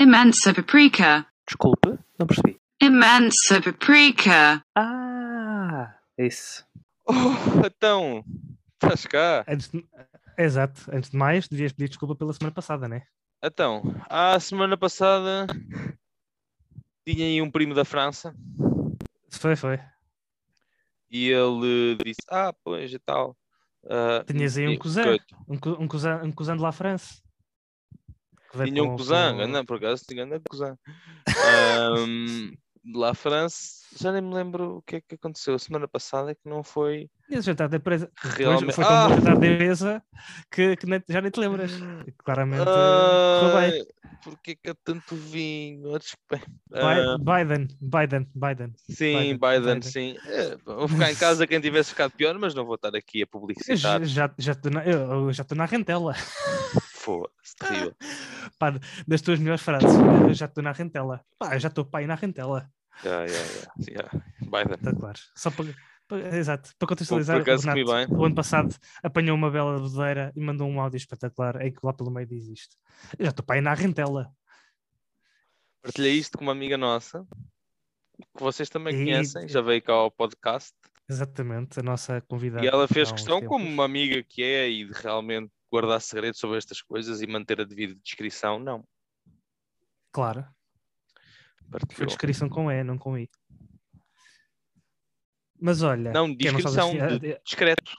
Imensa 0.00 0.52
paprika. 0.52 1.26
Desculpe, 1.46 1.98
não 2.18 2.26
percebi. 2.26 2.60
Imensa 2.80 3.60
paprika. 3.62 4.62
Ah, 4.76 5.94
isso. 6.18 6.66
Oh, 7.06 7.66
então, 7.66 8.24
estás 8.74 9.06
cá? 9.06 9.44
Antes 9.48 9.70
de- 9.70 9.86
Exato. 10.36 10.90
Antes 10.92 11.10
de 11.10 11.16
mais, 11.16 11.46
devias 11.46 11.72
pedir 11.72 11.88
desculpa 11.90 12.16
pela 12.16 12.32
semana 12.32 12.52
passada, 12.52 12.88
né? 12.88 13.02
Então, 13.42 13.82
a 14.08 14.40
semana 14.40 14.76
passada 14.76 15.46
tinha 17.06 17.26
aí 17.26 17.40
um 17.42 17.50
primo 17.50 17.74
da 17.74 17.84
França 17.84 18.34
Foi, 19.30 19.54
foi. 19.54 19.78
e 21.10 21.28
ele 21.28 21.96
disse: 22.04 22.22
Ah, 22.30 22.52
pois 22.64 22.92
e 22.92 22.98
tal. 22.98 23.36
ah, 23.88 24.24
Tinhas 24.26 24.56
aí 24.56 24.66
um 24.66 24.78
cousin. 24.78 25.02
Um, 25.46 25.54
um, 25.82 25.86
cousin, 25.86 26.08
um 26.24 26.32
cousin 26.32 26.56
de 26.56 26.62
La 26.62 26.72
France. 26.72 27.22
Tinha 28.64 28.82
um 28.82 28.96
cousin, 28.96 29.14
com- 29.36 29.46
não, 29.46 29.64
por 29.64 29.76
acaso 29.76 30.04
tinha 30.06 30.24
um 30.24 30.40
cousin. 30.48 30.74
De 32.84 32.98
La 32.98 33.14
France, 33.14 33.80
já 33.98 34.12
nem 34.12 34.20
me 34.20 34.34
lembro 34.34 34.76
o 34.76 34.82
que 34.82 34.96
é 34.96 35.00
que 35.00 35.14
aconteceu 35.14 35.54
a 35.54 35.58
semana 35.58 35.88
passada, 35.88 36.32
é 36.32 36.34
que 36.34 36.46
não 36.46 36.62
foi 36.62 37.08
esse 37.30 37.46
jantar 37.46 37.68
da 37.68 37.78
empresa. 37.78 38.10
Realmente. 38.16 38.74
Foi 38.74 38.84
tão 38.84 38.94
Ah! 38.94 39.08
bom 39.08 39.14
jantar 39.14 39.38
da 39.38 39.46
empresa 39.46 40.02
que, 40.50 40.76
que 40.76 40.86
nem- 40.86 41.02
já 41.08 41.20
nem 41.22 41.30
te 41.30 41.40
lembras. 41.40 41.72
Claramente 42.18 42.64
correu 43.40 43.58
bem. 43.58 43.72
Ai, 43.72 43.86
Porquê 44.22 44.54
que 44.56 44.70
é 44.70 44.74
tanto 44.84 45.14
vinho? 45.16 45.94
Ah, 45.94 46.00
Ah, 46.72 47.18
Biden, 47.18 47.68
Biden, 47.80 48.26
Biden. 48.34 48.74
sim, 48.88 49.12
Biden, 49.12 49.38
Biden, 49.38 49.74
Biden. 49.76 49.82
sim. 49.82 50.16
É, 50.26 50.56
vou 50.64 50.88
ficar 50.88 51.10
em 51.12 51.14
casa 51.14 51.46
quem 51.46 51.60
tivesse 51.60 51.90
ficado 51.90 52.12
pior, 52.12 52.38
mas 52.38 52.54
não 52.54 52.64
vou 52.64 52.74
estar 52.76 52.94
aqui 52.96 53.22
a 53.22 53.26
publicitar. 53.26 54.04
já 54.04 54.30
já 54.38 54.52
estou 54.52 54.70
na, 54.72 54.84
eu 54.86 55.00
eu 55.00 55.32
já 55.32 55.42
estou 55.42 55.56
na 55.56 55.64
rentela. 55.66 56.14
Foda-se, 57.04 57.54
terrível. 57.56 57.94
Pá, 58.58 58.72
das 59.06 59.20
tuas 59.20 59.38
melhores 59.38 59.62
frases. 59.62 59.90
Eu 60.28 60.32
já 60.34 60.46
estou 60.46 60.62
na 60.64 60.72
rentela. 60.72 61.24
Pá, 61.38 61.54
eu 61.54 61.60
já 61.60 61.68
estou 61.68 61.84
pai 61.84 62.06
na 62.06 62.14
rentela. 62.14 62.70
Yeah, 63.04 63.26
yeah, 63.26 63.50
yeah, 63.52 63.72
yeah. 63.88 64.10
Biden. 64.40 64.74
Está 64.76 64.94
claro. 64.94 65.18
Só 65.36 65.50
para, 65.50 65.66
para- 66.08 66.36
exato, 66.38 66.70
para 66.78 66.88
contextualizar, 66.88 67.44
comi 67.44 67.84
Renato, 67.84 68.14
o 68.14 68.24
ano 68.24 68.34
passado 68.34 68.74
apanhou 69.02 69.36
uma 69.36 69.50
bela 69.50 69.78
bodeira 69.78 70.32
e 70.34 70.40
mandou 70.40 70.68
um 70.68 70.80
áudio 70.80 70.96
espetacular. 70.96 71.56
É 71.60 71.70
que 71.70 71.78
lá 71.82 71.92
pelo 71.92 72.10
meio 72.10 72.26
diz 72.26 72.46
isto. 72.48 72.76
Eu 73.18 73.24
já 73.26 73.30
estou 73.30 73.44
pai 73.44 73.60
na 73.60 73.74
rentela. 73.74 74.30
Partilhei 75.82 76.12
isto 76.14 76.38
com 76.38 76.44
uma 76.44 76.52
amiga 76.52 76.78
nossa, 76.78 77.26
que 78.36 78.42
vocês 78.42 78.70
também 78.70 78.94
E- 78.94 78.98
conhecem, 78.98 79.46
já 79.48 79.60
veio 79.60 79.82
cá 79.82 79.92
ao 79.92 80.10
podcast. 80.10 80.72
Exatamente, 81.10 81.80
a 81.80 81.82
nossa 81.82 82.20
convidada. 82.22 82.64
E 82.64 82.68
ela 82.68 82.88
fez 82.88 83.12
questão, 83.12 83.42
como 83.44 83.66
uma 83.68 83.84
amiga 83.84 84.22
que 84.22 84.42
é, 84.42 84.70
e 84.70 84.90
realmente 84.90 85.52
guardar 85.74 86.00
segredos 86.00 86.38
sobre 86.38 86.56
estas 86.58 86.80
coisas 86.80 87.20
e 87.20 87.26
manter 87.26 87.60
a 87.60 87.64
devida 87.64 87.96
descrição, 87.96 88.60
não. 88.60 88.86
Claro, 90.12 90.46
foi 91.62 91.80
Partilhou. 91.80 92.06
descrição 92.06 92.48
com 92.48 92.70
E, 92.70 92.84
não 92.84 92.96
com 92.96 93.18
I. 93.18 93.28
Mas 95.60 95.82
olha. 95.82 96.12
Não, 96.12 96.26
sabe 96.26 96.36
descrição, 96.36 96.92
de- 97.18 97.40
discreto. 97.44 97.92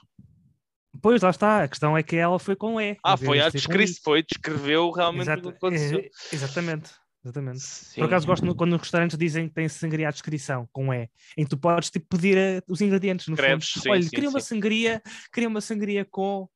Pois 1.02 1.20
lá 1.20 1.28
está, 1.30 1.64
a 1.64 1.68
questão 1.68 1.96
é 1.96 2.02
que 2.02 2.16
ela 2.16 2.38
foi 2.38 2.56
com 2.56 2.80
E. 2.80 2.96
Ah, 3.04 3.16
foi 3.18 3.40
a 3.40 3.50
descrição, 3.50 4.02
foi, 4.02 4.22
descreveu 4.22 4.90
realmente 4.90 5.24
Exato, 5.24 5.48
o 5.48 5.52
que 5.52 5.58
aconteceu. 5.58 5.98
é, 5.98 6.10
exatamente, 6.32 6.90
exatamente. 7.26 7.60
Sim. 7.60 8.00
Por 8.00 8.06
acaso 8.06 8.26
gosto 8.26 8.54
quando 8.54 8.74
os 8.74 8.80
restaurantes 8.80 9.18
dizem 9.18 9.48
que 9.48 9.54
tem 9.54 9.68
sangria 9.68 10.08
à 10.08 10.10
descrição, 10.10 10.68
com 10.72 10.92
E, 10.94 11.08
em 11.36 11.44
que 11.44 11.50
tu 11.50 11.58
podes 11.58 11.90
tipo, 11.90 12.06
pedir 12.08 12.36
eh, 12.38 12.62
os 12.68 12.80
ingredientes 12.80 13.26
no 13.28 13.34
Escreves, 13.34 13.70
fundo. 13.70 13.82
sim, 13.82 13.90
Olha, 13.90 14.02
sim, 14.02 14.10
queria 14.10 14.28
uma 14.30 14.40
sim. 14.40 14.46
sangria, 14.54 15.02
queria 15.32 15.48
uma 15.48 15.60
sangria 15.60 16.04
com. 16.04 16.48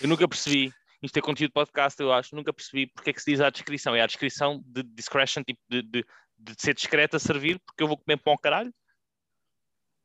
Eu 0.00 0.08
nunca 0.08 0.26
percebi. 0.26 0.72
Isto 1.02 1.16
é 1.18 1.22
conteúdo 1.22 1.50
de 1.50 1.54
podcast, 1.54 2.00
eu 2.02 2.12
acho. 2.12 2.34
Nunca 2.34 2.52
percebi 2.52 2.86
porque 2.88 3.10
é 3.10 3.12
que 3.12 3.20
se 3.22 3.30
diz 3.30 3.40
à 3.40 3.50
descrição. 3.50 3.94
É 3.94 4.00
a 4.02 4.06
descrição 4.06 4.60
de 4.66 4.82
discretion, 4.82 5.44
tipo 5.44 5.60
de, 5.70 5.82
de, 5.82 6.04
de 6.38 6.54
ser 6.58 6.74
discreto 6.74 7.16
a 7.16 7.20
servir, 7.20 7.60
porque 7.64 7.82
eu 7.82 7.86
vou 7.86 7.96
comer 7.96 8.16
pão 8.16 8.32
ao 8.32 8.38
caralho. 8.38 8.72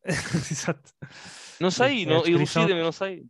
Exato. 0.52 0.92
Não 1.60 1.72
sei, 1.72 2.04
É 2.04 2.06
a 2.06 2.10
não, 2.10 2.22
descrição- 2.22 2.62
elucida-me, 2.64 2.84
não 2.84 2.92
sei. 2.92 3.26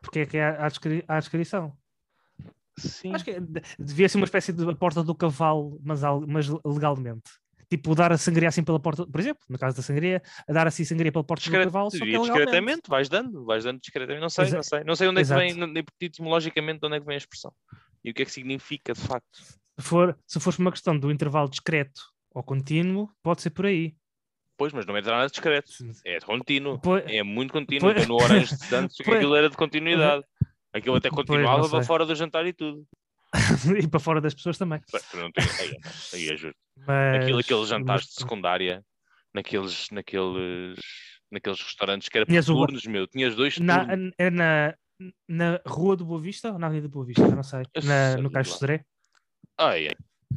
Porque 0.00 0.20
é 0.20 0.26
que 0.26 0.36
é 0.36 0.44
à, 0.44 0.68
descri- 0.68 1.04
à 1.08 1.18
descrição? 1.18 1.76
Sim. 2.78 3.14
Acho 3.14 3.24
que 3.24 3.40
de- 3.40 3.62
devia 3.78 4.08
ser 4.08 4.18
uma 4.18 4.24
espécie 4.24 4.52
de 4.52 4.74
porta 4.76 5.02
do 5.02 5.14
cavalo, 5.14 5.80
mas, 5.82 6.00
mas 6.26 6.46
legalmente. 6.64 7.30
Tipo, 7.68 7.94
dar 7.96 8.12
a 8.12 8.16
sangria 8.18 8.48
assim 8.48 8.62
pela 8.62 8.78
porta, 8.78 9.04
por 9.06 9.18
exemplo, 9.20 9.42
no 9.48 9.58
caso 9.58 9.76
da 9.76 9.82
sangria, 9.82 10.22
a 10.48 10.52
dar 10.52 10.68
assim 10.68 10.84
sangria 10.84 11.10
pela 11.10 11.24
porta 11.24 11.42
Discreto, 11.42 11.64
do 11.68 11.72
cavalo, 11.72 11.90
só 11.90 11.98
que 12.04 12.14
é 12.14 12.18
discretamente, 12.20 12.82
vais 12.88 13.08
dando, 13.08 13.44
vais 13.44 13.64
dando 13.64 13.80
discretamente, 13.80 14.20
não 14.20 14.28
sei, 14.30 14.44
Exa- 14.44 14.56
não 14.56 14.62
sei, 14.62 14.84
não 14.84 14.94
sei 14.96 15.08
onde 15.08 15.20
é 15.20 15.24
que 15.24 15.26
Exato. 15.32 15.40
vem, 15.40 15.54
nem 15.72 15.84
etimologicamente 16.00 16.78
de 16.80 16.86
onde 16.86 16.96
é 16.96 17.00
que 17.00 17.06
vem 17.06 17.14
a 17.14 17.18
expressão 17.18 17.52
e 18.04 18.10
o 18.10 18.14
que 18.14 18.22
é 18.22 18.24
que 18.24 18.30
significa 18.30 18.92
de 18.92 19.00
facto. 19.00 19.36
Se 19.78 19.82
for, 19.84 20.16
se 20.26 20.38
for 20.38 20.54
uma 20.60 20.70
questão 20.70 20.96
do 20.96 21.10
intervalo 21.10 21.50
discreto 21.50 22.00
ou 22.32 22.40
contínuo, 22.42 23.10
pode 23.20 23.42
ser 23.42 23.50
por 23.50 23.66
aí. 23.66 23.96
Pois, 24.56 24.72
mas 24.72 24.86
não 24.86 24.96
é 24.96 25.02
nada 25.02 25.26
discreto, 25.28 25.70
é 26.04 26.20
contínuo, 26.20 26.78
Pois- 26.78 27.04
é 27.08 27.22
muito 27.24 27.52
contínuo. 27.52 27.92
Pois- 27.92 28.06
no 28.06 28.14
Orange 28.14 28.54
de 28.56 28.64
Santos 28.64 28.96
aquilo 29.30 29.34
era 29.34 29.50
de 29.50 29.56
continuidade, 29.56 30.24
aquilo 30.76 30.96
até 30.96 31.10
continuava 31.10 31.68
para 31.68 31.82
fora 31.82 32.04
do 32.06 32.14
jantar 32.14 32.46
e 32.46 32.52
tudo. 32.52 32.84
e 33.82 33.88
para 33.88 34.00
fora 34.00 34.20
das 34.20 34.34
pessoas 34.34 34.56
também. 34.58 34.80
Aí, 34.94 35.18
não, 35.20 35.30
aí 36.14 36.28
é 36.30 36.36
justo. 36.36 36.56
Mas, 36.86 37.22
Aquilo, 37.22 37.38
aqueles 37.40 37.68
jantares 37.68 38.04
mas- 38.04 38.14
de 38.14 38.20
secundária, 38.20 38.82
naqueles, 39.34 39.88
naqueles, 39.90 40.78
naqueles 41.30 41.60
restaurantes 41.60 42.08
que 42.08 42.16
era 42.18 42.24
por 42.26 42.30
Tinhas 42.30 42.48
o- 42.48 42.54
turnos, 42.54 42.84
meu, 42.86 43.06
tinhas 43.06 43.34
dois 43.34 43.58
na, 43.58 43.84
turnos. 43.86 44.12
é 44.18 44.30
na, 44.30 44.74
na 45.28 45.60
Rua 45.66 45.96
do 45.96 46.04
Boa 46.04 46.20
Vista 46.20 46.52
ou 46.52 46.58
na 46.58 46.66
Avenida 46.68 46.88
do 46.88 46.92
Boa 46.92 47.04
Vista? 47.06 47.22
Eu 47.22 47.36
não 47.36 47.42
sei. 47.42 47.62
Na, 47.84 48.16
no 48.16 48.30
Caixo 48.30 48.52
lá. 48.52 48.56
Sodré? 48.58 48.84
Ai, 49.58 49.88
ai. 49.88 49.94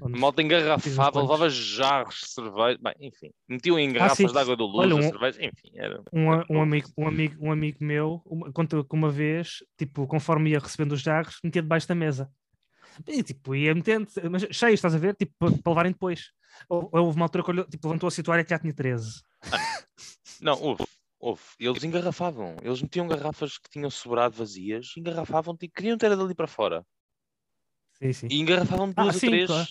Malta 0.08 0.42
engarrafava, 0.42 1.22
levava 1.22 1.50
jarros 1.50 2.22
de 2.22 2.28
cerveja, 2.30 2.80
bem, 2.82 2.94
enfim, 3.02 3.32
metiam 3.48 3.78
em 3.78 3.92
garrafas 3.92 4.32
Ah, 4.32 4.34
de 4.34 4.40
água 4.40 4.56
do 4.56 4.66
luz, 4.66 4.86
Olha, 4.86 4.96
um- 4.96 5.02
cerveja, 5.10 5.44
enfim, 5.44 5.72
era. 5.74 6.02
Um, 6.14 6.58
um, 6.58 6.62
amigo, 6.62 6.90
um, 6.98 7.08
amigo, 7.08 7.36
um 7.46 7.52
amigo 7.52 7.78
meu 7.84 8.22
uma, 8.26 8.52
contou 8.52 8.84
que 8.84 8.96
uma 8.96 9.10
vez, 9.10 9.58
tipo, 9.78 10.08
conforme 10.08 10.52
ia 10.52 10.60
recebendo 10.60 10.94
os 10.94 11.02
jarros, 11.02 11.38
metia 11.44 11.62
debaixo 11.62 11.88
da 11.88 11.96
mesa. 11.96 12.32
E 13.08 13.22
tipo, 13.24 13.56
ia 13.56 13.76
metendo, 13.76 14.08
mas 14.32 14.48
cheio, 14.52 14.74
estás 14.74 14.96
a 14.96 14.98
ver? 14.98 15.16
Tipo, 15.16 15.34
para, 15.38 15.72
levarem 15.72 15.92
depois. 15.92 16.32
Houve, 16.68 17.16
uma 17.18 17.26
altura 17.26 17.44
que 17.44 17.52
olhou, 17.52 17.66
tipo, 17.66 17.88
levantou 17.88 18.08
a 18.08 18.12
situária 18.12 18.44
que 18.44 18.50
já 18.50 18.60
tinha 18.60 18.74
13. 18.74 19.22
Não, 20.42 20.60
houve, 20.62 20.84
houve. 21.20 21.42
Eles 21.60 21.84
engarrafavam, 21.84 22.56
eles 22.64 22.82
metiam 22.82 23.08
garrafas 23.08 23.58
que 23.58 23.70
tinham 23.70 23.90
sobrado 23.90 24.36
vazias, 24.36 24.94
engarrafavam, 24.98 25.56
tipo, 25.56 25.74
queriam 25.76 25.98
ter 25.98 26.16
dali 26.16 26.34
para 26.34 26.48
fora. 26.48 26.86
Sim, 27.94 28.14
sim. 28.14 28.28
E 28.30 28.40
engarrafavam 28.40 28.94
Ah, 28.96 29.04
duas 29.04 29.16
ou 29.16 29.20
sim, 29.20 29.28
três 29.28 29.48
claro. 29.48 29.68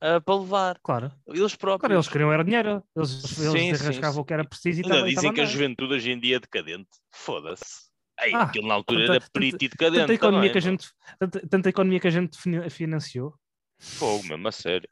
Ah, 0.00 0.20
para 0.20 0.34
levar. 0.40 0.78
Claro. 0.82 1.12
Eles 1.26 1.54
próprios. 1.56 1.80
Claro, 1.80 1.94
eles 1.94 2.08
queriam 2.08 2.32
era 2.32 2.44
dinheiro. 2.44 2.82
Eles, 2.96 3.10
Sim, 3.10 3.68
eles 3.68 3.78
sim, 3.78 3.84
arrascavam 3.86 4.14
sim. 4.14 4.20
o 4.20 4.24
que 4.24 4.32
era 4.32 4.44
preciso 4.44 4.80
e 4.80 4.84
Ainda 4.84 5.02
dizem 5.08 5.32
que 5.32 5.40
a 5.40 5.44
juventude 5.44 5.94
hoje 5.94 6.10
em 6.10 6.18
dia 6.20 6.36
é 6.36 6.40
decadente. 6.40 6.88
Foda-se. 7.12 7.88
Ei, 8.20 8.34
Ah, 8.34 8.42
aquilo 8.42 8.66
na 8.66 8.74
altura 8.74 9.00
tanta- 9.00 9.12
era 9.12 9.20
tanta- 9.20 9.30
perito 9.32 9.64
e 9.64 9.68
decadente. 9.68 10.00
Tanta 10.00 10.14
economia, 10.14 10.48
também, 10.50 10.52
que 10.52 10.58
a 10.58 10.60
gente, 10.70 10.88
tanta, 11.18 11.48
tanta 11.48 11.68
economia 11.68 12.00
que 12.00 12.08
a 12.08 12.10
gente 12.10 12.36
fina- 12.38 12.68
financiou. 12.70 13.34
Fogo 13.78 14.24
mesmo, 14.26 14.48
a 14.48 14.52
sério. 14.52 14.88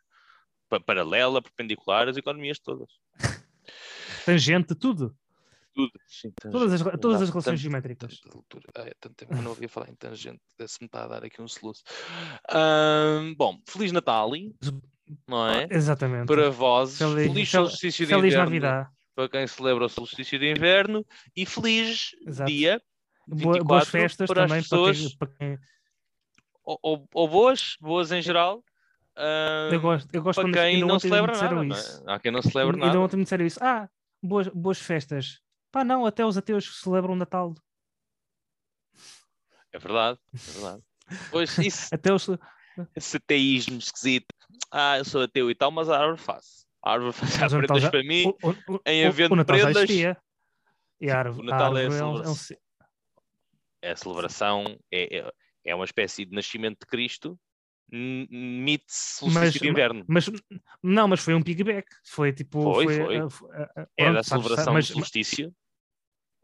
Pa- 0.69 0.79
Paralela, 0.81 1.43
perpendicular, 1.43 2.09
as 2.09 2.17
economias 2.17 2.59
todas. 2.61 2.89
Tangente, 4.25 4.75
tudo. 4.75 5.17
Tudo. 5.75 5.93
Sim, 6.07 6.33
Todas 6.41 6.73
as, 6.73 6.83
todas 7.01 7.21
as 7.23 7.29
relações 7.29 7.45
tanto- 7.45 7.57
geométricas. 7.59 8.21
altura. 8.33 8.69
Ai, 8.77 8.89
há 8.91 8.95
tanto 9.01 9.15
tempo 9.15 9.33
que 9.33 9.39
eu 9.39 9.43
não 9.43 9.51
ouvia 9.51 9.69
falar 9.69 9.91
em 9.91 9.95
tangente. 9.95 10.41
Desse-me 10.59 10.87
está 10.87 11.05
a 11.05 11.09
dar 11.09 11.25
aqui 11.25 11.43
um 11.43 11.47
soluço. 11.49 11.83
Ahm, 12.49 13.35
bom, 13.37 13.61
Feliz 13.69 13.93
Natal, 13.93 14.31
não 15.27 15.49
é? 15.49 15.67
Exatamente. 15.71 16.27
Para 16.27 16.51
vós, 16.51 16.97
Feliz- 16.99 17.33
feliz 17.33 17.51
fel- 17.51 17.67
solstício 17.67 18.07
de 18.07 18.13
Feliz 18.13 18.25
inverno 18.35 18.45
Navidad. 18.45 18.89
para 19.15 19.29
quem 19.29 19.47
celebra 19.47 19.85
o 19.87 19.89
solstício 19.89 20.39
de 20.39 20.51
inverno 20.51 21.05
e 21.37 21.45
feliz 21.47 22.15
Exato. 22.27 22.51
dia 22.51 22.83
Boa- 23.27 23.55
24 23.55 23.65
boas 23.65 23.89
festas 23.89 24.27
para 24.29 24.45
as 24.45 24.49
também 24.49 24.63
pessoas. 24.63 25.15
para 25.17 25.29
quem, 25.29 25.37
para 25.39 25.57
quem- 25.57 25.59
ou, 26.65 26.79
ou- 26.83 27.09
ou 27.15 27.29
boas, 27.29 27.77
boas 27.81 28.11
em 28.13 28.21
geral. 28.23 28.63
ahm, 29.17 29.73
Eu 29.73 29.81
gosto, 29.81 30.15
eu 30.15 30.23
gosto 30.23 30.37
para 30.41 30.45
quando 30.49 30.55
quem 30.55 30.81
não 30.81 30.95
me 30.95 31.01
celebra 31.01 31.33
nada. 31.33 31.55
não 31.55 31.63
é? 31.63 31.67
isso. 31.69 32.03
Há 32.07 32.19
quem 32.19 32.31
não 32.31 32.43
celebra 32.43 32.75
Ainda 32.77 32.87
nada. 32.87 33.01
ontem 33.01 33.17
me 33.17 33.23
disseram 33.23 33.47
isso. 33.47 33.59
Ah, 33.63 33.89
boas, 34.23 34.49
boas 34.49 34.79
festas. 34.79 35.41
Pá, 35.73 35.83
não, 35.85 36.05
até 36.07 36.25
os 36.27 36.37
ateus 36.37 36.81
celebram 36.81 37.15
o 37.15 37.17
Natal. 37.17 37.55
É 39.73 39.79
verdade, 39.79 40.19
é 40.35 40.53
verdade. 40.53 40.83
Pois 41.31 41.57
isso, 41.59 41.95
Até 41.95 42.13
os, 42.13 42.29
esse 42.95 43.17
ateísmo 43.17 43.79
esquisito. 43.79 44.27
Ah, 44.71 44.99
eu 44.99 45.05
sou 45.05 45.23
ateu 45.23 45.51
e 45.51 45.55
tal, 45.55 45.71
mas 45.71 45.89
a 45.89 45.99
árvore 45.99 46.19
faz. 46.21 46.67
A 46.83 46.93
árvore 46.93 47.13
faz 47.13 47.33
Natal 47.41 47.59
prendas 47.59 47.89
para 47.91 48.03
mim. 48.03 48.33
o, 48.43 48.51
o, 48.75 48.81
em 48.87 49.05
havendo 49.07 49.33
o 49.35 49.37
Natal 49.37 49.57
prendas-. 49.57 49.91
E 51.01 51.11
a 51.11 51.19
árvore, 51.19 51.43
O 51.43 51.45
Natal 51.51 51.75
a 51.77 51.81
é 51.81 51.83
a 51.83 51.85
é 51.85 51.87
é 51.87 51.91
celebração. 51.91 52.35
si- 52.35 52.59
É 53.83 53.91
a 53.93 53.97
celebração, 53.97 54.79
é, 54.91 55.19
é, 55.19 55.33
é 55.67 55.75
uma 55.75 55.85
espécie 55.85 56.25
de 56.25 56.35
nascimento 56.35 56.81
de 56.81 56.87
Cristo, 56.87 57.39
mite-se 57.91 59.19
solstício 59.19 59.61
de 59.61 59.69
inverno. 59.69 60.05
Mas 60.09 60.29
não, 60.83 61.07
mas 61.09 61.21
foi 61.21 61.35
um 61.35 61.43
pigback. 61.43 61.87
Foi 62.05 62.33
tipo. 62.33 62.63
Foi, 62.75 62.85
foi. 62.87 63.17
f- 63.19 63.45
ah, 63.53 63.71
ah, 63.77 63.89
É 63.97 64.03
pronto, 64.05 64.15
da 64.15 64.23
sabes, 64.23 64.45
celebração 64.47 64.75
do 64.75 64.83
solstício. 64.83 65.55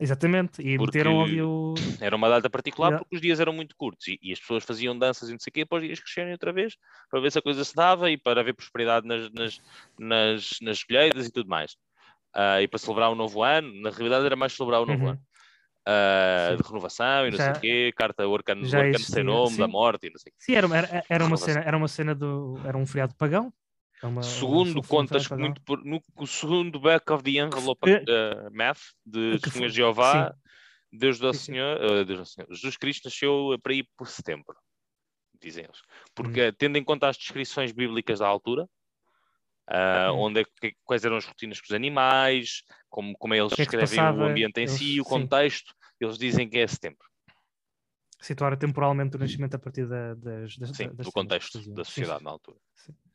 Exatamente. 0.02 0.60
E 0.60 0.76
Porque- 0.76 0.98
meteram 0.98 1.22
ali 1.22 1.40
o. 1.40 1.74
Era 2.00 2.16
uma 2.16 2.28
data 2.28 2.50
particular 2.50 2.88
Yeah. 2.88 2.98
porque 3.04 3.16
os 3.16 3.22
dias 3.22 3.38
eram 3.40 3.52
muito 3.52 3.74
curtos 3.76 4.08
e, 4.08 4.18
e 4.22 4.32
as 4.32 4.40
pessoas 4.40 4.64
faziam 4.64 4.98
danças 4.98 5.28
e 5.28 5.32
não 5.32 5.38
sei 5.38 5.50
o 5.50 5.54
quê 5.54 5.64
para 5.64 5.78
os 5.78 5.84
dias 5.84 6.00
crescerem 6.00 6.32
outra 6.32 6.52
vez, 6.52 6.76
para 7.10 7.20
ver 7.20 7.30
se 7.30 7.38
a 7.38 7.42
coisa 7.42 7.64
se 7.64 7.74
dava 7.74 8.10
e 8.10 8.16
para 8.18 8.40
haver 8.40 8.54
prosperidade 8.54 9.06
nas, 9.06 9.30
nas, 9.32 9.60
nas, 9.98 10.50
nas 10.60 10.82
colheitas 10.84 11.26
e 11.26 11.32
tudo 11.32 11.48
mais. 11.48 11.76
Ah, 12.34 12.60
e 12.62 12.66
para 12.68 12.78
celebrar 12.78 13.10
o 13.10 13.14
novo 13.14 13.42
ano, 13.42 13.72
na 13.80 13.90
realidade 13.90 14.24
era 14.26 14.34
mais 14.36 14.52
celebrar 14.54 14.82
o 14.82 14.86
novo 14.86 15.04
Uhum. 15.04 15.10
ano. 15.10 15.20
Sim. 15.84 16.56
de 16.62 16.68
renovação 16.68 17.26
e 17.26 17.30
não 17.32 17.36
sei 17.36 17.46
Já- 17.46 17.52
o 17.52 17.60
quê, 17.60 17.92
carta 17.96 18.26
o 18.28 18.34
arcano, 18.34 18.64
já 18.64 18.78
o 18.78 18.80
arcano 18.82 19.04
sem 19.04 19.24
nome, 19.24 19.56
da 19.56 19.66
sim. 19.66 19.72
morte 19.72 20.06
e 20.06 20.10
não 20.10 20.18
sei 20.18 20.30
o 20.30 20.32
quê. 20.32 20.38
Sim, 20.38 20.54
era, 20.54 20.76
era, 20.76 21.04
era, 21.08 21.24
uma 21.24 21.36
cena, 21.36 21.60
era 21.60 21.76
uma 21.76 21.88
cena 21.88 22.14
do. 22.14 22.60
Era 22.64 22.78
um 22.78 22.86
feriado 22.86 23.14
pagão. 23.16 23.52
É 24.02 24.06
uma- 24.06 24.20
um- 24.20 24.22
Segundo 24.24 24.80
um 24.80 24.82
contas 24.82 25.28
muito 25.30 25.62
por, 25.62 25.84
no 25.84 26.02
o 26.16 26.26
segundo 26.26 26.80
back 26.80 27.10
of 27.12 27.22
the 27.22 27.38
envelope 27.38 27.88
uh, 27.88 28.50
math 28.52 28.80
de 29.06 29.38
foi- 29.48 29.68
de 29.68 29.68
Jeová, 29.76 30.34
Deus 30.92 31.18
do 31.20 31.32
Sim, 31.32 31.38
sim. 31.38 31.52
Senhor, 31.52 31.76
uh, 31.80 32.04
Deus 32.04 32.18
do 32.18 32.26
Senhor, 32.26 32.48
Jesus 32.52 32.76
Cristo 32.76 33.04
nasceu 33.06 33.56
para 33.62 33.72
ir 33.74 33.88
por 33.96 34.08
setembro, 34.08 34.56
dizem 35.40 35.64
eles. 35.64 35.80
Porque 36.14 36.48
Hum. 36.48 36.52
tendo 36.58 36.76
em 36.78 36.84
conta 36.84 37.08
as 37.08 37.16
descrições 37.16 37.70
bíblicas 37.70 38.18
da 38.18 38.26
altura, 38.26 38.64
uh, 39.70 40.12
Hum. 40.12 40.18
onde 40.22 40.40
é 40.40 40.44
que- 40.44 40.76
quais 40.84 41.04
eram 41.04 41.16
as 41.16 41.24
rotinas 41.24 41.60
com 41.60 41.66
os 41.66 41.72
animais, 41.72 42.64
como, 42.90 43.16
como 43.16 43.34
eles 43.34 43.54
que 43.54 43.62
é 43.62 43.64
descrevem 43.64 44.00
o 44.00 44.02
passava, 44.02 44.24
ambiente 44.30 44.58
em 44.58 44.62
eles- 44.64 44.72
si, 44.76 45.00
o 45.00 45.04
sim. 45.04 45.10
contexto, 45.10 45.72
eles 46.00 46.18
dizem 46.18 46.48
que 46.48 46.58
é 46.58 46.66
setembro. 46.66 47.06
Situar 48.20 48.56
temporalmente 48.56 49.16
o 49.16 49.18
nascimento 49.18 49.54
a 49.54 49.58
partir 49.58 49.86
da, 49.88 50.14
das, 50.14 50.56
das, 50.56 50.76
Sim, 50.76 50.88
das 50.94 51.06
do 51.06 51.12
contexto 51.12 51.58
da 51.72 51.84
Sim, 51.84 51.90
sociedade 51.90 52.18
sim. 52.18 52.24
na 52.24 52.30
altura. 52.32 52.58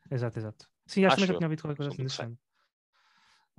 Exato, 0.10 0.40
exato. 0.40 0.68
Sim, 0.88 1.06
acho, 1.06 1.16
que 1.18 1.22
Acho 1.24 1.28
já 1.28 1.34
eu. 1.34 1.38
tinha 1.38 1.48
ouvido 1.48 1.62
qualquer 1.62 1.78
coisa 1.78 1.92
assim 1.92 2.04
desse 2.04 2.16
género. 2.18 2.38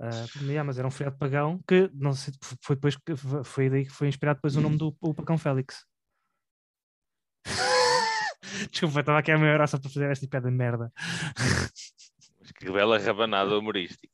Ah, 0.01 0.25
yeah, 0.41 0.63
mas 0.63 0.77
era 0.79 0.87
um 0.87 0.91
feriado 0.91 1.17
pagão 1.17 1.59
que 1.67 1.89
não 1.93 2.13
sei, 2.13 2.33
foi 2.61 2.75
depois 2.77 2.95
que 2.95 3.15
foi 3.43 3.69
daí 3.69 3.85
que 3.85 3.91
foi 3.91 4.07
inspirado 4.07 4.37
depois 4.37 4.55
o 4.55 4.61
nome 4.61 4.77
do 4.77 4.95
o 5.01 5.13
Pacão 5.13 5.37
Félix. 5.37 5.85
Desculpa, 8.71 9.01
estava 9.01 9.19
aqui 9.19 9.31
a 9.31 9.37
meia 9.37 9.53
hora 9.53 9.67
só 9.67 9.77
para 9.77 9.89
fazer 9.89 10.09
esta 10.09 10.27
piada 10.27 10.49
de 10.49 10.55
merda. 10.55 10.91
Mas 12.39 12.51
que 12.53 12.71
bela 12.71 12.97
rabanada 12.97 13.57
humorística. 13.57 14.07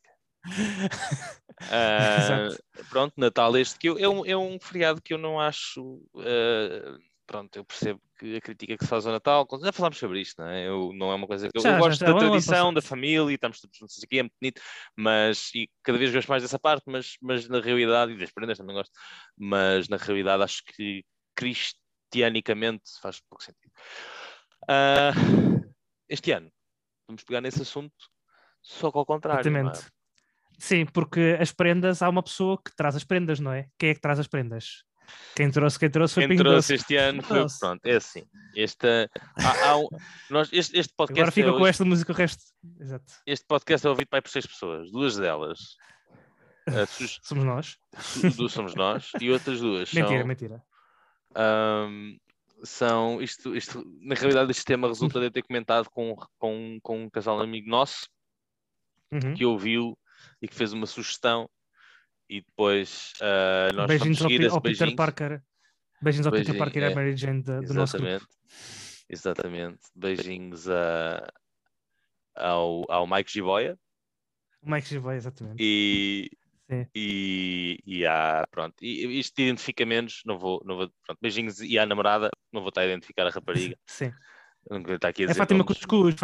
Exato. 1.70 2.64
pronto, 2.90 3.14
Natal 3.18 3.56
este 3.58 3.80
que 3.80 3.88
eu- 3.90 3.98
é, 3.98 4.08
um, 4.08 4.26
é 4.26 4.36
um 4.38 4.60
feriado 4.60 5.02
que 5.02 5.14
eu 5.14 5.18
não 5.18 5.40
acho. 5.40 6.02
ah, 6.18 6.98
pronto, 7.26 7.56
eu 7.58 7.64
percebo 7.66 8.02
que 8.18 8.38
a 8.38 8.42
crítica 8.42 8.78
que 8.78 8.84
se 8.84 8.90
faz 8.90 9.06
ao 9.06 9.14
Natal, 9.14 9.48
já 9.64 9.72
falámos 9.72 9.98
sobre 9.98 10.22
isto, 10.22 10.42
não 10.42 10.50
é? 10.50 10.68
Eu, 10.68 10.92
não 10.94 11.12
é 11.12 11.16
uma 11.16 11.28
coisa 11.28 11.50
que 11.50 11.58
eu, 11.58 11.62
Já, 11.62 11.74
eu 11.74 11.80
gosto 11.80 12.00
já, 12.00 12.12
da 12.12 12.18
tradição, 12.18 12.74
da 12.74 12.82
família, 12.82 13.36
estamos 13.36 13.60
todos 13.60 13.78
juntos 13.78 14.04
aqui, 14.04 14.20
é 14.20 14.24
muito 14.24 14.36
bonito, 14.42 14.62
mas 14.96 15.52
e 15.54 15.70
cada 15.84 15.98
vez 15.98 16.14
gosto 16.14 16.28
mais 16.28 16.44
dessa 16.44 16.60
parte, 16.60 16.84
mas, 16.88 17.16
mas 17.22 17.48
na 17.48 17.60
realidade, 17.60 18.14
e 18.14 18.18
das 18.18 18.32
prendas 18.32 18.58
também 18.58 18.76
gosto, 18.76 18.94
mas 19.38 19.88
na 19.90 19.98
realidade 19.98 20.44
acho 20.44 20.64
que 20.66 21.04
cristianicamente 21.36 22.84
faz 23.02 23.20
pouco 23.30 23.44
sentido. 23.44 23.72
Ah, 24.68 25.12
este 26.10 26.32
ano, 26.32 26.52
vamos 27.08 27.24
pegar 27.24 27.42
nesse 27.42 27.62
assunto, 27.62 27.96
só 28.62 28.92
que 28.92 28.98
ao 28.98 29.06
contrário. 29.06 29.40
é? 29.40 29.42
Exatamente. 29.42 29.96
Sim, 30.58 30.86
porque 30.86 31.38
as 31.40 31.52
prendas, 31.52 32.02
há 32.02 32.10
uma 32.10 32.24
pessoa 32.24 32.58
que 32.62 32.74
traz 32.76 32.96
as 32.96 33.04
prendas, 33.04 33.40
não 33.40 33.52
é? 33.52 33.68
Quem 33.78 33.90
é 33.90 33.94
que 33.94 34.00
traz 34.00 34.20
as 34.20 34.28
prendas? 34.28 34.84
Quem 35.36 35.52
trouxe, 35.52 35.78
quem 35.80 35.90
trouxe 35.90 36.14
foi 36.14 36.24
Quem 36.24 36.30
Pingo 36.30 36.44
trouxe 36.44 36.74
Doce. 36.74 36.74
este 36.76 36.96
ano 36.98 37.22
foi, 37.24 37.46
pronto, 37.60 37.86
é 37.86 37.96
assim. 37.96 38.24
Esta, 38.56 39.10
há- 39.38 39.70
há 39.70 39.78
um- 39.78 39.88
nós, 40.30 40.50
este, 40.54 40.78
este 40.80 40.94
podcast 40.96 41.22
Agora 41.22 41.32
fica 41.32 41.48
é 41.50 41.52
com 41.52 41.58
hoje- 41.60 41.70
esta 41.70 41.86
música 41.86 42.12
o 42.12 42.16
resto. 42.16 42.44
Exato. 42.80 43.14
este 43.26 43.46
podcast 43.46 43.86
é 43.86 43.90
ouvido 43.90 44.08
para 44.08 44.22
por 44.22 44.30
seis 44.30 44.46
pessoas, 44.46 44.90
duas 44.92 45.18
delas 45.18 45.60
sus- 46.90 47.20
Somos 47.24 47.44
nós. 47.44 47.78
duas 48.36 48.52
somos 48.52 48.76
nós 48.76 49.12
e 49.22 49.30
outras 49.32 49.60
duas 49.60 49.94
Mentira, 49.94 50.20
são, 50.20 50.28
mentira. 50.28 50.64
ahm, 51.36 52.18
são 52.64 53.22
isto, 53.22 53.56
isto, 53.56 53.84
na 54.02 54.16
realidade 54.16 54.50
este 54.52 54.64
tema 54.66 54.88
resulta 54.88 55.20
de 55.20 55.26
eu 55.28 55.32
ter 55.32 55.44
comentado 55.44 55.90
com, 55.90 56.16
com, 56.40 56.80
com 56.82 57.04
um 57.04 57.10
casal 57.10 57.40
amigo 57.42 57.70
nosso 57.70 58.08
Uhum. 59.12 59.34
que 59.36 59.46
ouviu 59.46 59.98
e 60.42 60.48
que 60.48 60.56
fez 60.56 60.74
uma 60.74 60.88
sugestão 60.88 61.48
e 62.30 62.42
depois 62.42 63.14
ah, 63.22 63.70
nós 63.74 63.88
Beijinhos 63.88 64.22
ao, 64.22 64.28
vamos 64.28 64.34
seguir 64.38 64.52
ao 64.52 64.62
Peter 64.62 64.78
beijinhos. 64.80 64.96
Parker. 64.96 65.42
Beijinhos 66.02 66.28
ao 66.28 66.34
Peter 66.34 66.58
Parker 66.58 66.82
e 66.84 66.86
à 66.86 66.92
é. 66.92 66.96
Mary 66.96 67.16
Jane 67.18 67.44
da- 67.44 67.62
do 67.62 67.74
nosso 67.74 67.98
grupo. 67.98 68.28
Exatamente. 69.10 69.80
Beijinhos 69.96 70.68
a, 70.70 71.28
ao, 72.36 72.84
ao 72.92 73.08
Mike 73.08 73.32
Giboia 73.32 73.78
O 74.62 74.70
Mike 74.70 74.88
Givoy, 74.90 75.16
exatamente. 75.16 75.58
e, 75.60 76.30
Sim. 76.70 76.88
e, 76.96 77.80
e 77.86 78.06
à, 78.06 78.46
pronto. 78.50 78.76
E 78.82 79.20
isto 79.20 79.40
identifica 79.40 79.86
menos, 79.86 80.22
não 80.26 80.38
vou, 80.40 80.62
não 80.66 80.76
vou, 80.76 80.92
pronto, 81.06 81.20
beijinhos 81.22 81.60
e 81.62 81.78
à 81.78 81.86
namorada, 81.86 82.30
não 82.52 82.62
vou 82.62 82.70
estar 82.70 82.82
a 82.82 82.86
identificar 82.88 83.28
a 83.28 83.30
rapariga, 83.30 83.78
Sim. 83.88 84.12
aqui 85.04 85.26
a 85.26 85.30
É 85.30 85.34
Fátima 85.36 85.60
nomes. 85.60 85.78
Cuscuz. 85.78 86.16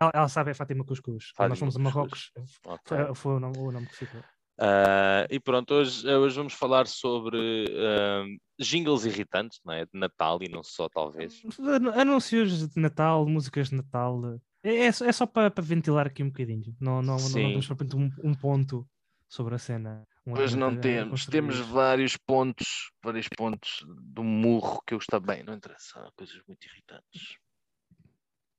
Ela, 0.00 0.12
ela- 0.14 0.28
sabe, 0.28 0.52
é 0.52 0.54
Fátima 0.54 0.84
Cuscuz. 0.84 1.32
Quando 1.32 1.48
nós 1.50 1.58
Fátima 1.58 1.72
fomos 1.72 1.76
a. 1.76 1.78
Marrocos, 1.80 2.30
Ok. 2.64 2.96
foi, 2.96 3.14
foi 3.16 3.32
o, 3.34 3.40
nome, 3.40 3.58
o 3.58 3.72
nome 3.72 3.86
que 3.88 3.96
ficou. 3.96 4.22
Ah, 4.58 5.26
e 5.30 5.40
pronto, 5.40 5.72
hoje, 5.74 6.06
hoje 6.08 6.36
vamos 6.36 6.52
falar 6.52 6.86
sobre 6.86 7.66
ah, 7.70 8.24
jingles 8.58 9.04
irritantes, 9.04 9.60
não 9.64 9.74
é? 9.74 9.84
De 9.84 9.98
Natal 9.98 10.38
e 10.42 10.48
não 10.48 10.62
só, 10.62 10.88
talvez. 10.88 11.42
Anúncios 11.94 12.68
de 12.68 12.80
Natal, 12.80 13.26
músicas 13.26 13.70
de 13.70 13.76
Natal. 13.76 14.40
É, 14.62 14.86
é 14.86 14.92
só, 14.92 15.04
é 15.04 15.12
só 15.12 15.26
para, 15.26 15.50
para 15.50 15.64
ventilar 15.64 16.06
aqui 16.06 16.22
um 16.22 16.28
bocadinho. 16.28 16.76
Não, 16.80 17.02
não, 17.02 17.16
não, 17.16 17.32
temos 17.32 17.66
propriamente 17.66 18.20
um, 18.24 18.30
um 18.30 18.34
ponto 18.34 18.88
sobre 19.28 19.54
a 19.54 19.58
cena. 19.58 20.06
Um 20.24 20.34
Pois 20.34 20.54
não 20.54 20.76
temos. 20.76 21.26
Temos 21.26 21.58
vários 21.58 22.16
pontos, 22.16 22.92
vários 23.02 23.28
pontos 23.28 23.84
do 23.88 24.22
murro 24.22 24.80
que 24.86 24.94
eu 24.94 24.98
está 24.98 25.18
bem, 25.18 25.42
não 25.42 25.54
interessa. 25.54 26.08
Coisas 26.16 26.40
muito 26.46 26.64
irritantes. 26.66 27.38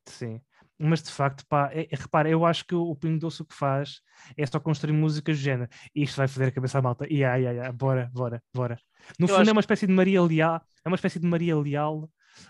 Sim. 0.05 0.41
Mas 0.79 1.03
de 1.03 1.11
facto, 1.11 1.45
pá, 1.47 1.69
é, 1.71 1.83
é- 1.83 1.95
repara, 1.95 2.27
eu 2.29 2.45
acho 2.45 2.65
que 2.65 2.73
o, 2.75 2.81
o 2.89 2.95
Pingo 2.95 3.19
Doce 3.19 3.41
o 3.41 3.45
que 3.45 3.53
faz 3.55 4.01
é 4.35 4.45
só 4.45 4.59
construir 4.59 4.91
músicas 4.93 5.37
do 5.37 5.41
género. 5.41 5.69
E 5.95 6.03
isto 6.03 6.17
vai 6.17 6.27
foder 6.27 6.47
a 6.49 6.51
cabeça 6.51 6.79
à 6.79 6.81
malta. 6.81 7.05
E 7.11 7.23
ai, 7.23 7.45
ai, 7.45 7.59
ai, 7.59 7.71
bora, 7.71 8.09
bora, 8.13 8.41
bora. 8.53 8.77
No 9.19 9.25
Eu 9.25 9.27
fundo 9.29 9.41
acho 9.41 9.49
é 9.49 9.53
uma 9.53 9.59
espécie 9.61 9.85
de 9.87 9.93
Maria 9.93 10.21
Leal, 10.21 10.61
é 10.83 10.87
uma 10.89 10.95
espécie 10.95 11.19
de 11.19 11.27
Maria 11.27 11.55
Leal, 11.57 12.09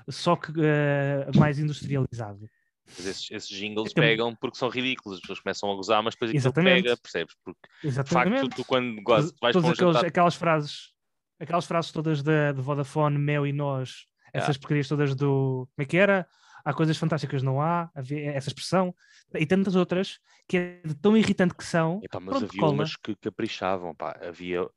só 0.09 0.35
que 0.35 0.51
eh, 0.57 1.27
mais 1.37 1.59
industrializado. 1.59 2.47
Mas 2.87 3.05
esses, 3.05 3.31
esses 3.31 3.49
jingles 3.49 3.91
É 3.91 3.93
que- 3.93 4.01
pegam 4.01 4.35
porque 4.35 4.57
são 4.57 4.69
ridículos. 4.69 5.17
As 5.17 5.21
pessoas 5.21 5.39
começam 5.41 5.71
a 5.71 5.75
gozar, 5.75 6.01
mas 6.03 6.13
depois 6.15 6.29
aquilo 6.31 6.39
Exatamente. 6.41 6.83
pega, 6.83 6.97
percebes? 6.97 7.35
Porque 7.43 7.59
de 7.81 7.87
Exatamente. 7.87 8.39
facto, 8.41 8.55
tu 8.55 8.65
quando 8.65 9.01
gozas, 9.01 9.33
vais 9.41 9.53
todos 9.53 9.67
para 9.69 9.73
aqueles- 9.75 9.93
jantar. 9.95 10.07
aquelas 10.07 10.35
frases, 10.35 10.93
aquelas 11.39 11.65
frases 11.65 11.91
todas 11.91 12.23
da 12.23 12.51
de 12.53 12.61
Vodafone, 12.61 13.17
Mel 13.17 13.45
e 13.47 13.53
nós, 13.53 14.05
essas 14.33 14.57
porcarias 14.57 14.87
todas 14.87 15.13
do. 15.15 15.67
Como 15.75 15.83
é 15.83 15.85
que 15.85 15.97
era? 15.97 16.27
Há 16.65 16.74
coisas 16.74 16.98
fantásticas, 16.98 17.44
não 17.44 17.62
há, 17.62 17.89
havia 17.94 18.31
essa 18.31 18.48
expressão, 18.48 18.95
e 19.33 19.45
tantas 19.45 19.75
outras 19.75 20.19
que 20.48 20.57
é 20.57 20.81
de 20.86 20.95
tão 20.95 21.18
irritante 21.18 21.54
que 21.56 21.64
são. 21.64 21.99
Epá, 22.02 22.19
mas 22.19 22.37
pronto, 22.37 22.49
havia 22.49 22.59
cola. 22.59 22.73
umas 22.73 22.95
que 22.95 23.16
caprichavam, 23.16 23.94
pá. 23.94 24.18
Havia 24.21 24.69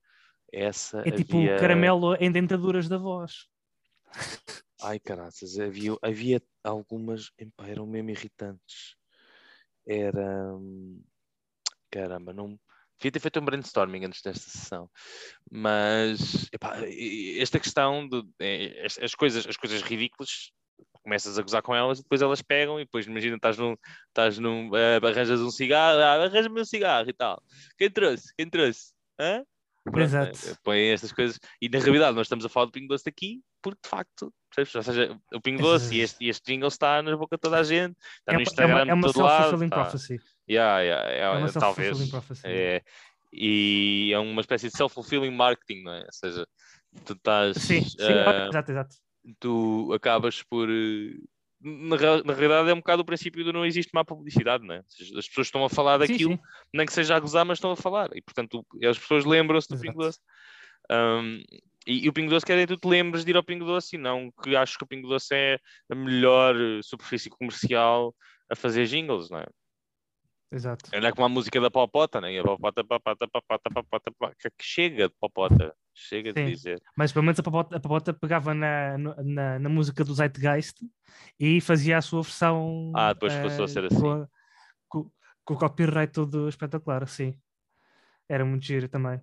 essa. 0.52 1.02
É 1.06 1.10
tipo 1.10 1.36
havia... 1.36 1.58
caramelo 1.58 2.14
em 2.16 2.30
dentaduras 2.30 2.88
da 2.88 2.98
voz. 2.98 3.46
Ai, 4.82 4.98
caraças, 4.98 5.58
havia, 5.58 5.96
havia 6.02 6.42
algumas, 6.62 7.30
epá, 7.38 7.66
eram 7.68 7.86
mesmo 7.86 8.10
irritantes. 8.10 8.96
Era. 9.86 10.58
Caramba, 11.90 12.32
não. 12.32 12.58
Devia 12.98 13.12
ter 13.12 13.20
feito 13.20 13.38
um 13.38 13.44
brainstorming 13.44 14.06
antes 14.06 14.22
desta 14.22 14.48
sessão. 14.50 14.90
Mas, 15.50 16.48
epá, 16.52 16.78
esta 17.38 17.60
questão 17.60 18.08
de 18.08 18.22
eh, 18.40 18.84
as, 18.84 18.98
as 18.98 19.14
coisas, 19.14 19.46
as 19.46 19.56
coisas 19.56 19.82
ridículas, 19.82 20.50
começas 21.06 21.38
a 21.38 21.42
gozar 21.42 21.62
com 21.62 21.72
elas 21.74 22.00
e 22.00 22.02
depois 22.02 22.20
elas 22.20 22.42
pegam 22.42 22.80
e 22.80 22.84
depois 22.84 23.06
imagina, 23.06 23.36
estás 23.36 23.56
num, 23.56 23.76
estás 24.08 24.38
num, 24.38 24.74
eh, 24.76 24.96
arranjas 24.96 25.40
um 25.40 25.50
cigarro, 25.50 26.00
ah, 26.00 26.24
arranja-me 26.24 26.60
um 26.60 26.64
cigarro 26.64 27.08
e 27.08 27.12
tal. 27.12 27.40
Quem 27.78 27.88
trouxe? 27.88 28.34
Quem 28.36 28.50
trouxe? 28.50 28.92
Hã? 29.18 29.44
Pronto, 29.84 30.00
Exato. 30.00 30.36
eh, 30.48 30.54
Põem 30.64 30.90
estas 30.90 31.12
coisas 31.12 31.38
e 31.62 31.68
na 31.68 31.78
realidade 31.78 32.16
nós 32.16 32.26
estamos 32.26 32.44
a 32.44 32.48
falar 32.48 32.66
do 32.66 32.72
Pingo 32.72 32.88
Doce 32.88 33.08
aqui 33.08 33.40
porque 33.62 33.78
de 33.84 33.88
facto, 33.88 34.34
percebes? 34.52 34.74
ou 34.74 34.82
seja, 34.82 35.16
o 35.32 35.40
Pingo 35.40 35.62
Doce 35.62 35.94
e 35.94 36.00
este, 36.00 36.24
e 36.24 36.28
este 36.28 36.44
jingle 36.52 36.66
está 36.68 37.00
na 37.02 37.16
boca 37.16 37.36
de 37.36 37.40
toda 37.40 37.58
a 37.58 37.62
gente, 37.62 37.96
está 38.18 38.32
É 38.32 38.34
no 38.34 38.38
uma, 38.38 38.40
é 38.40 38.42
Instagram 38.42 38.74
uma, 38.74 38.90
é 38.90 38.94
uma 38.94 39.06
de 39.06 39.12
todo 39.12 39.24
lado. 39.24 39.64
está- 39.64 39.76
prophecy. 39.84 40.20
Yeah, 40.50 40.80
yeah, 40.80 41.08
É 41.10 41.16
yeah, 41.18 41.38
uma 41.38 41.52
talvez. 41.52 42.08
prophecy. 42.10 42.42
É, 42.44 42.82
e 43.32 44.10
é 44.12 44.18
uma 44.18 44.40
espécie 44.40 44.68
de 44.70 44.76
self-fulfilling 44.76 45.30
marketing, 45.30 45.82
não 45.84 45.92
é? 45.92 46.00
Ou 46.02 46.12
seja, 46.12 46.46
tu 47.04 47.12
estás. 47.12 47.56
Sim, 47.58 47.82
sim, 47.82 47.96
eh, 48.00 48.48
exato, 48.48 48.70
exato. 48.72 48.96
Tu 49.40 49.92
acabas 49.92 50.42
por. 50.42 50.68
eh, 50.70 51.16
Na, 51.60 51.96
na 52.22 52.34
realidade 52.34 52.70
é 52.70 52.74
um 52.74 52.78
bocado 52.78 53.02
o 53.02 53.04
princípio 53.04 53.44
do 53.44 53.52
não 53.52 53.64
existe 53.64 53.90
má 53.94 54.04
publicidade, 54.04 54.70
é? 54.70 54.82
Seja, 54.86 55.18
as 55.18 55.26
pessoas 55.26 55.46
estão 55.48 55.64
a 55.64 55.70
falar 55.70 56.00
Sim, 56.00 56.12
daquilo, 56.12 56.32
sim. 56.34 56.40
nem 56.72 56.86
que 56.86 56.92
seja 56.92 57.16
a 57.16 57.20
gozar, 57.20 57.44
mas 57.44 57.58
estão 57.58 57.70
a 57.70 57.76
falar. 57.76 58.10
E 58.14 58.22
portanto 58.22 58.64
as 58.84 58.98
pessoas 58.98 59.24
lembram-se 59.24 59.68
do. 59.68 59.80
Pingo 59.80 59.98
Doce. 59.98 60.20
Um, 60.90 61.42
e, 61.86 62.04
e 62.04 62.08
o 62.08 62.12
Pingo 62.12 62.30
Doce 62.30 62.44
quer 62.46 62.54
dizer 62.54 62.66
que 62.66 62.74
tu 62.76 62.80
te 62.80 62.88
lembres 62.88 63.24
de 63.24 63.30
ir 63.30 63.36
ao 63.36 63.42
Pingo 63.42 63.64
Doce 63.64 63.96
e 63.96 63.98
não 63.98 64.30
que 64.42 64.54
acho 64.54 64.76
que 64.76 64.84
o 64.84 64.86
Pingo 64.86 65.08
Doce 65.08 65.34
é 65.34 65.58
a 65.90 65.94
melhor 65.94 66.54
eh, 66.56 66.80
superfície 66.82 67.30
comercial 67.30 68.14
a 68.50 68.54
fazer 68.54 68.86
jingles, 68.86 69.30
não 69.30 69.38
é? 69.38 69.46
Exato. 70.50 70.90
Não 70.92 71.08
é 71.08 71.12
como 71.12 71.24
a 71.24 71.28
música 71.28 71.60
da 71.60 71.70
Popota, 71.70 72.20
né? 72.20 72.38
A 72.38 72.42
Popota, 72.42 72.84
Popota, 72.84 73.26
Popota, 73.28 73.70
Popota, 73.70 74.10
Popota, 74.12 74.34
que 74.40 74.50
chega 74.64 75.08
de 75.08 75.14
Popota. 75.20 75.74
Chega 75.92 76.32
de 76.32 76.40
Sim. 76.44 76.50
dizer. 76.52 76.82
Mas 76.96 77.10
pelo 77.10 77.24
menos 77.24 77.40
a 77.40 77.42
Papota, 77.42 77.76
a 77.76 77.80
Papota 77.80 78.12
pegava 78.12 78.52
na, 78.54 78.98
na, 78.98 79.58
na 79.58 79.68
música 79.68 80.04
do 80.04 80.14
Zeitgeist 80.14 80.76
e 81.40 81.60
fazia 81.60 81.96
a 81.98 82.02
sua 82.02 82.22
versão. 82.22 82.92
Ah, 82.94 83.12
depois 83.12 83.34
passou 83.36 83.62
a 83.62 83.64
eh, 83.64 83.68
ser 83.68 83.84
assim. 83.86 84.00
Com, 84.00 84.28
com- 84.88 85.10
com 85.44 85.54
o 85.54 85.58
copyright 85.58 86.12
todo 86.12 86.48
espetacular, 86.48 87.06
sim. 87.08 87.38
Era 88.28 88.44
muito 88.44 88.64
giro 88.64 88.88
também. 88.88 89.20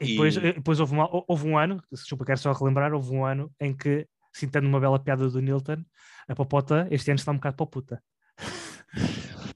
E 0.00 0.06
depois, 0.12 0.36
E- 0.36 0.46
eh, 0.46 0.52
depois 0.54 0.80
houve, 0.80 0.94
uma- 0.94 1.08
houve 1.28 1.46
um 1.46 1.58
ano, 1.58 1.82
desculpa, 1.92 2.24
quero 2.24 2.38
só 2.38 2.52
relembrar, 2.52 2.92
houve 2.92 3.12
um 3.14 3.24
ano 3.24 3.52
em 3.60 3.76
que, 3.76 4.08
citando 4.32 4.66
uma 4.68 4.80
bela 4.80 4.98
piada 4.98 5.28
do 5.28 5.40
Nilton, 5.40 5.84
a 6.28 6.34
Popota 6.34 6.88
este 6.90 7.10
ano 7.10 7.18
está 7.18 7.30
um 7.30 7.36
bocado 7.36 7.56
para 7.56 7.66
puta. 7.66 8.02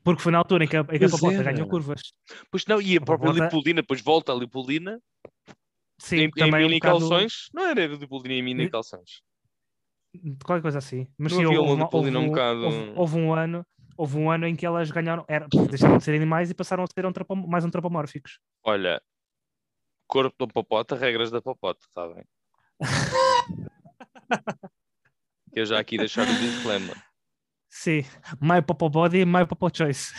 Porque 0.06 0.22
foi 0.22 0.30
na 0.30 0.38
altura 0.38 0.62
em 0.64 0.68
que 0.68 0.76
a, 0.76 0.80
em 0.82 0.84
que 0.84 0.94
a 0.94 0.98
Pois 1.08 1.10
Popota 1.10 1.34
era. 1.40 1.52
ganhou 1.52 1.66
curvas. 1.68 2.00
Pois 2.48 2.64
não, 2.66 2.80
e 2.80 2.96
a 2.96 3.00
A 3.00 3.04
própria 3.04 3.26
Papota- 3.32 3.44
Lipolina, 3.46 3.82
depois 3.82 4.00
volta 4.00 4.32
a 4.32 4.36
Lipolina 4.36 5.00
Sim, 5.98 6.16
em, 6.16 6.24
em 6.26 6.30
também 6.30 6.64
um 6.64 6.68
mini 6.68 6.78
bocado- 6.78 7.00
calções. 7.00 7.32
Não 7.52 7.66
era 7.66 7.86
Lipolina 7.88 8.34
em 8.34 8.42
mini 8.42 8.70
calções. 8.70 9.20
qualquer 10.44 10.62
coisa 10.62 10.78
assim. 10.78 11.08
Mas 11.18 11.32
Não 11.32 11.38
sim, 11.40 11.46
houve, 11.46 11.58
uma 11.58 11.88
houve, 11.92 12.10
um 12.16 12.20
um, 12.20 12.28
bocado- 12.28 12.60
houve, 12.66 12.92
houve 12.94 13.16
um 13.18 13.34
ano, 13.34 13.66
houve 13.96 14.16
um 14.16 14.30
ano 14.30 14.46
em 14.46 14.54
que 14.54 14.64
elas 14.64 14.92
ganharam, 14.92 15.24
era, 15.26 15.48
deixaram 15.68 15.98
de 15.98 16.04
ser 16.04 16.14
animais 16.14 16.50
e 16.50 16.54
passaram 16.54 16.84
a 16.84 16.86
ser 16.86 17.04
antropo- 17.04 17.34
mais 17.34 17.64
antropomórficos. 17.64 18.38
Olha, 18.62 19.02
corpo 20.06 20.46
da 20.46 20.52
popota, 20.52 20.94
regras 20.94 21.32
da 21.32 21.42
popota, 21.42 21.80
está 21.84 22.06
bem? 22.06 22.24
Eu 25.52 25.66
já 25.66 25.80
aqui 25.80 25.96
deixar 25.98 26.22
o 26.28 26.34
disclaimer. 26.38 26.94
Sim, 27.78 28.02
my 28.40 28.62
popo 28.62 28.88
body, 28.88 29.24
my 29.26 29.44
popo 29.46 29.68
choice. 29.72 30.14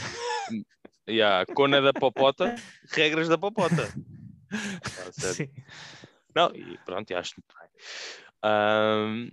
E 1.08 1.22
a 1.24 1.44
cona 1.56 1.82
da 1.82 1.92
popota, 1.92 2.54
regras 2.94 3.28
da 3.28 3.38
popota. 3.38 3.92
Certo. 5.12 5.36
Sim. 5.36 5.50
Não, 6.36 6.56
e 6.56 6.78
pronto, 6.86 7.12
acho 7.16 7.34
muito 7.38 7.56
bem. 7.60 7.70
Ahm, 8.44 9.30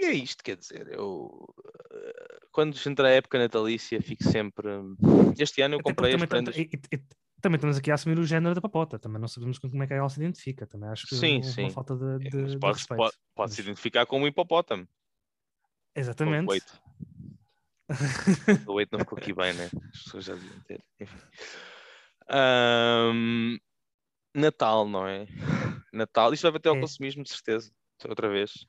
e 0.00 0.04
é 0.04 0.12
isto, 0.12 0.44
quer 0.44 0.56
dizer, 0.56 0.86
eu 0.92 1.48
eh, 1.92 2.38
quando 2.52 2.76
entra 2.86 3.08
a 3.08 3.10
época 3.10 3.38
natalícia 3.38 4.00
fico 4.02 4.22
sempre. 4.24 4.68
Este 5.38 5.62
ano 5.62 5.76
eu 5.76 5.82
comprei 5.82 6.14
as 6.14 6.24
prendas. 6.26 6.56
e- 6.56 6.68
e- 6.72 6.96
e- 6.96 7.02
também 7.40 7.56
estamos 7.56 7.78
aqui 7.78 7.90
a 7.90 7.94
assumir 7.94 8.18
o 8.18 8.24
género 8.26 8.54
da 8.54 8.60
papota, 8.60 8.98
também 8.98 9.20
não 9.20 9.26
sabemos 9.26 9.58
com 9.58 9.68
como 9.68 9.82
é 9.82 9.86
que 9.86 9.94
ela 9.94 10.08
se 10.08 10.20
identifica. 10.20 10.66
Também 10.66 10.90
acho 10.90 11.08
que 11.08 11.14
Sim, 11.16 11.36
houve 11.36 11.48
sim. 11.48 11.62
uma 11.64 11.70
falta 11.70 11.96
de, 11.96 12.18
de, 12.30 12.36
Mas 12.36 12.52
de 12.52 12.58
pode, 12.58 12.78
respeito. 12.78 12.98
pode, 12.98 13.14
pode 13.34 13.54
se 13.54 13.60
identificar 13.62 14.06
como 14.06 14.24
um 14.24 14.28
hipopótamo. 14.28 14.86
Exatamente. 15.96 16.62
O 18.68 18.74
8 18.74 18.92
não 18.92 19.00
ficou 19.00 19.18
aqui 19.18 19.32
bem, 19.32 19.52
né? 19.52 19.66
As 19.92 20.02
pessoas 20.04 20.24
já 20.24 20.34
deviam 20.34 20.60
ter. 20.66 20.82
Ahm, 22.28 23.56
Natal, 24.34 24.88
não 24.88 25.06
é? 25.06 25.26
Natal. 25.92 26.32
Isto 26.32 26.44
vai 26.44 26.52
bater 26.52 26.68
ao 26.70 26.76
É. 26.76 26.80
consumismo, 26.80 27.22
de 27.22 27.30
certeza. 27.30 27.72
Outra 28.08 28.28
vez. 28.28 28.66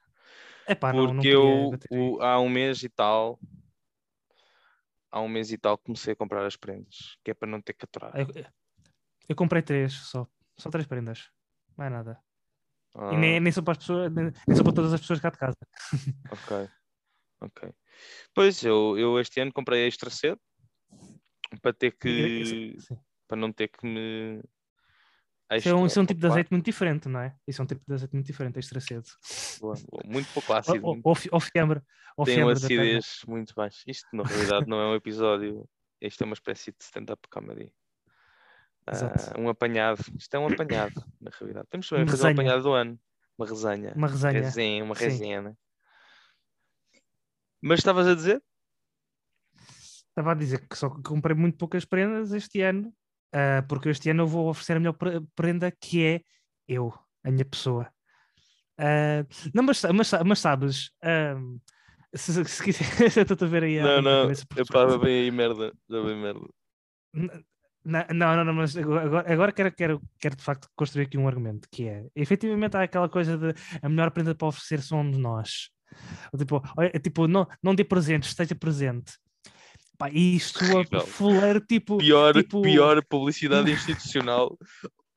Não, 0.82 0.94
não 0.94 1.16
Porque 1.16 1.30
queria 1.30 1.36
eu, 1.36 1.72
bater 1.72 1.90
aí. 1.92 2.00
o- 2.00 2.22
há 2.22 2.40
um 2.40 2.50
mês 2.50 2.84
e 2.84 2.90
tal, 2.90 3.40
há 5.12 5.20
um 5.22 5.28
mês 5.28 5.52
e 5.52 5.58
tal, 5.58 5.78
comecei 5.78 6.14
a 6.14 6.16
comprar 6.16 6.46
as 6.46 6.56
prendas, 6.56 7.18
que 7.24 7.32
é 7.32 7.34
para 7.34 7.48
não 7.50 7.62
ter 7.62 7.74
que 7.74 7.86
aturar. 7.86 8.16
Eu, 8.16 8.28
eu 9.30 9.36
comprei 9.36 9.62
três 9.62 9.94
só. 9.94 10.28
Só 10.58 10.70
três 10.70 10.86
prendas. 10.86 11.30
Mais 11.76 11.92
nada. 11.92 12.20
Ah, 12.96 13.14
E 13.14 13.18
nem, 13.18 13.40
nem 13.40 13.52
são 13.52 13.64
para 13.64 13.72
as 13.72 13.78
pessoas, 13.80 14.12
nem, 14.14 14.26
nem 14.26 14.56
são 14.56 14.64
para 14.64 14.74
todas 14.74 14.94
as 14.94 15.02
pessoas 15.02 15.20
cá 15.20 15.30
de 15.30 15.38
casa. 15.38 15.58
Ok, 16.32 16.70
ok. 17.42 17.74
Pois, 18.34 18.64
eu, 18.64 18.98
eu 18.98 19.20
este 19.20 19.40
ano 19.40 19.54
comprei 19.54 19.88
extra 19.88 20.10
cedo, 20.10 20.40
para 21.62 21.74
ter 21.74 21.92
que, 21.92 22.76
Sim. 22.80 22.98
para 23.28 23.38
não 23.38 23.52
ter 23.52 23.68
que 23.68 23.86
me... 23.86 24.42
Isso 25.52 25.70
é, 25.70 25.76
um, 25.76 25.86
isso 25.86 26.00
é 26.00 26.02
um 26.02 26.06
tipo 26.06 26.20
de 26.20 26.26
azeite 26.26 26.50
muito 26.52 26.66
diferente, 26.66 27.08
não 27.08 27.20
é? 27.20 27.36
Isso 27.48 27.62
é 27.62 27.64
um 27.64 27.68
tipo 27.68 27.84
de 27.88 27.94
azeite 27.94 28.14
muito 28.14 28.26
diferente, 28.26 28.58
extra 28.58 28.80
cedo. 28.80 29.06
Boa, 29.60 29.76
boa. 29.88 30.04
Muito 30.04 30.28
pouco 30.34 30.52
Ou, 30.52 30.58
ácido. 30.58 31.40
fiambre. 31.40 31.82
Ou 32.18 32.26
tem 32.26 32.42
uma 32.42 32.54
acidez 32.54 33.20
muito 33.28 33.54
baixa. 33.54 33.84
Isto, 33.86 34.08
na 34.14 34.24
realidade, 34.24 34.68
não 34.68 34.80
é 34.80 34.88
um 34.88 34.96
episódio. 34.96 35.70
Isto 36.02 36.24
é 36.24 36.26
uma 36.26 36.34
espécie 36.34 36.72
de 36.72 36.84
stand-up 36.84 37.22
comedy. 37.30 37.72
Exato. 38.92 39.40
um 39.40 39.48
apanhado. 39.48 40.04
Isto 40.18 40.36
é 40.36 40.40
um 40.40 40.48
apanhado, 40.48 41.06
na 41.22 41.32
realidade. 41.40 41.68
Temos 41.70 41.88
também 41.88 42.08
fazer 42.08 42.28
um 42.28 42.32
apanhado 42.32 42.64
do 42.64 42.74
ano. 42.74 43.00
Uma 43.38 43.48
resenha. 43.48 43.94
Uma 43.96 44.08
resenha. 44.08 44.42
Resenha, 44.42 44.84
uma 44.84 44.96
resenha. 44.96 45.58
Mas 47.64 47.80
estavas 47.80 48.06
a 48.08 48.14
dizer? 48.14 48.44
Estava 50.10 50.34
a 50.34 50.36
dizer 50.36 50.68
que 50.68 50.78
só 50.78 50.90
comprei 50.90 51.36
muito 51.36 51.58
poucas 51.58 51.86
prendas 51.86 52.34
este 52.34 52.62
ano, 52.62 52.94
ah, 53.34 53.64
porque 53.70 53.88
este 53.88 54.10
ano 54.10 54.24
eu 54.24 54.28
vou 54.28 54.50
oferecer 54.50 54.76
a 54.76 54.80
melhor 54.80 54.94
pre- 54.94 55.22
prenda 55.34 55.72
que 55.72 56.06
é 56.06 56.22
eu, 56.68 56.94
a 57.24 57.32
minha 57.32 57.46
pessoa. 57.46 57.90
Ah, 58.78 59.26
não, 59.54 59.64
mas, 59.64 59.82
mas, 59.82 60.12
mas 60.26 60.40
sabes, 60.40 60.92
ah, 61.02 61.36
se, 62.14 62.34
se, 62.34 62.46
se 62.46 62.64
quiser, 62.64 62.84
estou 63.32 63.48
a 63.48 63.50
ver 63.50 63.64
aí 63.64 63.80
não, 63.80 63.98
a 63.98 64.02
não. 64.02 64.30
Eu 64.30 64.66
pá, 64.70 64.98
bem 64.98 65.24
aí 65.24 65.32
merda. 65.32 65.74
Já 65.90 66.02
bem 66.04 66.18
merda. 66.18 66.46
Não, 67.86 68.06
não, 68.14 68.44
não, 68.44 68.54
mas 68.54 68.76
agora, 68.78 69.34
agora 69.34 69.52
quero, 69.54 69.72
quero, 69.74 70.02
quero 70.20 70.36
de 70.36 70.44
facto 70.44 70.70
construir 70.76 71.06
aqui 71.06 71.18
um 71.18 71.28
argumento 71.28 71.68
que 71.72 71.88
é 71.88 72.08
efetivamente 72.14 72.76
há 72.76 72.84
aquela 72.84 73.08
coisa 73.10 73.38
de 73.38 73.54
a 73.82 73.88
melhor 73.88 74.12
prenda 74.12 74.36
para 74.36 74.48
oferecer 74.50 74.82
somos 74.82 75.18
nós. 75.18 75.70
Tipo, 76.38 76.62
olha, 76.78 76.90
tipo 77.00 77.28
não, 77.28 77.48
não 77.62 77.76
dê 77.76 77.84
presentes, 77.84 78.30
esteja 78.30 78.56
presente. 78.56 79.14
Pá, 79.98 80.10
e 80.10 80.36
isto 80.36 80.60
a 80.96 81.02
fuleiro, 81.02 81.62
tipo, 81.62 81.98
Pior, 81.98 82.34
tipo- 82.34 82.62
pior 82.62 83.04
publicidade 83.06 83.70
institucional. 83.72 84.58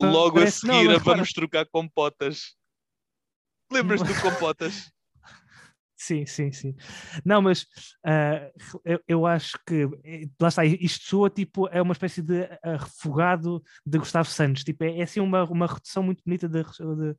Logo 0.01 0.37
a 0.39 0.41
Parece- 0.41 0.67
não, 0.67 0.75
seguir 0.75 0.89
mas 0.89 0.97
a 1.01 1.03
vamos 1.03 1.33
trocar 1.33 1.67
compotas. 1.67 2.55
Lembras-te 3.73 4.07
do 4.07 4.15
compotas? 4.21 4.91
Sim, 5.99 6.27
sim, 6.27 6.53
sim. 6.53 6.77
Não, 7.25 7.41
mas 7.41 7.67
ah, 8.05 8.51
eu, 8.85 9.01
eu 9.09 9.27
acho 9.27 9.59
que 9.67 9.89
eh, 10.05 10.29
lá 10.39 10.49
está, 10.49 10.63
isto 10.63 11.07
soa 11.09 11.31
tipo, 11.31 11.67
é 11.69 11.81
uma 11.81 11.93
espécie 11.95 12.21
de 12.21 12.43
ah, 12.63 12.77
refogado 12.77 13.63
de 13.85 13.99
Gustavo 13.99 14.29
Santos. 14.29 14.63
Tipo, 14.63 14.85
é, 14.85 14.99
é 14.99 15.03
assim 15.05 15.21
uma, 15.21 15.43
uma 15.45 15.67
redução 15.67 16.03
muito 16.03 16.23
bonita, 16.23 16.47
de, 16.47 16.63
de- 16.63 17.17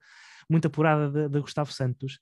muito 0.47 0.67
apurada 0.67 1.09
de, 1.09 1.27
de 1.27 1.39
Gustavo 1.41 1.73
Santos. 1.73 2.19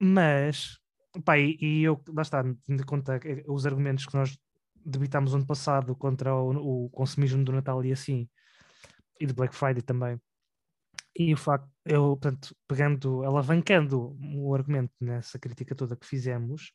Mas, 0.00 0.78
pá, 1.24 1.38
e, 1.38 1.56
e 1.60 1.82
eu, 1.82 2.00
lá 2.08 2.22
está, 2.22 2.42
tendo 2.42 2.82
em 2.82 2.86
conta 2.86 3.18
que 3.18 3.44
os 3.48 3.66
argumentos 3.66 4.06
que 4.06 4.14
nós 4.14 4.38
debitámos 4.84 5.34
ano 5.34 5.46
passado 5.46 5.96
contra 5.96 6.34
o, 6.34 6.86
o 6.86 6.90
consumismo 6.90 7.44
do 7.44 7.52
Natal 7.52 7.84
e 7.84 7.92
assim, 7.92 8.28
e 9.20 9.26
do 9.26 9.34
Black 9.34 9.54
Friday 9.54 9.82
também. 9.82 10.20
E 11.18 11.32
o 11.32 11.36
facto, 11.36 11.68
eu, 11.84 12.16
portanto, 12.16 12.54
pegando, 12.68 13.24
alavancando 13.24 14.16
o 14.34 14.54
argumento 14.54 14.92
nessa 15.00 15.38
crítica 15.38 15.74
toda 15.74 15.96
que 15.96 16.06
fizemos, 16.06 16.72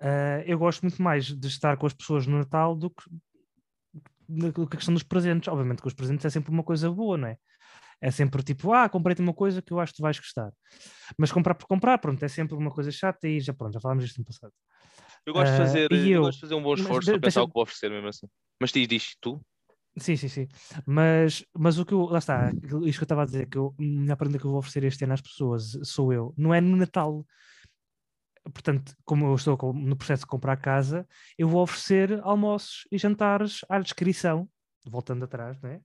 ah, 0.00 0.42
eu 0.46 0.58
gosto 0.58 0.82
muito 0.82 1.00
mais 1.02 1.26
de 1.26 1.48
estar 1.48 1.76
com 1.76 1.86
as 1.86 1.92
pessoas 1.92 2.26
no 2.26 2.38
Natal 2.38 2.74
do 2.74 2.90
que, 2.90 3.04
do 4.28 4.52
que 4.52 4.60
a 4.62 4.78
questão 4.78 4.94
dos 4.94 5.02
presentes. 5.02 5.48
Obviamente 5.48 5.82
que 5.82 5.88
os 5.88 5.94
presentes 5.94 6.24
é 6.24 6.30
sempre 6.30 6.50
uma 6.50 6.62
coisa 6.62 6.90
boa, 6.90 7.16
não 7.18 7.28
é? 7.28 7.38
É 8.00 8.10
sempre 8.10 8.42
tipo, 8.42 8.72
ah, 8.72 8.88
comprei-te 8.88 9.20
uma 9.20 9.34
coisa 9.34 9.60
que 9.60 9.72
eu 9.72 9.80
acho 9.80 9.92
que 9.92 9.98
tu 9.98 10.02
vais 10.02 10.18
gostar. 10.18 10.52
Mas 11.18 11.30
comprar 11.30 11.54
por 11.54 11.66
comprar, 11.66 11.98
pronto, 11.98 12.22
é 12.24 12.28
sempre 12.28 12.54
uma 12.54 12.70
coisa 12.70 12.90
chata 12.90 13.28
e 13.28 13.40
já 13.40 13.52
pronto, 13.52 13.74
já 13.74 13.80
falámos 13.80 14.04
disto 14.04 14.18
no 14.18 14.24
passado. 14.24 14.52
Eu 15.26 15.34
gosto 15.34 15.50
de 15.52 15.58
Ah, 15.58 15.64
fazer, 15.64 15.92
eu 15.92 16.08
eu? 16.08 16.22
gosto 16.22 16.36
de 16.36 16.40
fazer 16.40 16.54
um 16.54 16.62
bom 16.62 16.74
esforço 16.74 17.10
para 17.10 17.20
pensar 17.20 17.42
o 17.42 17.48
que 17.48 17.54
vou 17.54 17.62
oferecer 17.62 17.90
mesmo 17.90 18.08
assim. 18.08 18.26
Mas 18.60 18.72
diz, 18.72 18.88
diz 18.88 19.16
tu. 19.20 19.40
Sim, 19.98 20.16
sim, 20.16 20.28
sim. 20.28 20.48
Mas, 20.86 21.44
mas 21.56 21.78
o 21.78 21.84
que 21.84 21.92
eu, 21.92 22.04
lá 22.04 22.18
está, 22.18 22.50
isto 22.52 22.78
que 22.80 22.86
eu 22.86 22.90
estava 22.90 23.22
a 23.22 23.26
dizer, 23.26 23.48
que 23.48 23.58
eu, 23.58 23.74
a 23.78 23.82
melhor 23.82 24.16
prenda 24.16 24.38
que 24.38 24.44
eu 24.46 24.50
vou 24.50 24.58
oferecer 24.60 24.84
este 24.84 25.04
ano 25.04 25.14
às 25.14 25.20
pessoas 25.20 25.78
sou 25.82 26.12
eu, 26.12 26.32
não 26.38 26.54
é 26.54 26.60
no 26.60 26.76
Natal. 26.76 27.26
Portanto, 28.44 28.94
como 29.04 29.26
eu 29.26 29.34
estou 29.34 29.56
no 29.74 29.96
processo 29.96 30.22
de 30.22 30.26
comprar 30.28 30.56
casa, 30.56 31.06
eu 31.36 31.48
vou 31.48 31.62
oferecer 31.62 32.20
almoços 32.22 32.86
e 32.90 32.96
jantares 32.98 33.60
à 33.68 33.78
descrição, 33.78 34.48
voltando 34.86 35.24
atrás, 35.24 35.60
né? 35.60 35.80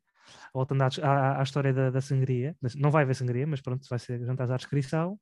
Voltando 0.53 0.81
à, 0.83 0.89
à, 1.03 1.39
à 1.39 1.43
história 1.43 1.73
da, 1.73 1.89
da 1.89 2.01
sangria, 2.01 2.55
não 2.75 2.91
vai 2.91 3.03
haver 3.03 3.15
sangria, 3.15 3.45
mas 3.47 3.61
pronto, 3.61 3.87
vai 3.89 3.99
ser 3.99 4.19
jantares 4.25 4.51
à 4.51 4.57
descrição, 4.57 5.19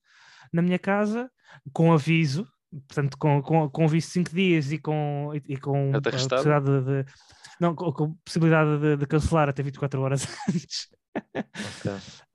na 0.51 0.61
minha 0.61 0.79
casa, 0.79 1.29
com 1.71 1.91
aviso, 1.93 2.47
portanto, 2.87 3.17
com, 3.17 3.41
com, 3.41 3.69
com 3.69 3.85
aviso 3.85 4.07
de 4.07 4.13
5 4.13 4.31
dias 4.35 4.71
e 4.71 4.77
com, 4.77 5.31
e, 5.33 5.53
e 5.53 5.57
com 5.57 5.91
a 5.95 6.01
possibilidade 6.35 6.65
de, 6.65 7.03
de- 7.03 7.11
não, 7.59 7.75
com, 7.75 7.91
com 7.91 8.13
possibilidade 8.25 8.79
de, 8.79 8.97
de 8.97 9.05
cancelar 9.05 9.49
até 9.49 9.61
24 9.63 10.01
horas 10.01 10.25
antes. 10.49 10.87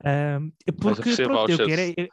Ahm, 0.04 0.50
porque 0.72 1.00
oferecer 1.00 1.26
pronto, 1.26 1.50
eu 1.50 1.56
quero. 1.66 1.80
é- 1.80 1.94
é- 2.04 2.08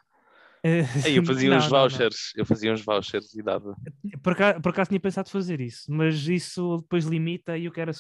Aí 1.06 1.16
eu 1.18 1.24
fazia 1.24 1.50
Não, 1.50 1.58
uns 1.58 1.64
não, 1.64 1.70
não. 1.72 1.80
vouchers. 1.90 2.34
Eu 2.36 2.46
fazia 2.46 2.74
uns 2.74 2.82
vouchers 2.82 3.34
e 3.36 3.44
dava. 3.44 3.76
Por 4.24 4.34
acaso, 4.34 4.62
por 4.62 4.70
acaso 4.70 4.90
tinha 4.90 5.00
pensado 5.00 5.30
fazer 5.30 5.62
isso, 5.62 5.86
mas 5.92 6.28
isso 6.28 6.78
depois 6.78 7.06
limita 7.06 7.58
e 7.58 7.66
eu 7.66 7.72
quero. 7.72 7.92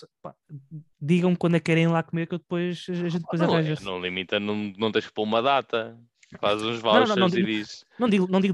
Digam-me 1.00 1.38
quando 1.38 1.56
é 1.56 1.60
que 1.60 1.66
querem 1.66 1.84
ir 1.84 1.88
lá 1.88 2.02
comer, 2.02 2.28
que 2.28 2.34
eu 2.34 2.40
depois 2.40 2.86
a 2.90 2.94
gente 2.94 3.22
depois 3.22 3.42
não, 3.42 3.50
é, 3.56 3.60
arranja. 3.60 3.78
não 3.84 4.00
limita, 4.02 4.40
não, 4.40 4.56
não 4.78 4.92
tens 4.92 5.06
que 5.06 5.14
pôr 5.14 5.24
uma 5.24 5.42
data. 5.42 5.96
Faz 6.40 6.62
uns 6.64 6.82
não, 6.82 6.92
não, 6.94 7.06
vouchers 7.06 7.16
não 7.34 7.40
e 7.40 7.44
diz. 7.46 7.86
Não 8.00 8.10
digo, 8.10 8.28
não 8.30 8.42
digo 8.42 8.54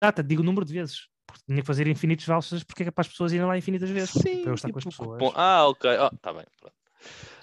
data, 0.00 0.22
digo 0.22 0.42
o 0.42 0.44
número 0.44 0.64
de 0.66 0.72
vezes. 0.72 1.06
Porque 1.24 1.42
tinha 1.46 1.60
que 1.60 1.66
fazer 1.66 1.86
infinitos 1.86 2.26
vouchers 2.26 2.64
porque 2.64 2.82
é 2.82 2.90
para 2.90 3.02
as 3.02 3.08
pessoas 3.08 3.32
irem 3.32 3.46
lá 3.46 3.56
infinitas 3.56 3.88
vezes. 3.88 4.12
para 4.12 4.30
eu 4.30 4.54
estar 4.54 4.70
com 4.72 4.78
as 4.78 4.84
tipo, 4.84 4.90
pessoas. 4.90 5.18
cupom. 5.20 5.32
Ah, 5.36 5.68
ok. 5.68 5.88
Oh, 5.98 6.16
tá 6.20 6.32
bem. 6.32 6.44
Pronto. 6.60 6.74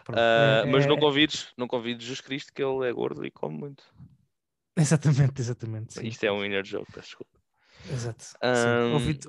Pronto, 0.04 0.20
é- 0.20 0.66
mas 0.66 0.86
não 0.86 0.96
é- 0.96 1.00
convides, 1.00 1.48
não 1.58 1.68
convides 1.68 2.04
Jesus 2.04 2.22
Cristo 2.22 2.52
que 2.54 2.62
ele 2.62 2.88
é 2.88 2.92
gordo 2.92 3.26
e 3.26 3.32
come 3.32 3.58
muito. 3.58 3.84
Exatamente, 4.84 5.42
exatamente. 5.42 5.94
sim. 5.94 6.08
Isto 6.08 6.26
é 6.26 6.32
um 6.32 6.44
inner 6.44 6.64
joke, 6.64 6.92
peço 6.92 7.08
desculpa. 7.08 7.40
Exato. 7.90 8.26
Ahm. 8.42 8.94
Ouvi, 8.94 9.20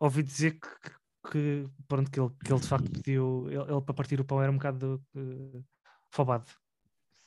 ouvi 0.00 0.22
dizer 0.22 0.58
que, 0.58 0.90
que- 1.30 1.68
pronto, 1.86 2.10
que, 2.10 2.20
ele, 2.20 2.30
que 2.44 2.52
ele 2.52 2.60
de 2.60 2.68
facto 2.68 2.90
pediu. 2.90 3.46
Ele, 3.48 3.72
ele 3.72 3.82
para 3.82 3.94
partir 3.94 4.20
o 4.20 4.24
pão 4.24 4.42
era 4.42 4.50
um 4.50 4.56
bocado 4.56 5.02
uh, 5.14 5.64
fobado. 6.10 6.50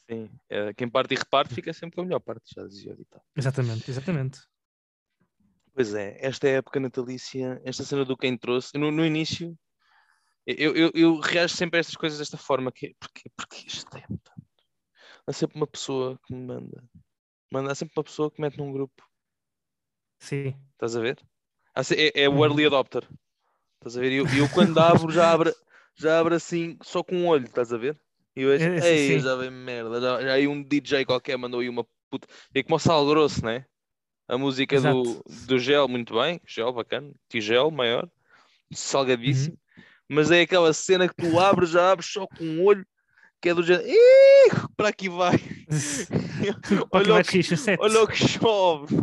Sim. 0.10 0.30
É, 0.50 0.74
quem 0.74 0.88
parte 0.88 1.14
e 1.14 1.18
reparte 1.18 1.54
fica 1.54 1.74
sempre 1.74 1.96
com 1.96 2.02
a 2.02 2.06
melhor 2.06 2.20
parte, 2.20 2.54
já 2.56 2.66
dizia 2.68 2.94
o 2.94 2.96
ditado. 2.96 3.24
Exatamente, 3.36 3.90
exatamente. 3.90 4.40
Pois 5.74 5.94
é, 5.94 6.18
esta 6.22 6.48
é 6.48 6.54
a 6.56 6.58
época 6.58 6.80
natalícia, 6.80 7.62
esta 7.66 7.84
cena 7.84 8.06
do 8.06 8.16
quem 8.16 8.38
trouxe, 8.38 8.78
no, 8.78 8.92
no 8.92 9.06
início, 9.06 9.58
eu, 10.46 10.75
eu, 10.75 10.92
eu 10.94 11.20
reajo 11.20 11.56
sempre 11.56 11.78
a 11.78 11.82
estas 11.82 11.96
coisas 11.96 12.20
desta 12.20 12.38
forma, 12.38 12.72
que 12.72 12.88
é, 12.88 12.92
porque, 13.00 13.30
porque 13.36 13.68
isto 13.68 13.98
é 13.98 14.02
tanto. 14.02 14.32
Há 15.28 15.34
sempre 15.34 15.58
uma 15.58 15.66
pessoa 15.68 16.20
que 16.24 16.34
me 16.34 16.46
manda. 16.46 16.84
Manda. 17.55 17.71
Há 17.71 17.75
sempre 17.75 17.93
uma 17.97 18.03
pessoa 18.03 18.29
que 18.31 18.41
mete 18.41 18.57
num 18.57 18.71
grupo. 18.71 19.03
Sim. 20.19 20.55
Estás 20.74 20.95
a 20.95 21.00
ver? 21.01 21.19
Se- 21.83 21.95
É, 22.13 22.24
é 22.24 22.29
o 22.29 22.33
Uhum. 22.33 22.43
early 22.45 22.65
adopter. 22.65 23.07
Estás 23.75 23.97
a 23.97 24.01
ver? 24.01 24.12
E 24.12 24.15
eu, 24.17 24.25
eu 24.38 24.50
quando 24.50 24.77
abro, 24.79 25.12
já 25.12 25.31
abro, 25.31 25.53
já 25.95 26.19
abro 26.19 26.35
assim, 26.35 26.77
só 26.81 27.03
com 27.03 27.15
um 27.15 27.27
olho, 27.27 27.45
estás 27.45 27.71
a 27.74 27.77
ver? 27.77 28.00
E 28.35 28.41
eu 28.41 28.51
É, 28.51 28.89
ei, 28.89 29.19
já 29.19 29.35
vem 29.35 29.51
merda. 29.51 30.01
Já, 30.01 30.21
já 30.21 30.33
aí 30.33 30.47
um 30.47 30.62
DJ 30.62 31.05
qualquer 31.05 31.38
mandou 31.38 31.59
aí 31.59 31.69
uma 31.69 31.85
puta. 32.09 32.27
É 32.53 32.63
como 32.63 32.75
o 32.75 32.79
Sal 32.79 33.05
Grosso, 33.05 33.45
né? 33.45 33.65
A 34.27 34.38
música 34.38 34.81
do, 34.81 35.24
do 35.47 35.59
gel, 35.59 35.88
muito 35.88 36.15
bem. 36.15 36.41
Gel, 36.47 36.74
bacana. 36.74 37.13
Tigel, 37.29 37.69
maior. 37.71 38.09
Salgadíssimo. 38.74 39.57
Uhum. 39.77 39.83
Mas 40.09 40.31
é 40.31 40.41
aquela 40.41 40.74
cena 40.74 41.07
que 41.07 41.15
tu 41.15 41.39
abres, 41.39 41.69
já 41.69 41.91
abres 41.91 42.12
só 42.12 42.25
com 42.27 42.43
um 42.43 42.63
olho, 42.63 42.85
que 43.42 43.50
é 43.50 43.54
do 43.54 43.63
género. 43.63 43.88
Ih, 43.88 44.51
para 44.75 44.89
aqui 44.89 45.10
vai. 45.10 45.36
Olha, 46.92 47.15
o 47.15 47.18
que 47.18 47.24
que, 47.24 47.32
xixa 47.44 47.58
7. 47.58 47.80
olha 47.82 48.04
que 48.08 48.15
chove. 48.15 48.96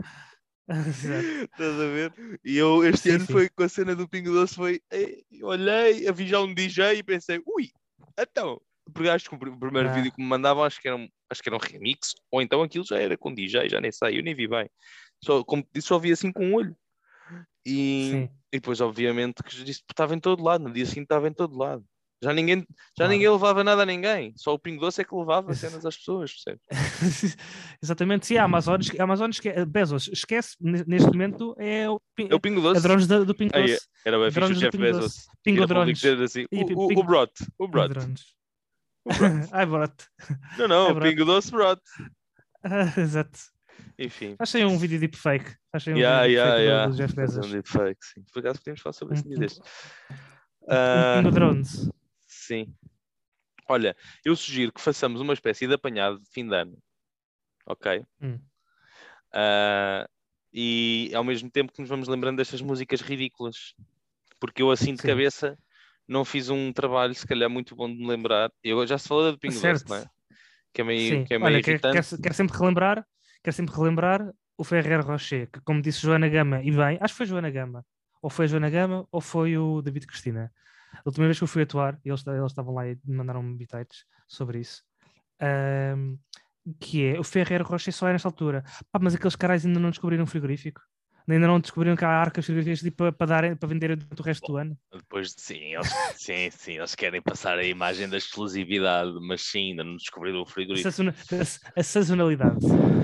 Estás 0.69 1.75
a 1.81 1.87
ver? 1.87 2.13
E 2.45 2.57
eu 2.57 2.85
este 2.85 3.03
Sim, 3.03 3.11
ano 3.17 3.27
sim. 3.27 3.33
foi 3.33 3.49
com 3.49 3.63
a 3.63 3.69
cena 3.69 3.95
do 3.95 4.09
Pingo 4.09 4.33
Doce, 4.33 4.55
foi. 4.55 4.81
olhei, 5.43 6.07
vi 6.13 6.27
já 6.29 6.41
um 6.41 6.53
DJ 6.55 6.99
e 6.99 7.03
pensei, 7.03 7.41
ui, 7.47 7.71
então. 8.19 8.61
Porque 8.93 9.09
acho 9.09 9.29
que 9.29 9.35
o 9.35 9.39
pr- 9.39 9.57
primeiro 9.59 9.89
Ah. 9.89 9.93
vídeo 9.93 10.13
que 10.13 10.21
me 10.21 10.27
mandavam 10.29 10.65
acho 10.65 10.81
que, 10.81 10.89
era 10.89 10.97
um, 10.97 11.09
acho 11.31 11.43
que 11.43 11.49
era 11.49 11.57
um 11.57 11.61
remix, 11.61 12.15
ou 12.31 12.43
então 12.43 12.63
aquilo 12.63 12.85
já 12.85 12.99
era 12.99 13.17
com 13.17 13.33
DJ, 13.33 13.69
já 13.69 13.81
nem 13.81 13.93
sei, 13.93 14.19
eu 14.19 14.23
nem 14.23 14.35
vi 14.35 14.49
bem. 14.49 14.69
Só, 15.25 15.45
como 15.45 15.67
disse, 15.73 15.87
só 15.89 15.99
vi 15.99 16.11
assim 16.13 16.33
com 16.33 16.51
o 16.51 16.55
olho. 16.57 16.77
E, 17.65 18.29
e 18.53 18.59
depois, 18.59 18.81
obviamente, 18.81 19.43
que 19.43 19.51
disse, 19.65 19.83
estava 19.89 20.15
em 20.15 20.21
todo 20.21 20.43
lado, 20.43 20.65
no 20.65 20.73
dia 20.73 20.85
seguinte 20.85 21.05
estava 21.05 21.29
em 21.29 21.33
todo 21.33 21.57
lado. 21.57 21.85
Já 22.23 22.33
ninguém, 22.33 22.65
já 22.97 23.09
ninguém 23.09 23.29
levava 23.29 23.65
nada 23.65 23.83
a 23.83 23.87
ninguém, 23.87 24.33
só 24.37 24.55
o 24.55 24.59
Pingo 24.59 24.81
Doce 24.81 25.01
é 25.01 25.05
que 25.05 25.15
levava 25.15 25.53
cenas 25.55 25.85
às 25.85 25.97
pessoas, 25.97 26.33
percebes? 26.33 26.63
Exatamente, 27.83 28.27
sim, 28.27 28.37
a 28.37 28.45
Amazon, 28.45 28.81
a 28.99 29.03
Amazon 29.03 29.31
esque- 29.31 29.65
Bezos, 29.67 30.09
esquece, 30.13 30.57
ne- 30.61 30.85
neste 30.87 31.09
momento 31.09 31.55
é 31.59 31.91
o 31.91 32.01
É 32.19 32.35
o 32.35 32.39
Pingo 32.41 32.61
Doce. 32.61 32.79
é 32.79 32.83
drones 32.83 33.07
do, 33.09 33.25
do 33.25 33.35
Pingo 33.35 33.51
Aí, 33.57 33.67
Doce. 33.73 33.87
Era 34.05 34.19
bem 34.19 34.31
fixe 34.31 34.53
o 34.53 34.55
Jeff 34.55 34.71
Pingo 34.71 34.85
Bezos. 34.85 35.03
Doce. 35.03 35.27
Pingo 35.43 35.67
drones. 35.67 36.05
assim, 36.05 36.45
o, 36.53 36.61
o, 36.61 36.67
pingo- 36.67 37.01
o 37.01 37.05
Brot, 37.05 37.33
o 37.59 37.69
Pingo 37.69 37.73
Brot. 37.73 37.91
O 37.91 37.95
Brot. 37.99 38.23
Ai, 39.53 39.67
brot. 39.67 39.95
Não, 40.59 40.69
não, 40.69 40.89
É 40.91 40.93
o. 40.93 41.01
Pingo 41.01 41.25
Doce 41.25 41.51
Brot. 41.51 41.81
Exato. 42.97 43.39
Enfim. 43.99 44.37
Achei 44.39 44.65
um 44.65 44.79
vídeo 44.79 45.01
deepfake. 45.01 45.57
Achei 45.73 45.93
um 45.93 45.97
Yeah, 45.97 46.23
vídeo 46.23 46.37
yeah, 46.39 46.57
yeah. 46.61 46.87
do 46.87 46.97
Jeff 46.97 47.15
Bezos. 47.17 47.45
um 47.47 47.51
deepfake, 47.51 47.99
sim. 48.05 48.23
Por 48.33 48.39
acaso 48.41 48.59
podemos 48.61 48.81
falar 48.81 48.93
sobre 48.93 49.19
isso 49.19 49.27
Um- 49.27 49.33
um. 49.33 50.15
Um 50.15 50.17
Ah, 50.69 51.15
Pingo 51.19 51.31
drones. 51.33 51.91
Sim. 52.53 52.75
Olha, 53.69 53.97
eu 54.25 54.37
sugiro 54.37 54.73
que 54.73 54.81
façamos 54.81 55.21
uma 55.21 55.33
espécie 55.33 55.67
de 55.67 55.75
apanhado 55.75 56.21
de 56.21 56.29
fim 56.31 56.47
de 56.47 56.55
ano. 56.55 56.77
Ok? 57.65 58.05
Hum. 58.21 58.39
Ah, 59.33 60.07
e 60.53 61.11
ao 61.15 61.25
mesmo 61.25 61.51
tempo 61.51 61.73
que 61.73 61.81
nos 61.81 61.89
vamos 61.89 62.09
lembrando 62.09 62.37
destas 62.37 62.61
músicas 62.61 63.01
ridículas. 63.01 63.75
Porque 64.39 64.61
eu 64.63 64.71
assim 64.71 64.95
de 64.95 65.01
Sim. 65.03 65.09
cabeça 65.09 65.59
não 66.07 66.25
fiz 66.25 66.51
um 66.51 66.73
trabalho, 66.73 67.15
se 67.15 67.27
calhar, 67.27 67.49
muito 67.49 67.75
bom 67.75 67.89
de 67.89 67.97
me 67.99 68.07
lembrar. 68.07 68.51
Eu 68.63 68.87
já 68.87 68.99
se 68.99 69.09
falou 69.09 69.31
do 69.31 69.39
Pingo 69.39 69.55
Doce, 69.61 69.89
não 69.89 69.97
é? 69.97 70.07
Que 70.73 70.81
é 70.81 70.85
meio, 70.85 71.09
Sim. 71.21 71.25
que 71.25 71.35
é 71.35 71.39
meio 71.39 71.47
Olha, 71.55 71.63
quero, 71.63 71.75
irritante. 71.75 72.09
quero- 72.11 72.23
quero 72.23 72.35
sempre 72.35 72.59
relembrar, 72.59 73.07
quero 73.43 73.57
sempre 73.57 73.75
relembrar 73.75 74.33
o 74.59 74.65
Ferrer 74.65 75.01
Rocher, 75.07 75.51
que 75.51 75.61
como 75.61 75.81
disse 75.81 76.01
Joana 76.01 76.29
Gama, 76.29 76.63
e 76.63 76.71
bem, 76.71 76.99
acho 77.01 77.15
que 77.15 77.19
foi 77.19 77.27
Joana 77.27 77.51
Gama, 77.51 77.87
ou 78.21 78.29
foi 78.29 78.45
a 78.45 78.49
Joana 78.49 78.69
Gama, 78.69 79.07
ou 79.11 79.21
foi 79.21 79.57
o 79.57 79.81
David 79.81 80.07
Cristina. 80.07 80.53
A 80.95 81.03
última 81.07 81.27
vez 81.27 81.39
que 81.39 81.45
eu 81.45 81.49
fui 81.49 81.63
atuar, 81.63 81.99
eles, 82.05 82.27
eles 82.27 82.47
estavam 82.53 82.75
lá 82.75 82.87
e 82.89 82.99
mandaram-me 83.07 83.57
bitites 83.57 84.05
sobre 84.29 84.61
isso. 84.61 84.83
ahm, 85.41 86.17
que 86.79 87.05
é 87.05 87.19
o 87.19 87.25
Ferrer 87.25 87.63
Rocher 87.63 87.93
só 87.93 88.07
é 88.09 88.13
nesta 88.13 88.29
altura. 88.29 88.63
Pá, 88.93 88.99
mas 89.03 89.15
aqueles 89.15 89.35
caras 89.37 89.67
ainda 89.67 89.81
não 89.81 89.91
descobriram 89.91 90.23
um 90.25 90.27
frigorífico. 90.27 90.81
Ainda 91.29 91.47
não 91.47 91.59
descobriram 91.61 91.97
que 91.97 92.05
há 92.05 92.09
arcas 92.09 92.45
frigoríficas 92.45 92.81
tipo, 92.81 92.97
para, 92.99 93.13
para, 93.13 93.27
darem, 93.27 93.57
para 93.57 93.69
venderem 93.69 93.97
durante 93.97 94.21
o 94.21 94.25
resto 94.25 94.47
do 94.47 94.57
ano. 94.57 94.79
Depois, 94.93 95.35
sim, 95.39 95.75
eles, 95.75 95.89
sim, 96.17 96.51
sim, 96.51 96.73
eles 96.79 96.95
querem 96.95 97.23
passar 97.23 97.59
a 97.59 97.65
imagem 97.65 98.09
da 98.09 98.17
exclusividade, 98.17 99.13
mas 99.21 99.41
sim, 99.43 99.71
ainda 99.71 99.85
não 99.85 99.97
descobriram 99.97 100.41
o 100.41 100.43
A, 100.43 100.47
frigorífico. 100.47 100.91
sazona- 100.91 101.15
a- 101.75 101.81
a 101.81 101.83
sazonalidade. 101.83 102.59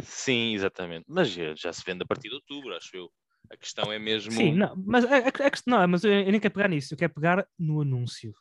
Sim, 0.04 0.54
exatamente. 0.54 1.04
Mas 1.08 1.30
já, 1.30 1.54
já 1.56 1.72
se 1.72 1.82
vende 1.86 2.02
a 2.02 2.06
partir 2.06 2.28
de 2.28 2.34
outubro, 2.34 2.74
acho 2.76 2.96
eu. 2.96 3.10
A 3.50 3.56
questão 3.56 3.90
é 3.92 3.98
mesmo. 3.98 4.32
Sim, 4.32 4.54
não, 4.54 4.74
mas 4.86 5.04
a, 5.04 5.16
a, 5.16 5.20
a 5.20 5.50
não, 5.66 5.88
mas 5.88 6.04
eu, 6.04 6.12
eu 6.12 6.30
nem 6.30 6.40
quero 6.40 6.54
pegar 6.54 6.68
nisso, 6.68 6.94
eu 6.94 6.98
quero 6.98 7.12
pegar 7.14 7.46
no 7.58 7.80
anúncio, 7.80 8.34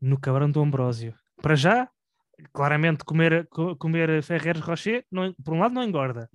no 0.00 0.18
cabrão 0.18 0.50
do 0.50 0.60
Ambrósio. 0.60 1.14
Para 1.42 1.54
já, 1.54 1.88
claramente, 2.52 3.04
comer, 3.04 3.46
co- 3.48 3.76
comer 3.76 4.22
Ferreiros 4.22 4.62
Rocher, 4.62 5.04
não, 5.10 5.32
por 5.44 5.54
um 5.54 5.58
lado, 5.60 5.74
não 5.74 5.82
engorda, 5.82 6.30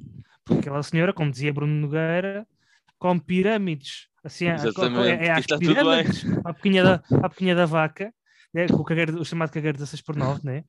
porque 0.45 0.59
aquela 0.61 0.83
senhora, 0.83 1.13
como 1.13 1.31
dizia 1.31 1.51
Bruno 1.53 1.73
Nogueira, 1.73 2.47
come 2.99 3.19
pirâmides, 3.19 4.07
assim, 4.23 4.47
a- 4.47 4.57
co- 4.57 4.67
Exatamente, 4.67 5.23
é, 5.23 5.27
é 5.27 5.31
às 5.31 5.39
está 5.39 5.57
pirâmides, 5.57 6.23
à 6.45 6.53
pequinha 6.53 6.83
da, 6.83 7.03
à 7.23 7.29
pequinha 7.29 7.55
da 7.55 7.65
vaca, 7.65 8.13
né, 8.53 8.67
com 8.67 8.75
o, 8.75 8.83
cagueiro, 8.83 9.19
o 9.19 9.25
chamado 9.25 9.51
cagueiro 9.51 9.77
16 9.77 10.01
por 10.01 10.15
9, 10.15 10.41
né? 10.43 10.63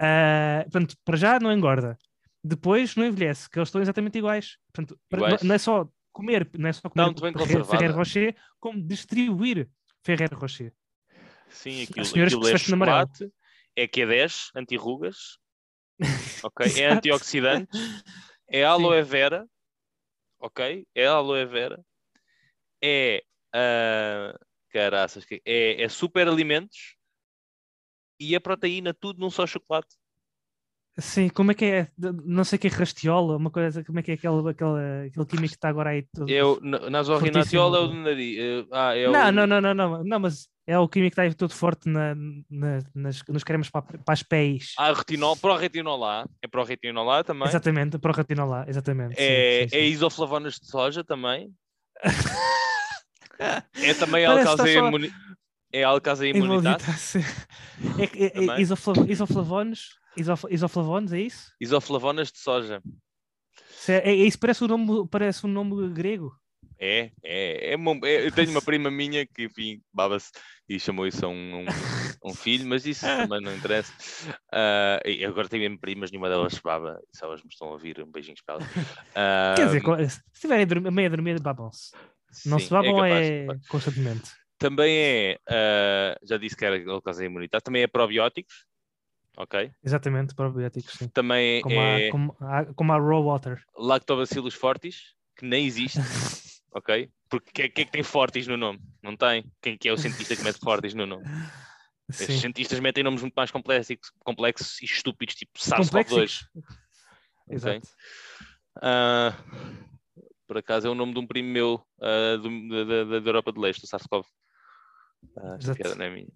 Ah, 0.00 0.60
portanto, 0.70 0.94
para 1.04 1.16
já 1.16 1.40
não 1.40 1.52
engorda. 1.52 1.98
Depois 2.44 2.94
não 2.94 3.04
envelhece, 3.04 3.50
que 3.50 3.58
eles 3.58 3.68
estão 3.68 3.82
exatamente 3.82 4.16
iguais. 4.16 4.56
Portanto, 4.72 4.98
Iguais. 5.12 5.42
não 5.42 5.54
é 5.54 5.58
só 5.58 5.88
comer, 6.12 6.48
não 6.58 6.68
é 6.68 6.72
só 6.72 6.88
comer 6.88 7.04
muito 7.06 7.22
bem 7.22 7.32
Ferre- 7.32 7.44
conservada. 7.44 7.78
Ferrero 7.78 7.94
Rocher, 7.98 8.36
como 8.60 8.82
distribuir 8.82 9.68
Ferrero 10.02 10.36
Rocher. 10.38 10.72
Sim, 11.50 11.82
aquilo, 11.82 12.04
senhoras 12.04 12.32
aquilo 12.32 12.42
que 12.42 12.48
é 12.48 12.52
vestem 12.52 12.66
de 12.68 12.74
amarelo. 12.74 13.08
chocolate, 13.08 13.34
é 13.76 13.86
Q10, 13.88 14.50
anti-rugas, 14.54 15.38
ok? 16.44 16.80
É 16.80 16.86
antioxidante, 16.90 17.70
é 18.48 18.64
aloe 18.64 19.02
vera, 19.02 19.46
ok? 20.38 20.86
É 20.94 21.06
aloe 21.06 21.44
vera, 21.46 21.82
é. 22.82 23.22
ah, 23.54 24.38
caraças, 24.70 25.24
que- 25.24 25.40
é, 25.44 25.82
é 25.82 25.88
super 25.88 26.28
alimentos 26.28 26.96
e 28.20 28.34
é 28.34 28.38
proteína, 28.40 28.92
tudo 28.92 29.18
num 29.20 29.30
só 29.30 29.46
chocolate. 29.46 29.96
Sim, 31.00 31.28
como 31.28 31.52
é 31.52 31.54
que 31.54 31.64
é? 31.64 31.88
Não 32.24 32.42
sei 32.42 32.56
o 32.56 32.60
que 32.60 32.66
é 32.66 32.70
rastiola, 32.70 33.36
uma 33.36 33.50
coisa, 33.50 33.84
como 33.84 34.00
é 34.00 34.02
que 34.02 34.10
é 34.10 34.14
aquele, 34.14 34.50
aquele, 34.50 35.06
aquele 35.08 35.26
químico 35.26 35.48
que 35.50 35.54
está 35.56 35.68
agora 35.68 35.90
aí 35.90 36.02
todo. 36.12 36.28
É 36.28 36.42
o 36.44 36.58
na- 36.60 36.90
nasorinatiol 36.90 37.76
é 37.76 37.78
o 37.78 37.86
do 37.86 37.94
nariz. 37.94 38.66
Ah, 38.72 38.96
é 38.96 39.08
o... 39.08 39.12
Não, 39.12 39.30
não, 39.30 39.46
não, 39.46 39.60
não, 39.60 39.74
não, 39.74 40.04
não, 40.04 40.18
mas 40.20 40.48
é 40.66 40.76
o 40.76 40.88
químico 40.88 41.10
que 41.14 41.20
está 41.20 41.22
aí 41.22 41.32
todo 41.34 41.54
forte 41.54 41.88
na, 41.88 42.16
na- 42.50 42.82
nas, 42.94 43.22
nos 43.28 43.44
cremes 43.44 43.70
para, 43.70 43.82
para 43.82 44.12
as 44.12 44.24
pés. 44.24 44.72
Ah, 44.76 44.92
retinol, 44.92 45.36
pro-retinol 45.36 45.96
lá. 45.98 46.26
É 46.42 46.48
pro-retinol 46.48 47.04
lá 47.04 47.22
também. 47.22 47.46
Exatamente, 47.46 47.96
para 47.98 48.10
o 48.10 48.14
retinol 48.14 48.48
exatamente. 48.66 49.14
É, 49.16 49.62
sim, 49.62 49.68
sim. 49.68 49.76
é 49.76 49.86
isoflavonas 49.86 50.54
de 50.54 50.66
soja 50.66 51.04
também. 51.04 51.52
É 53.40 53.94
também 53.94 54.26
alcazeia 54.26 54.68
está 54.68 54.80
só- 54.80 54.88
imuni... 54.88 55.12
É 55.72 55.82
alcazeia 55.84 56.32
sim. 56.96 57.20
É, 57.98 58.06
que- 58.06 58.24
é, 58.24 58.30
Também. 58.30 58.50
é 58.50 58.60
isofla- 58.60 59.04
isoflavones, 59.06 59.90
isof- 60.18 60.50
isoflavones, 60.50 61.12
é 61.12 61.20
isso? 61.20 61.52
Isoflavonas 61.60 62.30
de 62.32 62.38
soja. 62.38 62.82
Se 63.70 63.92
É, 63.92 64.08
é- 64.10 64.14
isso 64.14 64.38
parece 64.38 64.64
um 64.64 64.66
nome, 64.68 65.08
parece 65.08 65.46
um 65.46 65.50
nome 65.50 65.88
grego. 65.90 66.32
É, 66.80 67.10
é, 67.24 67.72
é, 67.72 67.76
uma- 67.76 67.98
é- 68.06 68.26
Eu 68.26 68.32
tenho 68.32 68.50
uma 68.50 68.62
prima 68.62 68.90
minha 68.90 69.26
que, 69.26 69.44
enfim, 69.44 69.80
baba-se 69.92 70.30
e 70.68 70.78
chamou 70.78 71.06
isso 71.06 71.24
a 71.24 71.28
um, 71.28 71.60
um, 71.62 71.66
um 72.30 72.34
filho, 72.34 72.66
mas 72.68 72.86
isso 72.86 73.04
também 73.04 73.40
não 73.40 73.54
interessa. 73.54 73.92
Ah, 74.52 75.00
e 75.04 75.24
agora 75.24 75.48
tenho 75.48 75.62
mesmo 75.62 75.78
primas, 75.80 76.10
nenhuma 76.10 76.28
delas 76.28 76.54
se 76.54 76.62
baba, 76.62 77.00
se 77.12 77.24
elas 77.24 77.42
me 77.42 77.48
estão 77.50 77.68
a 77.68 77.72
ouvir, 77.72 78.00
um 78.00 78.10
beijinho 78.10 78.36
para 78.46 78.56
elas. 78.56 78.68
Ah, 79.14 79.54
Quer 79.56 79.66
dizer, 79.66 80.10
se 80.10 80.22
estiverem 80.32 80.66
a 80.86 80.90
meio 80.90 81.06
a 81.08 81.10
dormir, 81.10 81.40
babam-se. 81.40 81.90
Não 82.46 82.58
sim, 82.58 82.66
se 82.66 82.70
babam 82.70 82.94
capaz, 82.94 83.26
é, 83.26 83.46
capaz. 83.46 83.68
constantemente. 83.68 84.30
Também 84.58 84.96
é, 84.96 85.38
ah, 85.48 86.16
já 86.22 86.36
disse 86.36 86.56
que 86.56 86.64
era 86.64 86.90
alcazeia 86.92 87.26
imunitas, 87.26 87.62
também 87.62 87.82
é 87.82 87.86
probióticos, 87.88 88.66
ok? 89.38 89.72
Exatamente, 89.82 90.34
probióticos, 90.34 90.94
sim. 90.94 91.08
Também 91.08 91.62
Como, 91.62 91.80
é 91.80 92.08
a, 92.08 92.10
como, 92.10 92.36
a, 92.40 92.64
como 92.74 92.92
a 92.92 92.98
raw 92.98 93.22
water. 93.24 93.62
lactobacillus 93.76 94.54
fortis, 94.54 95.14
que 95.36 95.46
nem 95.46 95.64
existe, 95.66 95.98
ok? 96.74 97.10
Porque 97.30 97.50
o 97.50 97.52
que, 97.54 97.62
é- 97.62 97.68
que 97.68 97.80
é 97.82 97.84
que 97.84 97.90
tem 97.92 98.02
fortis 98.02 98.46
no 98.46 98.56
nome? 98.56 98.80
Não 99.02 99.16
tem. 99.16 99.44
Quem 99.62 99.76
que 99.78 99.88
é 99.88 99.92
o 99.92 99.96
cientista 99.98 100.34
que 100.36 100.42
mete 100.42 100.58
fortis 100.58 100.92
no 100.94 101.06
nome? 101.06 101.24
Sim. 102.10 102.40
cientistas 102.40 102.80
metem 102.80 103.04
nomes 103.04 103.20
muito 103.20 103.34
mais 103.34 103.50
complexos, 103.50 104.10
complexos 104.24 104.80
e 104.80 104.86
estúpidos, 104.86 105.34
tipo 105.34 105.58
SARS-CoV-2. 105.58 105.90
Complexos. 105.90 106.48
ok? 107.46 107.54
Exato. 107.54 107.88
Ah, 108.80 109.36
por 110.46 110.56
acaso 110.56 110.86
é 110.88 110.90
o 110.90 110.94
nome 110.94 111.12
de 111.12 111.18
um 111.20 111.26
primo 111.26 111.48
meu 111.50 111.86
do- 112.42 112.68
da- 112.70 113.04
da- 113.04 113.20
da 113.20 113.28
Europa 113.28 113.52
de 113.52 113.60
Leste, 113.60 113.84
o 113.84 113.86
SARS-CoV. 113.86 114.24
Ah, 115.36 115.56
esta 115.58 115.74
piada 115.74 115.94
não 115.94 116.04
é 116.04 116.10
minha. 116.10 116.28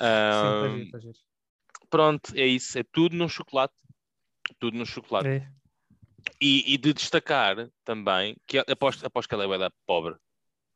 não 0.00 0.64
é 0.64 0.68
minha. 0.74 0.84
Sim, 0.84 0.90
tá 0.90 0.90
giro, 0.90 0.90
tá 0.90 0.98
giro. 0.98 1.18
pronto, 1.90 2.32
é 2.36 2.46
isso. 2.46 2.78
É 2.78 2.82
tudo 2.84 3.16
no 3.16 3.28
chocolate. 3.28 3.74
Tudo 4.58 4.76
no 4.78 4.86
chocolate. 4.86 5.28
É. 5.28 5.50
E, 6.40 6.74
e 6.74 6.78
de 6.78 6.92
destacar 6.92 7.68
também 7.84 8.36
que 8.46 8.58
aposto, 8.58 9.04
aposto 9.06 9.28
que 9.28 9.34
ela 9.34 9.54
é 9.54 9.58
da 9.58 9.70
pobre 9.86 10.16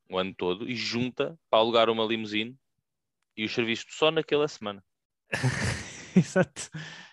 o 0.08 0.18
ano 0.18 0.34
todo 0.34 0.68
e 0.68 0.74
junta 0.74 1.38
para 1.48 1.58
alugar 1.60 1.88
uma 1.90 2.04
limusine 2.04 2.56
e 3.36 3.44
os 3.44 3.52
serviços 3.54 3.86
só 3.90 4.10
naquela 4.10 4.46
semana. 4.48 4.82
Exato. 6.16 6.70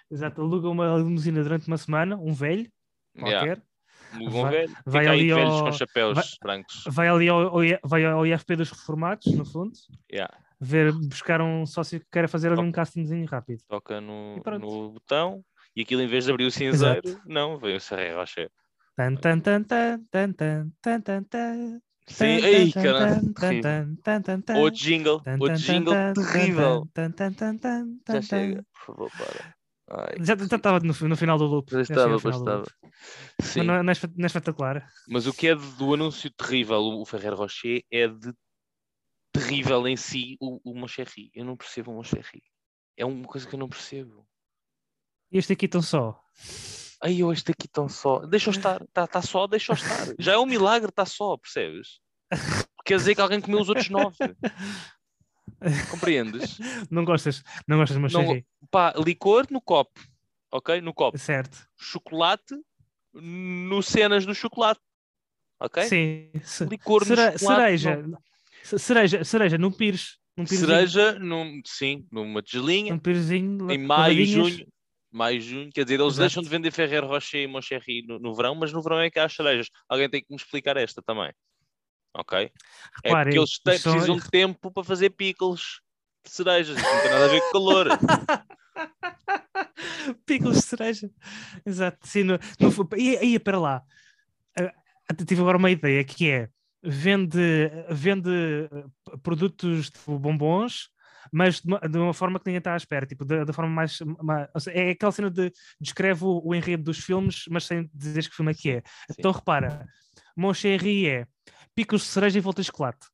Exato. 0.10 0.41
Aluga 0.41 0.69
uma 0.69 0.97
limusina 0.97 1.43
durante 1.43 1.67
uma 1.67 1.77
semana, 1.77 2.17
um 2.17 2.34
velho, 2.34 2.71
Yeah. 3.15 3.39
qualquer. 3.39 3.58
Um 3.58 3.66
Vai- 4.11 4.51
velho, 4.51 4.73
vai 4.85 5.03
fica 5.03 5.11
aí 5.13 5.19
ali 5.19 5.33
velhos 5.33 5.53
ao- 5.53 5.63
com 5.65 5.71
chapéus 5.71 6.15
vai- 6.15 6.25
brancos. 6.41 6.83
Vai 6.87 7.07
ali 7.07 7.29
ao, 7.29 7.51
vai 7.83 8.05
ao 8.05 8.25
IFP 8.25 8.55
dos 8.55 8.71
reformados, 8.71 9.25
no 9.35 9.45
fundo, 9.45 9.71
Yeah. 10.11 10.33
ver, 10.59 10.91
buscar 10.93 11.41
um 11.41 11.65
sócio 11.65 11.99
que 11.99 12.05
queira 12.11 12.27
fazer 12.27 12.51
ali 12.51 12.61
um 12.61 12.71
castingzinho 12.71 13.25
rápido. 13.25 13.61
Toca 13.67 13.99
no, 14.01 14.41
E 14.45 14.59
no 14.59 14.91
botão 14.91 15.43
e 15.75 15.81
aquilo 15.81 16.01
em 16.01 16.07
vez 16.07 16.25
de 16.25 16.31
abrir 16.31 16.45
o 16.45 16.51
cinzeiro, 16.51 17.19
não, 17.25 17.57
veio 17.57 17.77
o 17.77 17.79
Serra 17.79 18.19
Rocher. 18.19 18.49
Tan, 18.95 19.15
tan, 19.15 19.39
tan, 19.39 19.63
tan, 19.63 19.99
tan, 20.09 20.33
tan, 20.33 20.71
tan, 20.81 21.01
tan, 21.01 21.23
tan. 21.23 21.79
Sim, 22.07 22.39
tan, 22.71 24.41
tan. 24.41 24.57
Outro 24.57 24.79
jingle, 24.79 25.11
outro 25.13 25.47
tan, 25.47 25.55
jingle 25.55 25.93
terrível. 26.13 26.87
Já 28.09 28.21
chega, 28.21 28.63
por 28.73 28.85
favor, 28.85 29.11
para. 29.17 29.56
Ai, 29.89 30.17
Já 30.19 30.36
já 30.36 30.56
estava 30.58 30.80
no, 30.80 30.93
no 30.93 31.15
final 31.17 31.38
do 31.38 31.45
loop. 31.45 31.71
Já 31.71 31.78
já 31.78 31.82
estava, 31.84 32.17
do 32.17 32.30
estava. 32.30 32.63
Sim, 33.41 33.60
Mas 33.60 33.65
não, 33.67 33.73
é- 33.76 33.84
não 33.84 33.89
é 33.89 33.93
espe- 33.93 34.13
não 34.15 34.23
é 34.23 34.28
espetacular. 34.28 34.88
mas 35.08 35.28
o 35.28 35.34
que 35.34 35.47
é 35.47 35.56
do 35.56 35.93
anúncio 35.93 36.30
terrível, 36.32 36.80
o 36.82 37.06
Ferrer 37.06 37.34
Rocher, 37.34 37.84
é 37.91 38.08
de 38.08 38.34
terrível 39.32 39.88
em 39.88 39.95
si 39.95 40.36
o, 40.41 40.60
o 40.71 40.76
Moncherry. 40.78 41.32
Eu 41.34 41.45
não 41.45 41.56
percebo 41.56 41.91
o 41.91 41.95
Moncherry. 41.95 42.43
É 42.97 43.06
uma 43.06 43.26
coisa 43.28 43.47
que 43.47 43.56
eu 43.56 43.60
não 43.60 43.69
percebo. 43.69 44.28
Este 45.32 45.54
aqui 45.54 45.67
tão 45.67 45.82
só. 45.82 46.19
Ai, 47.02 47.21
eu 47.21 47.32
este 47.32 47.52
aqui 47.52 47.67
tão 47.67 47.88
só. 47.88 48.19
Deixa-o 48.26 48.52
estar. 48.52 48.82
Está 48.82 49.06
tá 49.08 49.21
só, 49.21 49.45
deixa-o 49.45 49.76
estar. 49.76 50.08
Já 50.17 50.34
é 50.34 50.38
um 50.38 50.45
milagre, 50.45 50.89
está 50.89 51.06
só, 51.06 51.38
percebes? 51.38 52.00
Quer 52.86 52.97
dizer 52.97 53.15
que 53.15 53.21
alguém 53.21 53.39
comeu 53.39 53.60
os 53.62 53.69
outros 53.69 53.89
nove. 53.89 54.17
Compreendes? 55.91 56.57
Não 56.89 57.03
gostas? 57.05 57.43
Não 57.67 57.77
gostas, 57.77 57.97
mas 57.97 58.13
Não-. 58.13 58.41
Pá, 58.71 58.93
licor 58.97 59.47
no 59.49 59.61
copo. 59.61 59.99
Ok? 60.51 60.79
No 60.81 60.93
copo. 60.93 61.17
Certo. 61.17 61.67
Chocolate 61.77 62.55
no 63.13 63.81
cenas 63.81 64.25
do 64.25 64.33
chocolate. 64.35 64.79
Ok? 65.59 65.83
Sim. 65.83 66.31
Licor 66.69 67.03
cere- 67.05 67.31
no 67.31 67.39
chocolate. 67.39 67.59
cereja. 67.79 68.03
Ce- 68.63 68.79
Cereja, 68.79 69.23
cereja, 69.23 69.57
num 69.57 69.71
pires. 69.71 70.17
Num. 70.37 70.45
Cereja, 70.45 71.17
num, 71.17 71.61
sim, 71.65 72.05
numa 72.11 72.41
tigelinha. 72.43 72.93
Num 72.93 72.99
pirezinho. 72.99 73.71
em 73.71 73.77
maio, 73.79 74.23
junho. 74.25 74.67
Maio, 75.11 75.41
junho. 75.41 75.69
Quer 75.73 75.83
dizer, 75.83 75.95
eles 75.95 76.13
Exato. 76.13 76.19
deixam 76.19 76.43
de 76.43 76.49
vender 76.49 76.69
Ferrer 76.71 77.03
Rocher 77.03 77.41
e 77.41 77.47
Moncherry 77.47 78.03
no, 78.07 78.19
no 78.19 78.35
verão, 78.35 78.53
mas 78.53 78.71
no 78.71 78.81
verão 78.83 78.99
é 78.99 79.09
que 79.09 79.17
há 79.17 79.25
as 79.25 79.33
cerejas. 79.33 79.69
Alguém 79.89 80.07
tem 80.09 80.21
que 80.21 80.27
me 80.29 80.35
explicar 80.35 80.77
esta 80.77 81.01
também. 81.01 81.31
Ok? 82.13 82.51
É 83.03 83.13
porque 83.23 83.37
eles 83.37 83.49
isto 83.51 83.71
são- 83.77 83.91
precisam 83.93 84.17
de 84.17 84.29
tempo 84.31 84.71
para 84.71 84.83
fazer 84.83 85.09
pickles 85.11 85.79
de 86.25 86.31
cerejas. 86.31 86.75
Não 86.75 87.01
tem 87.01 87.11
nada 87.11 87.25
a 87.25 87.29
ver 87.29 87.41
com 87.41 87.51
calor. 87.51 87.87
Picos 90.25 90.55
de 90.57 90.61
cereja. 90.63 91.09
Exato. 91.65 91.97
Sim, 92.07 92.23
no, 92.23 92.39
no, 92.59 92.97
ia, 92.97 93.23
ia 93.23 93.39
para 93.39 93.59
lá. 93.59 93.83
Ah, 94.59 94.73
tive 95.25 95.41
agora 95.41 95.57
uma 95.57 95.71
ideia 95.71 96.03
que 96.03 96.29
é 96.29 96.49
vende, 96.83 97.39
vende 97.89 98.29
eh, 98.29 99.17
produtos 99.23 99.89
tipo 99.89 100.17
bombons, 100.19 100.89
mas 101.31 101.59
de 101.61 101.67
uma, 101.67 101.79
de 101.79 101.97
uma 101.97 102.13
forma 102.13 102.39
que 102.39 102.45
ninguém 102.47 102.59
está 102.59 102.73
à 102.73 102.77
espera, 102.77 103.05
tipo, 103.05 103.25
da, 103.25 103.43
da 103.43 103.51
forma 103.53 103.71
mais, 103.71 103.99
ma- 104.21 104.47
ou 104.53 104.61
seja, 104.61 104.77
é 104.77 104.91
aquela 104.91 105.11
cena 105.11 105.29
de 105.29 105.51
descreve 105.81 106.23
o, 106.23 106.41
o 106.43 106.55
enredo 106.55 106.83
dos 106.83 106.99
filmes, 106.99 107.43
mas 107.49 107.65
sem 107.65 107.89
dizer 107.93 108.29
que 108.29 108.35
filme 108.35 108.51
é 108.51 108.55
que 108.55 108.69
é. 108.71 108.83
Então 109.17 109.31
repara, 109.31 109.85
Moncherry 110.35 111.07
é 111.07 111.27
picos 111.77 112.01
de 112.01 112.07
cereja 112.07 112.39
e 112.39 112.41
volta 112.41 112.63
de 112.63 112.65
chocolate. 112.65 113.05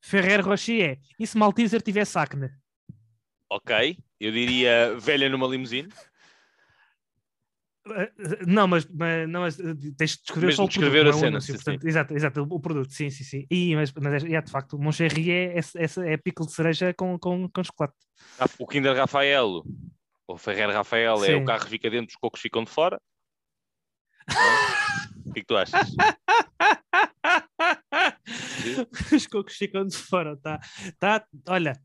Ferrer 0.00 0.42
Rocher 0.42 0.80
é 0.82 0.98
e 1.20 1.26
se 1.26 1.36
Malteser 1.36 1.82
tivesse 1.82 2.18
acne? 2.18 2.50
ok? 3.50 3.98
Eu 4.18 4.32
diria 4.32 4.98
velha 4.98 5.28
numa 5.28 5.46
limusine. 5.46 5.88
Uh, 7.86 8.46
Não, 8.46 8.66
mas, 8.66 8.86
mas, 8.86 9.28
não, 9.28 9.40
mas 9.40 9.58
uh, 9.58 9.74
tens 9.96 10.12
de 10.12 10.22
descrever 10.22 10.46
Mesmo 10.46 10.56
só 10.56 10.64
o 10.64 10.68
descrever 10.68 11.04
produto, 11.04 11.14
a 11.14 11.16
é 11.16 11.20
cena, 11.20 11.28
anúncio, 11.28 11.52
sim, 11.52 11.64
portanto, 11.64 11.86
Exato, 11.86 12.14
exato, 12.14 12.42
o, 12.42 12.60
produto, 12.60 12.92
sim, 12.92 13.10
sim, 13.10 13.24
sim. 13.24 13.46
E, 13.50 13.74
mas, 13.76 13.92
mas 13.92 14.24
é, 14.24 14.32
é, 14.34 14.42
de 14.42 14.50
facto, 14.50 14.74
o 14.74 14.82
Moncherry 14.82 15.30
é, 15.30 15.58
é, 15.58 15.60
é, 15.60 16.12
é 16.12 16.16
pickle 16.16 16.46
de 16.46 16.52
cereja 16.52 16.92
com, 16.94 17.18
com, 17.18 17.48
com 17.48 17.64
chocolate. 17.64 17.96
Ah, 18.38 18.46
O 18.58 18.66
Kinder 18.66 18.94
Rafael, 18.94 19.62
o 20.26 20.36
Ferrer 20.36 20.70
Rafael 20.70 21.24
é 21.24 21.28
Sim. 21.28 21.34
o 21.34 21.44
carro 21.44 21.64
que 21.64 21.70
fica 21.70 21.88
dentro, 21.88 22.08
os 22.08 22.16
cocos 22.16 22.40
ficam 22.40 22.64
de 22.64 22.70
fora. 22.70 23.00
O 25.28 25.32
que 25.32 25.40
é 25.40 25.42
que 25.42 25.46
tu 25.46 25.56
achas? 25.58 25.90
Os 29.14 29.26
cocos 29.26 29.56
ficam 29.56 29.84
de 29.86 29.96
fora, 29.96 30.36
tá? 30.36 30.58
tá 30.98 31.26
olha, 31.48 31.80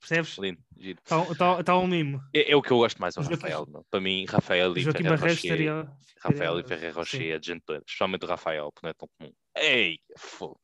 percebes? 0.00 0.36
Lindo, 0.38 0.60
giro. 0.76 0.98
Está 1.02 1.34
tá, 1.34 1.62
tá 1.62 1.78
um 1.78 1.86
mimo. 1.86 2.20
É, 2.34 2.52
é 2.52 2.56
o 2.56 2.62
que 2.62 2.70
eu 2.70 2.78
gosto 2.78 3.00
mais 3.00 3.16
ao 3.16 3.24
Rafael. 3.24 3.66
meu. 3.68 3.84
Para 3.90 4.00
mim, 4.00 4.24
Rafael 4.26 4.76
e 4.76 4.84
Barreiros 4.84 5.20
Rocher. 5.20 5.36
estaria. 5.36 5.92
Rafael 6.20 6.60
e 6.60 6.64
Ferrer 6.64 6.94
Rocher 6.94 7.20
sim. 7.20 7.28
é 7.28 7.40
gente 7.42 7.62
toda, 7.64 7.82
especialmente 7.86 8.24
o 8.24 8.28
Rafael, 8.28 8.70
porque 8.72 8.86
não 8.86 8.90
é 8.90 8.94
tão 8.94 9.08
comum. 9.18 9.32
Ei, 9.56 9.98
fogo. 10.16 10.60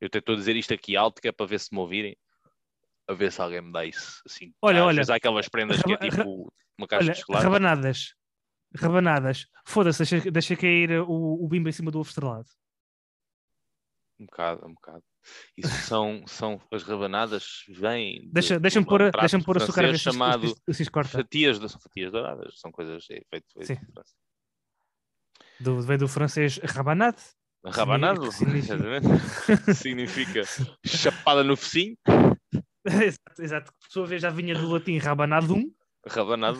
Eu 0.00 0.08
estou 0.12 0.34
a 0.34 0.38
dizer 0.38 0.56
isto 0.56 0.74
aqui 0.74 0.96
alto, 0.96 1.20
que 1.20 1.28
é 1.28 1.32
para 1.32 1.46
ver 1.46 1.60
se 1.60 1.72
me 1.72 1.78
ouvirem, 1.78 2.16
a 3.08 3.14
ver 3.14 3.30
se 3.30 3.40
alguém 3.40 3.60
me 3.60 3.72
dá 3.72 3.84
isso. 3.84 4.22
Assim, 4.26 4.52
Olha, 4.60 4.84
olha, 4.84 5.02
há 5.08 5.14
aquelas 5.14 5.48
prendas 5.48 5.82
que 5.82 5.92
é 5.92 5.96
tipo 5.96 6.52
uma 6.78 6.88
caixa 6.88 7.04
Olha, 7.04 7.12
de 7.12 7.20
chocolate. 7.20 7.44
rabanadas. 7.44 8.14
Rabanadas. 8.76 9.46
Foda-se, 9.66 9.98
deixa, 9.98 10.30
deixa 10.30 10.56
cair 10.56 11.00
o, 11.02 11.44
o 11.44 11.48
bimbo 11.48 11.68
em 11.68 11.72
cima 11.72 11.90
do 11.90 12.00
ovo 12.00 12.08
estrelado. 12.08 12.48
Um 14.20 14.26
bocado, 14.26 14.66
um 14.66 14.74
bocado. 14.74 15.02
Isso 15.56 15.74
são, 15.86 16.24
são 16.26 16.60
as 16.72 16.82
rabanadas, 16.82 17.64
vêm. 17.68 18.22
de- 18.22 18.30
Deixa, 18.32 18.54
de 18.54 18.60
deixa-me 18.60 18.84
um 18.84 18.88
pôr, 18.88 18.98
prato 19.10 19.20
deixa 19.20 19.38
pôr 19.44 19.56
açúcar 19.56 19.84
a 19.84 19.94
chamado 19.96 20.54
se 20.72 20.90
corta. 20.90 21.10
fatias, 21.10 21.58
são 21.58 21.80
fatias 21.80 22.10
douradas, 22.12 22.58
são 22.60 22.70
coisas 22.72 23.04
é, 23.10 23.20
feito, 23.30 23.46
feito 23.52 23.66
Sim. 23.66 23.76
Do, 25.60 25.80
vem 25.82 25.96
do 25.98 26.08
francês 26.08 26.58
rabanade. 26.58 27.18
Rabanado, 27.64 28.30
significa- 28.32 28.74
exatamente. 28.74 29.74
significa 29.74 30.42
chapada 30.84 31.44
no 31.44 31.56
focinho, 31.56 31.96
exato, 32.84 33.40
exato. 33.42 33.72
Por 33.72 33.88
sua 33.90 34.06
vez 34.06 34.20
já 34.22 34.30
vinha 34.30 34.54
do 34.56 34.68
latim 34.68 34.98
rabanadum. 34.98 35.72
rabanado. 36.06 36.58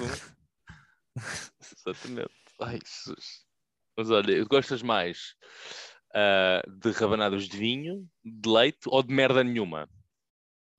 Exatamente. 1.86 2.30
Ai, 2.60 2.78
Jesus. 2.84 3.44
Mas 3.96 4.10
olha, 4.10 4.44
gostas 4.44 4.82
mais 4.82 5.34
ah, 6.14 6.62
de 6.68 6.90
rabanadas 6.92 7.44
de 7.48 7.56
vinho, 7.56 8.08
de 8.24 8.48
leite 8.48 8.80
ou 8.86 9.02
de 9.02 9.12
merda 9.12 9.42
nenhuma? 9.44 9.88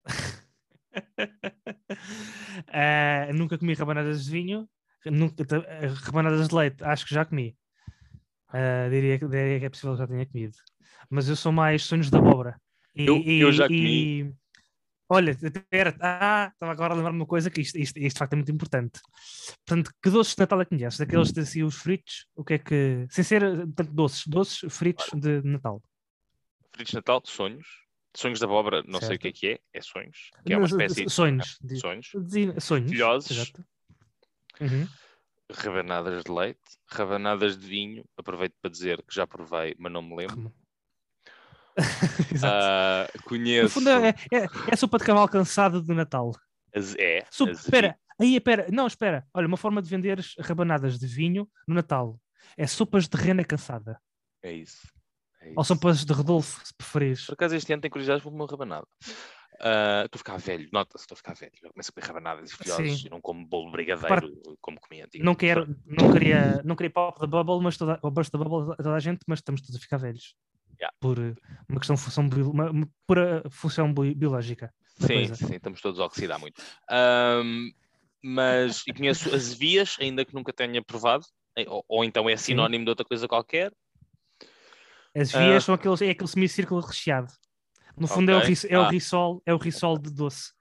Ah, 2.71 3.31
nunca 3.33 3.57
comi 3.57 3.73
rabanadas 3.73 4.25
de 4.25 4.31
vinho. 4.31 4.69
Nunca, 5.05 5.43
ah, 5.43 5.87
rabanadas 6.05 6.47
de 6.47 6.55
leite, 6.55 6.83
acho 6.83 7.05
que 7.05 7.13
já 7.13 7.25
comi. 7.25 7.55
Ah, 8.49 8.87
diria, 8.89 9.17
que- 9.19 9.27
diria 9.27 9.59
que 9.59 9.65
é 9.65 9.69
possível 9.69 9.93
que 9.93 9.99
já 9.99 10.07
tenha 10.07 10.25
comido. 10.25 10.57
Mas 11.09 11.27
eu 11.29 11.35
sou 11.35 11.51
mais 11.51 11.83
sonhos 11.83 12.09
da 12.09 12.19
abóbora. 12.19 12.59
E, 12.95 13.05
Eu- 13.05 13.17
e- 13.17 13.39
eu 13.39 13.51
já 13.51 13.67
e- 13.67 14.31
Olha, 15.13 15.32
espera, 15.32 15.95
ah, 16.02 16.49
estava 16.52 16.71
agora 16.71 16.93
a 16.93 16.95
lembrar-me 16.95 17.19
uma 17.19 17.26
coisa 17.26 17.49
que 17.52 17.62
isto, 17.62 17.78
isto, 17.78 17.97
isto 17.99 18.15
de 18.15 18.19
facto 18.19 18.34
é 18.34 18.36
muito 18.36 18.52
importante. 18.52 18.99
Portanto, 19.65 19.91
que 20.02 20.10
doces 20.10 20.34
de 20.36 20.39
Natal 20.41 20.62
é 20.62 20.65
que 20.65 20.69
conheces? 20.76 20.97
Daqueles 20.99 21.32
de 21.32 21.41
assim, 21.41 21.63
os 21.63 21.76
fritos, 21.76 22.26
o 22.36 22.43
que 22.43 22.54
é 22.56 22.58
que. 22.60 23.06
Sem 23.10 23.23
ser 23.23 23.41
tanto 23.76 23.93
doces, 23.93 24.26
doces 24.26 24.73
fritos 24.73 25.08
de 25.13 25.41
Natal. 25.43 25.82
Fritos 26.73 26.91
de 26.91 26.95
Natal, 26.97 27.21
sonhos. 27.26 27.67
Sonhos 28.15 28.39
da 28.39 28.45
abóbora, 28.45 28.84
não 28.88 28.99
sei 29.02 29.15
o 29.15 29.19
que 29.19 29.28
é 29.28 29.32
Certo. 29.32 29.39
que 29.39 29.47
é, 29.47 29.60
é 29.73 29.82
sonhos. 29.82 30.30
Que 30.45 30.54
é 30.54 30.58
uma 30.58 30.67
espécie 30.67 31.10
sonhos. 31.10 31.58
de 31.62 31.80
sonhos. 31.80 32.10
de- 32.13 32.62
sonhos. 32.62 32.91
Filhoses. 32.91 33.54
Uhum. 34.62 34.88
Rabanadas 35.52 36.23
de 36.23 36.32
leite, 36.32 36.60
rabanadas 36.88 37.58
de 37.58 37.67
vinho. 37.67 38.06
Aproveito 38.17 38.54
para 38.62 38.71
dizer 38.71 39.02
que 39.04 39.13
já 39.13 39.28
provei, 39.28 39.76
mas 39.78 39.91
não 39.91 40.02
me 40.02 40.15
lembro. 40.15 40.54
Exato. 42.33 43.12
No 43.17 43.23
conheço. 43.23 43.69
fundo, 43.69 43.89
é, 43.89 44.09
é, 44.31 44.47
é 44.71 44.75
sopa 44.75 44.97
de 44.97 45.03
cavalo 45.05 45.27
cansado 45.27 45.81
de 45.81 45.93
Natal. 45.93 46.31
as- 46.75 46.95
é, 46.95 47.19
as- 47.29 47.39
Espera, 47.59 47.97
aí, 48.19 48.36
espera, 48.36 48.67
não, 48.71 48.88
espera. 48.88 49.25
Olha, 49.33 49.47
uma 49.47 49.57
forma 49.57 49.81
de 49.81 49.89
vender 49.89 50.19
rabanadas 50.39 50.97
de 50.99 51.07
vinho 51.07 51.47
no 51.67 51.75
Natal 51.75 52.19
é 52.57 52.67
sopas 52.67 53.07
de 53.07 53.17
rena 53.17 53.43
cansada. 53.43 53.99
É 54.41 54.51
isso. 54.51 54.88
é 55.41 55.47
Ou 55.55 55.62
isso. 55.62 55.65
sopas 55.73 56.03
de 56.05 56.13
Rodolfo, 56.13 56.65
se 56.65 56.73
preferires. 56.75 57.25
Por 57.25 57.33
acaso 57.33 57.55
este 57.55 57.71
ano 57.73 57.81
tem 57.81 57.91
curiosidade 57.91 58.21
por 58.21 58.31
uma 58.33 58.45
rabanada. 58.45 58.88
Ah, 59.62 60.01
Estou 60.05 60.17
a 60.17 60.19
ficar 60.19 60.38
velho, 60.38 60.67
nota-se, 60.73 61.03
estou 61.03 61.13
a 61.15 61.17
ficar 61.17 61.33
velho. 61.36 61.51
Eu 61.62 61.71
começo 61.71 61.89
a 61.91 61.93
comer 61.93 62.07
rabanadas 62.07 62.51
e 62.51 62.55
filhosos 62.57 63.01
Sim. 63.01 63.07
e 63.07 63.09
não 63.09 63.21
como 63.21 63.45
bolo 63.47 63.67
de 63.67 63.71
brigadeiro 63.73 64.31
como 64.59 64.79
comia 64.79 65.05
antigamente. 65.05 65.23
Não 65.25 65.36
quero, 65.36 65.75
não 65.86 66.12
queria, 66.12 66.62
não 66.65 66.75
queria 66.75 66.89
pop 66.89 67.19
da 67.19 67.27
bubble, 67.27 67.63
mas 67.63 67.77
toda, 67.77 67.99
ou 68.01 68.09
burst 68.12 68.31
da 68.31 68.39
bubble 68.39 68.73
a 68.73 68.77
toda 68.77 68.95
a 68.95 68.99
gente, 68.99 69.19
mas 69.27 69.39
estamos 69.39 69.62
todos 69.62 69.75
a 69.75 69.79
ficar 69.79 69.97
velhos. 69.97 70.36
Yeah. 70.79 70.95
Por 70.99 71.19
eh, 71.19 71.36
uma 71.69 71.79
questão 71.79 71.95
de 71.95 72.01
função, 72.01 72.29
uma, 72.51 72.88
pura 73.07 73.43
função 73.49 73.93
bi- 73.93 74.15
biológica. 74.15 74.73
Sim, 74.99 75.07
coisa. 75.07 75.36
sim, 75.36 75.55
estamos 75.55 75.81
todos 75.81 75.99
a 75.99 76.05
oxidar 76.05 76.39
muito. 76.39 76.62
Ahm, 76.89 77.71
mas 78.23 78.83
e 78.88 78.93
conheço 78.93 79.33
as 79.33 79.53
vias, 79.53 79.97
ainda 79.99 80.23
que 80.23 80.33
nunca 80.33 80.53
tenha 80.53 80.81
provado, 80.83 81.25
eh, 81.55 81.65
ou, 81.67 81.83
ou 81.88 82.03
então 82.03 82.29
é 82.29 82.38
sinónimo 82.38 82.86
de 82.86 82.89
outra 82.89 83.05
coisa 83.05 83.27
qualquer. 83.27 83.71
As 85.15 85.31
vias 85.31 85.63
são 85.63 85.75
aqueles, 85.75 86.01
é 86.01 86.09
aquele 86.09 86.29
semicírculo 86.29 86.81
recheado. 86.81 87.31
No 87.95 88.07
fundo 88.07 88.31
é, 88.31 88.36
o, 88.36 88.41
é 88.41 88.79
o 88.79 88.83
Ah. 88.83 88.89
risol, 88.89 89.41
é 89.45 89.53
o 89.53 89.57
risol 89.57 89.97
de 89.99 90.12
doce. 90.12 90.51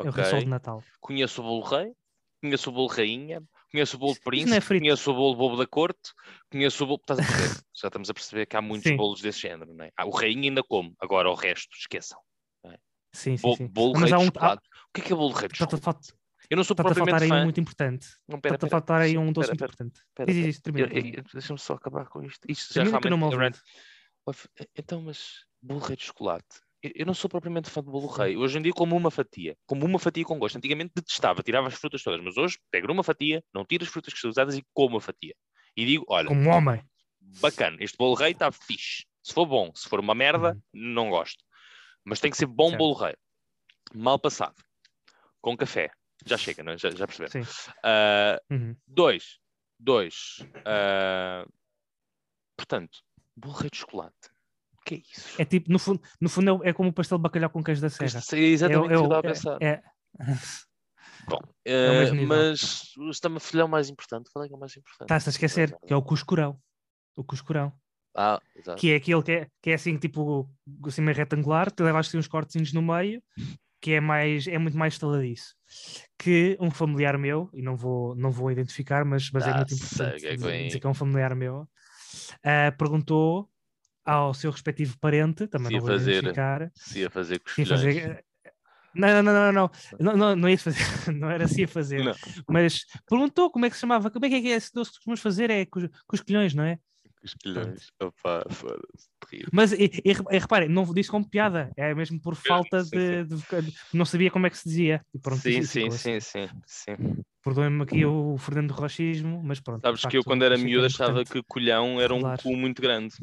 É 0.00 0.08
o 0.08 0.12
risol 0.12 0.40
de 0.40 0.46
Natal. 0.46 0.82
Conheço 1.00 1.40
o 1.40 1.44
bolo 1.44 1.62
rei, 1.62 1.92
conheço 2.40 2.70
o 2.70 2.72
bolo 2.72 2.86
rainha, 2.86 3.42
conheço 3.70 3.96
o 3.96 4.00
bolo 4.00 4.16
príncipe, 4.24 4.50
não 4.50 4.56
é 4.56 4.60
frito. 4.60 4.82
conheço 4.82 5.10
o 5.10 5.14
bolo 5.14 5.36
bobo 5.36 5.56
da 5.56 5.66
corte, 5.66 6.12
conheço 6.50 6.84
o 6.84 6.86
bolo. 6.86 7.02
Já 7.74 7.88
estamos 7.88 8.08
a 8.10 8.14
perceber 8.14 8.46
que 8.46 8.56
há 8.56 8.62
muitos 8.62 8.88
Sim. 8.88 8.96
bolos 8.96 9.20
desse 9.20 9.40
género, 9.40 9.74
não 9.74 9.84
é? 9.84 9.90
Ah, 9.96 10.06
o 10.06 10.10
rainha 10.10 10.48
ainda 10.50 10.62
como, 10.62 10.94
agora 11.00 11.30
o 11.30 11.34
resto, 11.34 11.76
esqueçam. 11.76 12.18
Sim, 13.12 13.36
sim, 13.38 13.42
Bolo, 13.42 13.56
sim. 13.56 13.66
bolo 13.68 13.92
Mas 13.94 14.02
rei 14.02 14.12
há 14.12 14.16
de 14.18 14.22
um. 14.22 14.26
chocolate. 14.26 14.68
O 14.68 14.92
que 14.92 15.00
é 15.00 15.04
que 15.04 15.12
é 15.12 15.16
bolo 15.16 15.32
rei 15.32 15.48
de 15.48 15.54
Está-te 15.54 15.74
a 15.74 15.78
chocolate? 15.78 16.12
Eu 16.50 16.56
não 16.56 16.64
sou 16.64 16.76
faltar 16.76 16.94
propriamente 16.94 17.24
aí 17.24 17.28
fã. 17.30 17.40
um 17.40 17.44
muito 17.44 17.60
importante. 17.60 18.08
Não, 18.28 18.40
pera, 18.40 18.54
a 18.54 18.58
pera, 18.58 18.70
faltar 18.70 19.00
aí 19.00 19.16
um 19.18 19.32
doce 19.32 19.48
pera, 19.48 19.48
muito 19.48 19.58
pera, 19.58 19.72
importante. 19.72 20.00
pera, 20.14 20.30
eu- 21.18 21.24
Deixa-me 21.32 21.58
só 21.58 21.74
acabar 21.74 22.06
com 22.08 22.22
isto. 22.22 22.40
Isto 22.48 22.74
já 22.74 22.82
realmente. 22.84 23.58
Então, 24.76 25.02
mas 25.02 25.44
bolo 25.62 25.80
rei 25.80 25.96
de 25.96 26.04
chocolate. 26.04 26.60
Eu- 26.94 27.06
não 27.06 27.14
sou 27.14 27.28
propriamente 27.30 27.70
fã 27.70 27.82
de 27.82 27.90
bolo 27.90 28.06
rei. 28.06 28.36
Hoje 28.36 28.58
em 28.58 28.62
dia 28.62 28.72
como 28.72 28.96
uma 28.96 29.10
fatia. 29.10 29.56
Como 29.66 29.84
uma 29.84 29.98
fatia 29.98 30.24
com 30.24 30.38
gosto. 30.38 30.56
Antigamente 30.56 30.92
detestava, 30.94 31.42
tirava 31.42 31.68
as 31.68 31.74
frutas 31.74 32.02
todas. 32.02 32.20
Mas 32.22 32.36
hoje 32.36 32.58
pego 32.70 32.86
numa 32.88 33.02
fatia, 33.02 33.42
não 33.52 33.64
tiro 33.64 33.84
as 33.84 33.90
frutas 33.90 34.12
que 34.14 34.20
são 34.20 34.30
usadas 34.30 34.56
e 34.56 34.64
como 34.74 34.96
a 34.96 35.00
fatia. 35.00 35.34
E 35.76 35.84
digo, 35.84 36.04
olha, 36.08 36.28
Como 36.28 36.48
homem. 36.50 36.82
bacana, 37.40 37.76
este 37.80 37.96
bolo 37.96 38.14
rei 38.14 38.32
está 38.32 38.50
fixe. 38.52 39.04
Se 39.22 39.34
for 39.34 39.44
bom, 39.46 39.72
se 39.74 39.88
for 39.88 39.98
uma 40.00 40.14
merda, 40.14 40.52
Uhum. 40.52 40.60
não 40.72 41.10
gosto. 41.10 41.42
Mas 42.04 42.20
tem 42.20 42.30
que 42.30 42.36
ser 42.36 42.46
bom 42.46 42.68
Certo. 42.68 42.78
bolo 42.78 42.94
rei. 42.94 43.14
Mal 43.94 44.18
passado. 44.18 44.54
Com 45.40 45.56
café. 45.56 45.90
Já 46.24 46.36
chega, 46.38 46.62
não 46.62 46.72
é? 46.72 46.78
Já, 46.78 46.90
já. 46.90 47.06
Ah, 47.82 48.40
Uhum. 48.50 48.76
Dois. 48.86 49.38
Dois. 49.78 50.38
ah, 50.64 51.46
portanto, 52.56 52.98
bolo 53.36 53.54
rei 53.54 53.70
de 53.70 53.78
chocolate. 53.78 54.30
Que 54.86 54.94
é 54.94 54.98
isso? 54.98 55.42
É 55.42 55.44
tipo, 55.44 55.70
no 55.70 55.78
fundo, 55.80 56.00
no 56.20 56.28
fundo 56.28 56.62
é 56.64 56.68
é 56.70 56.72
como 56.72 56.90
o 56.90 56.92
pastel 56.92 57.18
de 57.18 57.22
bacalhau 57.22 57.50
com 57.50 57.62
queijo 57.62 57.80
da 57.82 57.90
serra. 57.90 58.20
É 58.32 58.38
exatamente 58.38 58.92
é, 58.94 58.98
o 58.98 59.02
o- 59.04 59.08
que 59.08 59.16
eu 59.16 59.16
estava 59.16 59.16
a 59.16 59.18
é- 59.18 59.32
pensar. 59.32 59.58
é- 59.60 59.82
Bom, 61.28 61.40
é 61.64 61.88
ah, 61.88 61.92
mesmo 61.92 62.14
nível. 62.16 62.28
mas 62.36 62.92
o 62.96 63.10
está-me 63.10 63.38
a 63.38 63.64
o 63.64 63.68
mais 63.68 63.88
importante. 63.90 64.30
Qual 64.32 64.44
é 64.44 64.48
que 64.48 64.54
é 64.54 64.56
o 64.56 64.60
mais 64.60 64.76
importante? 64.76 65.02
Estás 65.06 65.26
a 65.26 65.30
esquecer, 65.30 65.76
que 65.84 65.92
é 65.92 65.96
o 65.96 66.02
cuscurão. 66.02 66.56
O 67.16 67.24
cuscurão. 67.24 67.72
Ah, 68.16 68.40
exato. 68.54 68.80
Que 68.80 68.92
é 68.92 68.96
aquele 68.96 69.22
que 69.22 69.32
é, 69.32 69.48
que 69.60 69.70
é 69.70 69.74
assim, 69.74 69.98
tipo, 69.98 70.48
assim 70.86 71.02
meio 71.02 71.16
retangular, 71.16 71.70
te 71.70 71.82
leva 71.82 71.98
assim 71.98 72.16
uns 72.16 72.28
cortezinhos 72.28 72.72
no 72.72 72.80
meio, 72.80 73.20
que 73.80 73.92
é 73.92 74.00
mais, 74.00 74.46
é 74.46 74.56
muito 74.56 74.76
mais 74.78 74.94
estaladiço. 74.94 75.54
Que 76.18 76.56
um 76.60 76.70
familiar 76.70 77.18
meu, 77.18 77.50
e 77.52 77.60
não 77.60 77.76
vou, 77.76 78.14
não 78.14 78.30
vou 78.30 78.50
identificar, 78.52 79.04
mas, 79.04 79.30
mas 79.32 79.46
é 79.46 79.50
Ah, 79.50 79.56
muito 79.56 79.74
sei 79.74 80.06
importante 80.06 80.26
é 80.26 80.34
dizer, 80.36 80.66
dizer 80.66 80.80
que 80.80 80.86
é 80.86 80.90
um 80.90 80.94
familiar 80.94 81.34
meu, 81.34 81.68
ah, 82.44 82.72
perguntou 82.78 83.50
ao 84.06 84.32
seu 84.32 84.50
respectivo 84.50 84.96
parente, 84.98 85.46
também 85.48 85.66
Se 85.66 85.72
não 85.74 85.80
vou 85.80 85.88
fazer 85.88 86.10
identificar, 86.12 86.70
Se 86.74 87.00
ia 87.00 87.10
fazer 87.10 87.42
ia 87.58 87.66
fazer. 87.66 88.24
Não, 88.94 89.08
não, 89.08 89.22
não, 89.22 89.52
não, 89.52 89.70
não, 90.00 90.16
não, 90.16 90.36
não, 90.36 90.48
ia 90.48 90.56
fazer, 90.56 90.78
não 91.12 91.30
era 91.30 91.46
se 91.46 91.60
ia 91.60 91.68
fazer, 91.68 92.02
Não. 92.02 92.14
mas 92.48 92.86
perguntou 93.06 93.50
como 93.50 93.66
é 93.66 93.68
que 93.68 93.76
se 93.76 93.80
chamava, 93.80 94.10
como 94.10 94.24
é 94.24 94.28
que 94.30 94.36
é, 94.36 94.38
é 94.38 94.56
esse 94.56 94.72
doce 94.72 94.90
que 94.92 94.96
costumamos 94.96 95.20
fazer, 95.20 95.50
é 95.50 95.66
com 95.66 95.80
os, 96.12 96.20
colhões, 96.22 96.54
não 96.54 96.64
é? 96.64 96.78
Os 97.22 97.34
colhões. 97.34 97.88
Opa, 98.00 98.46
foda-se. 98.48 99.08
Terrível. 99.20 99.50
Mas 99.52 99.72
e, 99.72 99.84
e, 100.02 100.12
e 100.12 100.38
reparem, 100.38 100.68
não 100.68 100.84
disse 100.94 101.10
como 101.10 101.28
piada, 101.28 101.70
é 101.76 101.94
mesmo 101.94 102.18
por 102.20 102.34
falta 102.36 102.82
de, 102.84 103.24
de 103.24 103.34
voca- 103.34 103.62
Não 103.92 104.04
sabia 104.04 104.30
como 104.30 104.46
é 104.46 104.50
que 104.50 104.56
se 104.56 104.68
dizia. 104.68 105.04
Pronto, 105.22 105.42
Sim, 105.42 105.62
sim, 105.62 105.88
assim. 105.88 105.98
sim, 105.98 106.20
sim, 106.20 106.48
sim. 106.66 106.96
Perdoem-me 107.42 107.82
aqui 107.82 108.04
o 108.04 108.38
Fernando 108.38 108.70
Rochismo, 108.70 109.42
mas 109.44 109.60
pronto. 109.60 109.82
de 109.82 109.86
Sabes 109.86 110.00
que 110.00 110.16
eu, 110.16 110.22
facto, 110.22 110.26
quando 110.26 110.44
era 110.44 110.56
que 110.56 110.64
miúdo, 110.64 110.86
achava 110.86 111.24
que 111.24 111.42
colhão 111.42 112.00
era 112.00 112.14
um 112.14 112.36
cu 112.36 112.56
muito 112.56 112.80
grande. 112.80 113.14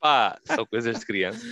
Pá, 0.00 0.38
são 0.44 0.66
coisas 0.66 0.98
de 0.98 1.06
criança. 1.06 1.44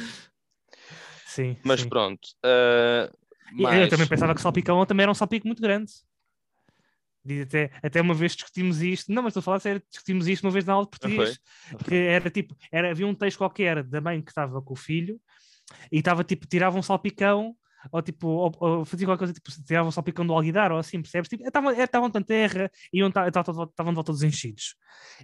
Sim, 1.26 1.56
Mas 1.64 1.80
sim. 1.82 1.88
pronto. 1.88 2.28
ah, 2.44 3.10
E 3.56 3.62
mais- 3.62 3.80
Eu 3.82 3.88
também 3.88 4.06
pensava 4.08 4.34
que 4.34 4.40
salpicão 4.40 4.84
também 4.86 5.04
era 5.04 5.12
um 5.12 5.14
salpico 5.14 5.46
muito 5.46 5.62
grande. 5.62 5.92
Até, 7.42 7.70
até 7.82 8.00
uma 8.00 8.14
vez 8.14 8.32
discutimos 8.32 8.80
isto, 8.80 9.12
não, 9.12 9.22
mas 9.22 9.32
estou 9.32 9.40
a 9.40 9.44
falar 9.44 9.60
sério, 9.60 9.82
discutimos 9.90 10.26
isto 10.26 10.42
uma 10.44 10.50
vez 10.50 10.64
na 10.64 10.72
aula 10.72 10.86
de 10.86 10.90
português, 10.90 11.38
que 11.86 11.94
era 11.94 12.30
tipo, 12.30 12.56
era, 12.72 12.90
havia 12.90 13.06
um 13.06 13.14
texto 13.14 13.36
qualquer 13.38 13.82
da 13.84 14.00
mãe 14.00 14.22
que 14.22 14.30
estava 14.30 14.60
com 14.62 14.72
o 14.72 14.76
filho 14.76 15.20
e 15.92 15.98
estava 15.98 16.24
tipo, 16.24 16.46
tirava 16.46 16.78
um 16.78 16.82
salpicão 16.82 17.54
ou 17.90 18.02
tipo, 18.02 18.26
ou, 18.28 18.52
ou 18.60 18.84
fazia 18.84 19.06
qualquer 19.06 19.18
coisa, 19.20 19.32
tipo, 19.32 19.50
tirava 19.64 19.88
um 19.88 19.92
salpicão 19.92 20.26
do 20.26 20.32
alguidar 20.32 20.72
ou 20.72 20.78
assim, 20.78 21.00
percebes? 21.00 21.28
Tipo, 21.28 21.44
estavam 21.46 21.70
estavam 21.72 22.10
na 22.12 22.20
terra 22.22 22.70
e 22.92 23.00
estavam 23.00 23.50
de 23.52 23.94
volta 23.94 24.04
todos 24.04 24.22
enchidos. 24.22 24.74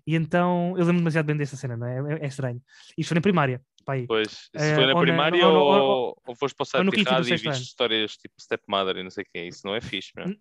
E 0.07 0.15
então, 0.15 0.71
eu 0.77 0.85
lembro 0.85 0.99
demasiado 0.99 1.27
bem 1.27 1.37
dessa 1.37 1.57
cena, 1.57 1.77
não 1.77 1.87
é? 1.87 2.15
É, 2.15 2.25
é 2.25 2.27
estranho. 2.27 2.61
Isto 2.97 3.09
foi 3.11 3.15
na 3.17 3.21
primária, 3.21 3.61
pá, 3.85 3.95
aí. 3.95 4.07
Pois, 4.07 4.31
se 4.31 4.51
Eh, 4.55 4.75
foi 4.75 4.87
na 4.87 4.95
ou 4.95 5.01
na- 5.01 5.07
primária 5.07 5.47
ou 5.47 5.55
ou, 5.55 5.73
ou- 5.73 6.23
ou, 6.27 6.37
foste 6.37 6.55
o 6.59 6.91
quinto 6.91 7.05
do 7.05 7.11
errado 7.11 7.29
e 7.29 7.37
viste 7.37 7.63
histórias 7.65 8.17
tipo 8.17 8.35
stepmother 8.41 8.97
e 8.97 9.03
não 9.03 9.11
sei 9.11 9.23
o 9.23 9.27
que 9.31 9.39
é 9.39 9.47
isso, 9.47 9.67
não 9.67 9.75
é 9.75 9.81
fixe, 9.81 10.13
meu. 10.17 10.35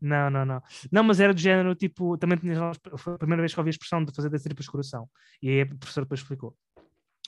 Não, 0.00 0.30
não, 0.30 0.44
não. 0.44 0.62
Não, 0.90 1.02
mas 1.02 1.20
era 1.20 1.34
do 1.34 1.40
género, 1.40 1.74
tipo, 1.74 2.16
também 2.16 2.38
tinha, 2.38 2.54
foi 2.96 3.14
a 3.14 3.18
primeira 3.18 3.42
vez 3.42 3.52
que 3.52 3.60
ouvi 3.60 3.70
a 3.70 3.72
expressão 3.72 4.04
de 4.04 4.14
fazer 4.14 4.28
da 4.30 4.38
tripa 4.38 4.60
escuração. 4.60 5.08
E 5.42 5.48
aí 5.48 5.60
a 5.62 5.66
professora 5.66 6.04
depois 6.04 6.20
explicou 6.20 6.56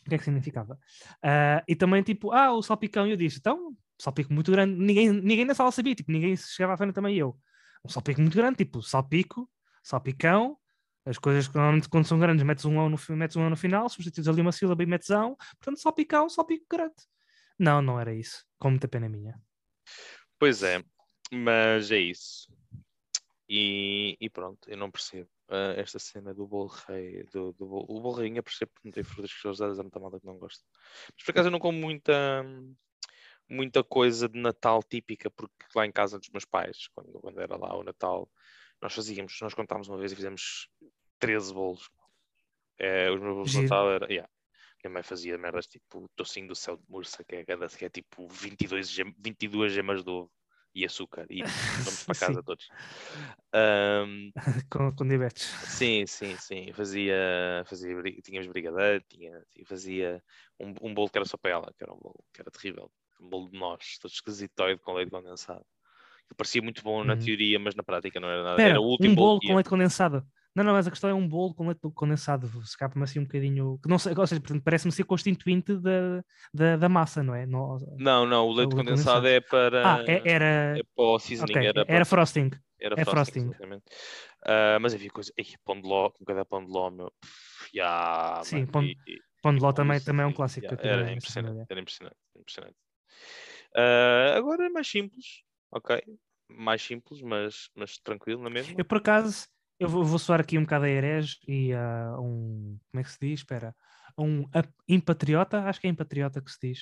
o 0.06 0.10
que 0.10 0.14
é 0.14 0.18
que 0.18 0.24
significava. 0.24 0.78
Ah, 1.22 1.62
e 1.66 1.74
também, 1.74 2.02
tipo, 2.02 2.32
ah, 2.32 2.52
o 2.52 2.62
salpicão. 2.62 3.06
Eu 3.06 3.16
disse, 3.16 3.38
então, 3.38 3.76
salpico 3.98 4.32
muito 4.32 4.50
grande. 4.50 4.74
Ninguém, 4.74 5.10
ninguém 5.12 5.44
na 5.44 5.54
sala 5.54 5.70
sabia, 5.70 5.94
tipo, 5.94 6.12
ninguém 6.12 6.36
chegava 6.36 6.74
à 6.74 6.76
frente 6.76 6.94
também 6.94 7.16
eu. 7.16 7.38
Um 7.84 7.88
salpico 7.88 8.20
muito 8.20 8.36
grande, 8.36 8.56
tipo, 8.56 8.82
salpico, 8.82 9.50
salpicão. 9.82 10.58
As 11.06 11.18
coisas 11.18 11.46
que 11.46 11.54
normalmente 11.54 11.88
quando 11.88 12.06
são 12.06 12.18
grandes 12.18 12.42
metes 12.44 12.64
um, 12.64 12.80
ão 12.80 12.88
no, 12.88 12.98
metes 13.10 13.36
um 13.36 13.50
no 13.50 13.56
final, 13.56 13.88
substituís 13.90 14.26
ali 14.26 14.40
uma 14.40 14.52
sílaba 14.52 14.82
e 14.82 14.86
metes 14.86 15.10
ão. 15.10 15.36
Portanto, 15.58 15.78
salpicão, 15.78 16.28
salpico 16.28 16.64
grande. 16.70 16.94
Não, 17.58 17.82
não 17.82 18.00
era 18.00 18.14
isso. 18.14 18.44
Com 18.58 18.70
muita 18.70 18.88
pena 18.88 19.08
minha. 19.08 19.38
Pois 20.38 20.62
é, 20.62 20.82
mas 21.30 21.90
é 21.90 21.98
isso. 21.98 22.50
E, 23.48 24.16
e 24.18 24.30
pronto, 24.30 24.68
eu 24.68 24.76
não 24.78 24.90
percebo 24.90 25.28
ah, 25.48 25.74
esta 25.76 25.98
cena 25.98 26.32
do 26.32 26.46
bolo 26.46 26.68
rei, 26.88 27.24
do, 27.32 27.52
do 27.52 27.66
bolo, 27.66 27.86
o 27.88 28.00
bolo 28.00 28.16
rainha 28.16 28.42
percebo 28.42 28.72
porque 28.72 28.88
não 28.88 28.92
tem 28.92 29.04
frutas 29.04 29.32
que 29.32 29.40
são 29.40 29.50
usadas, 29.50 29.78
há 29.78 29.82
muita 29.82 30.00
malta 30.00 30.20
que 30.20 30.26
não 30.26 30.38
gosta. 30.38 30.64
Mas 31.14 31.24
por 31.24 31.30
acaso 31.30 31.48
eu 31.48 31.52
não 31.52 31.58
como 31.58 31.78
muita, 31.78 32.44
muita 33.48 33.84
coisa 33.84 34.28
de 34.28 34.38
Natal 34.38 34.82
típica, 34.82 35.30
porque 35.30 35.54
lá 35.74 35.86
em 35.86 35.92
casa 35.92 36.18
dos 36.18 36.30
meus 36.30 36.44
pais, 36.44 36.88
quando, 36.94 37.12
quando 37.20 37.40
era 37.40 37.56
lá 37.56 37.76
o 37.76 37.82
Natal, 37.82 38.30
nós 38.80 38.94
fazíamos, 38.94 39.38
nós 39.40 39.54
contámos 39.54 39.88
uma 39.88 39.98
vez 39.98 40.12
e 40.12 40.16
fizemos 40.16 40.68
13 41.18 41.52
bolos. 41.52 41.88
É, 42.78 43.10
os 43.10 43.20
meus 43.20 43.34
bolos 43.34 43.50
de. 43.52 43.62
Natal 43.62 43.90
era, 43.90 44.06
yeah. 44.06 44.28
Minha 44.82 44.94
mãe 44.94 45.02
fazia 45.02 45.38
merdas 45.38 45.66
tipo 45.66 46.10
tocinho 46.14 46.48
do 46.48 46.54
céu 46.54 46.76
de 46.76 46.84
Mursa, 46.88 47.24
que 47.24 47.36
é, 47.36 47.44
que 47.44 47.84
é 47.84 47.88
tipo 47.88 48.28
22, 48.28 48.90
gem- 48.90 49.14
22 49.18 49.72
gemas 49.72 50.04
de 50.04 50.10
ovo 50.10 50.30
e 50.74 50.84
açúcar, 50.84 51.26
e 51.30 51.44
vamos 51.84 52.02
para 52.04 52.14
casa 52.16 52.42
todos. 52.42 52.72
Ahm, 53.54 54.32
com, 54.70 54.92
com 54.94 55.06
diabetes. 55.06 55.54
sim, 55.62 56.06
sim, 56.06 56.36
sim. 56.36 56.72
Fazia, 56.72 57.64
fazia 57.66 57.96
tínhamos 58.22 58.48
brigadeiro, 58.48 59.04
tinha, 59.08 59.42
fazia 59.66 60.22
um, 60.60 60.74
um 60.82 60.94
bolo 60.94 61.08
que 61.10 61.18
era 61.18 61.24
só 61.26 61.36
para 61.36 61.52
ela, 61.52 61.74
que 61.76 61.82
era 61.84 61.92
um 61.92 61.98
bolo 61.98 62.24
que 62.32 62.40
era 62.40 62.50
terrível. 62.50 62.90
Um 63.20 63.28
bolo 63.28 63.50
de 63.50 63.58
nós, 63.58 63.98
todo 63.98 64.10
esquisitoide 64.12 64.80
com 64.80 64.92
leite 64.94 65.10
condensado. 65.10 65.64
Que 66.28 66.34
parecia 66.36 66.62
muito 66.62 66.82
bom 66.82 67.04
na 67.04 67.14
Uhum. 67.14 67.18
teoria, 67.18 67.58
mas 67.58 67.74
na 67.74 67.82
prática 67.82 68.20
não 68.20 68.28
era 68.30 68.42
nada. 68.44 68.58
Espera, 68.58 68.70
era 68.70 68.80
o 68.80 68.84
último 68.84 69.16
um 69.16 69.16
bolo 69.16 69.40
que 69.40 69.46
com 69.46 69.54
leite 69.54 69.68
condensado. 69.70 70.26
Não, 70.54 70.62
não, 70.62 70.72
mas 70.72 70.86
a 70.86 70.90
questão 70.90 71.10
é 71.10 71.14
um 71.14 71.26
bolo 71.26 71.52
com 71.54 71.66
leite 71.66 71.80
condensado. 71.94 72.46
Escapa-me 72.62 73.02
assim 73.04 73.18
um 73.18 73.24
bocadinho. 73.24 73.78
Que 73.82 73.88
não 73.88 73.98
sei, 73.98 74.14
ou 74.16 74.26
seja, 74.26 74.40
parece-me 74.62 74.92
ser 74.92 75.04
constituinte 75.04 75.76
da, 75.76 76.22
da, 76.52 76.76
da 76.76 76.88
massa, 76.88 77.22
não 77.22 77.34
é? 77.34 77.44
Não, 77.44 77.76
Não, 77.98 78.24
não, 78.24 78.46
o 78.46 78.52
leite 78.52 78.68
leite 78.68 78.76
condensado 78.76 79.26
condensado. 79.26 79.26
é 79.26 79.40
para. 79.40 79.98
ah, 80.00 80.04
é- 80.06 80.30
era. 80.30 80.78
é 80.78 80.82
para 80.94 81.04
o 81.04 81.18
seasoning, 81.18 81.52
ok, 81.54 81.66
era, 81.66 81.84
para- 81.84 81.94
era 81.96 82.04
frosting. 82.04 82.50
Era 82.80 82.94
É 83.00 83.04
frosting, 83.04 83.52
frosting. 83.52 83.82
Ah, 84.46 84.78
mas 84.80 84.94
havia 84.94 85.10
coisa. 85.10 85.32
Ei, 85.36 85.46
pão 85.64 85.80
de 85.80 85.88
ló, 85.88 86.10
com 86.10 86.24
cada 86.24 86.44
pão 86.44 86.64
de 86.64 86.70
ló, 86.70 86.90
meu. 86.90 87.12
Pff, 87.20 87.70
ya, 87.76 88.40
Sim, 88.44 88.56
mano, 88.60 88.72
pão- 88.72 88.82
e- 88.84 88.96
e- 89.06 89.20
Pão 89.42 89.54
de 89.54 89.60
ló 89.60 89.72
também, 89.72 90.00
também 90.00 90.22
é 90.24 90.26
um 90.26 90.32
clássico. 90.32 90.66
tive 90.68 90.88
Era 90.88 91.10
impressionante, 91.12 91.66
era 91.68 91.80
impressionante, 91.80 92.16
impressionante. 92.36 92.76
Ah, 93.74 94.34
agora 94.36 94.66
é 94.66 94.68
mais 94.68 94.86
simples, 94.86 95.42
ok. 95.72 96.00
Mais 96.48 96.80
simples, 96.82 97.20
mas, 97.22 97.68
mas 97.74 97.98
tranquilo, 97.98 98.40
não 98.42 98.48
é 98.50 98.54
mesmo? 98.54 98.78
Eu, 98.78 98.84
por 98.84 98.98
acaso, 98.98 99.48
eu 99.78 99.88
vou, 99.88 100.04
vou 100.04 100.18
soar 100.18 100.40
aqui 100.40 100.56
um 100.58 100.62
bocado 100.62 100.84
a 100.84 100.88
herege 100.88 101.36
e 101.46 101.72
a 101.72 102.16
um. 102.20 102.78
Como 102.90 103.00
é 103.00 103.04
que 103.04 103.10
se 103.10 103.18
diz? 103.20 103.40
Espera. 103.40 103.74
a 104.16 104.22
um 104.22 104.44
impatriota, 104.88 105.64
acho 105.64 105.80
que 105.80 105.86
é 105.86 105.90
impatriota 105.90 106.40
que 106.40 106.50
se 106.50 106.58
diz, 106.62 106.78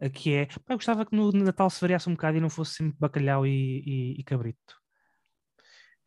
eh, 0.00 0.10
que 0.10 0.34
é, 0.34 0.46
pá, 0.46 0.74
eu 0.74 0.76
gostava 0.76 1.06
que 1.06 1.16
no 1.16 1.32
Natal 1.32 1.70
se 1.70 1.80
variasse 1.80 2.08
um 2.08 2.12
bocado 2.12 2.36
e 2.36 2.40
não 2.40 2.50
fosse 2.50 2.74
sempre 2.74 2.96
bacalhau 2.98 3.46
e, 3.46 3.82
e- 3.86 4.20
e 4.20 4.24
cabrito. 4.24 4.74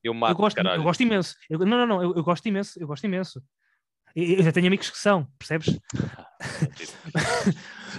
Eu 0.04 0.12
Eu 0.12 0.14
mato, 0.14 0.38
gosto, 0.38 0.58
eu 0.58 0.64
caralho. 0.64 0.84
gosto 0.84 1.02
imenso. 1.02 1.36
Eu- 1.50 1.60
não, 1.60 1.78
não, 1.78 1.88
não, 1.88 2.04
eu, 2.04 2.16
eu 2.16 2.24
gosto 2.24 2.46
imenso, 2.48 2.80
eu 2.82 2.88
gosto 2.88 3.04
imenso. 3.06 3.42
Eu 4.16 4.44
já 4.44 4.52
tenho 4.52 4.68
amigos 4.68 4.90
que 4.90 4.98
são, 4.98 5.26
percebes? 5.40 5.80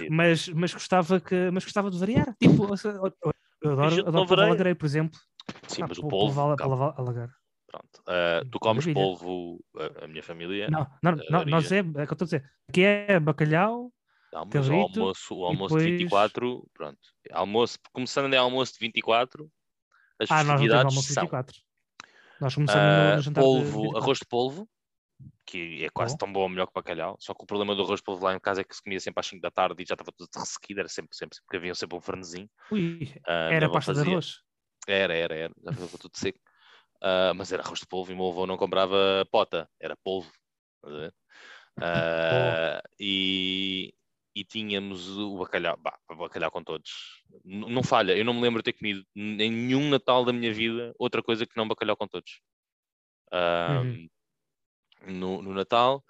Mas, 0.09 0.47
mas, 0.49 0.73
gostava 0.73 1.19
que, 1.19 1.51
mas 1.51 1.63
gostava 1.63 1.89
de 1.91 1.97
variar. 1.99 2.35
Tipo, 2.39 2.65
eu, 2.65 2.91
eu- 2.91 3.13
eu 3.61 3.71
adoro, 3.71 4.07
adoro 4.07 4.25
polvo 4.27 4.41
alagareiro, 4.41 4.77
por 4.77 4.85
exemplo. 4.85 5.19
Sim, 5.67 5.83
Ah, 5.83 5.87
mas 5.87 5.97
o 5.97 6.01
pol- 6.01 6.09
polvo, 6.09 6.57
polvo 6.57 6.83
alagareiro. 6.97 7.33
Pronto. 7.73 8.03
Ah, 8.07 8.41
tu 8.51 8.59
comes 8.59 8.85
Maravilha. 8.85 8.93
polvo, 8.93 9.59
a, 9.75 10.05
a 10.05 10.07
minha 10.07 10.21
família, 10.21 10.69
Não, 10.69 10.87
não, 11.01 11.11
não, 11.29 11.39
varia. 11.39 11.51
nós 11.51 11.71
é, 11.71 11.77
é 11.79 11.81
o 11.81 11.83
que 11.93 11.99
eu 11.99 12.03
estou 12.03 12.25
a 12.25 12.25
dizer. 12.25 12.51
Aqui 12.69 12.83
é 12.83 13.19
bacalhau, 13.19 13.91
não, 14.31 14.45
mas 14.51 14.69
o 14.69 14.73
almoço, 14.73 15.35
o 15.35 15.45
almoço 15.45 15.77
de 15.77 15.83
depois- 15.83 15.99
24, 16.01 16.67
pronto. 16.73 16.99
Almoço, 17.31 17.77
começando 17.91 18.33
é 18.33 18.37
almoço 18.37 18.73
de 18.73 18.79
24, 18.79 19.49
as 20.19 20.31
ah, 20.31 20.35
nós 20.35 20.47
não 20.47 20.53
festividades 20.53 20.85
almoço 20.85 21.13
são 21.13 21.23
24. 21.23 21.61
Nós 22.39 22.55
começamos 22.55 22.93
ah, 22.93 23.15
no, 23.15 23.21
jantar 23.21 23.41
de 23.41 23.45
polvo, 23.47 23.81
24. 23.81 24.03
arroz 24.03 24.17
de 24.19 24.25
polvo, 24.25 24.69
que 25.45 25.83
é 25.85 25.89
quase 25.89 26.13
Bom. 26.13 26.17
tão 26.17 26.33
bom 26.33 26.41
ou 26.41 26.49
melhor 26.49 26.65
que 26.67 26.73
bacalhau, 26.73 27.15
só 27.19 27.33
que 27.33 27.43
o 27.43 27.45
problema 27.47 27.75
do 27.75 27.83
arroz 27.83 27.99
de 27.99 28.03
polvo 28.03 28.25
lá 28.25 28.33
em 28.35 28.39
casa 28.39 28.61
é 28.61 28.63
que 28.63 28.75
se 28.75 28.81
comia 28.81 28.99
sempre 28.99 29.19
às 29.19 29.27
5 29.27 29.41
da 29.41 29.51
tarde 29.51 29.81
e 29.81 29.85
já 29.85 29.93
estava 29.93 30.11
tudo 30.11 30.29
ressequido, 30.35 30.79
era 30.79 30.89
sempre, 30.89 31.15
sempre, 31.15 31.37
porque 31.41 31.57
havia 31.57 31.75
sempre 31.75 31.97
um 31.97 32.01
fornezinho. 32.01 32.49
Ui, 32.71 32.81
minha 32.81 33.19
era 33.27 33.69
pasta 33.71 33.93
de 33.93 33.99
fazia. 33.99 34.13
arroz. 34.13 34.41
Era, 34.87 35.15
era, 35.15 35.35
era. 35.35 35.53
Já 35.63 35.73
ficou 35.73 35.99
tudo 35.99 36.17
seco. 36.17 36.39
Ah, 37.03 37.33
mas 37.35 37.51
era 37.51 37.63
arroz 37.63 37.81
de 37.81 37.87
polvo 37.87 38.11
e 38.11 38.15
o 38.15 38.17
meu 38.17 38.29
avô 38.29 38.47
não 38.47 38.57
comprava 38.57 39.27
pota, 39.31 39.69
era 39.79 39.95
polvo. 39.97 40.31
Ah, 41.79 42.81
e, 42.99 43.93
e 44.35 44.43
tínhamos 44.45 45.09
o 45.17 45.37
bacalhau, 45.39 45.77
bah, 45.77 45.97
o 46.09 46.15
bacalhau 46.15 46.51
com 46.51 46.63
todos. 46.63 46.91
N- 47.45 47.69
não 47.73 47.83
falha, 47.83 48.15
eu 48.17 48.23
não 48.25 48.33
me 48.33 48.41
lembro 48.41 48.61
de 48.61 48.71
ter 48.71 48.77
comido 48.77 49.03
em 49.15 49.35
nenhum 49.51 49.89
Natal 49.89 50.23
da 50.25 50.33
minha 50.33 50.53
vida 50.53 50.93
outra 50.99 51.21
coisa 51.23 51.45
que 51.45 51.57
não 51.57 51.67
bacalhau 51.67 51.97
com 51.97 52.07
todos. 52.07 52.41
Ah, 53.31 53.83
Uhum. 53.83 53.99
no, 55.07 55.41
no 55.41 55.53
Natal, 55.53 56.03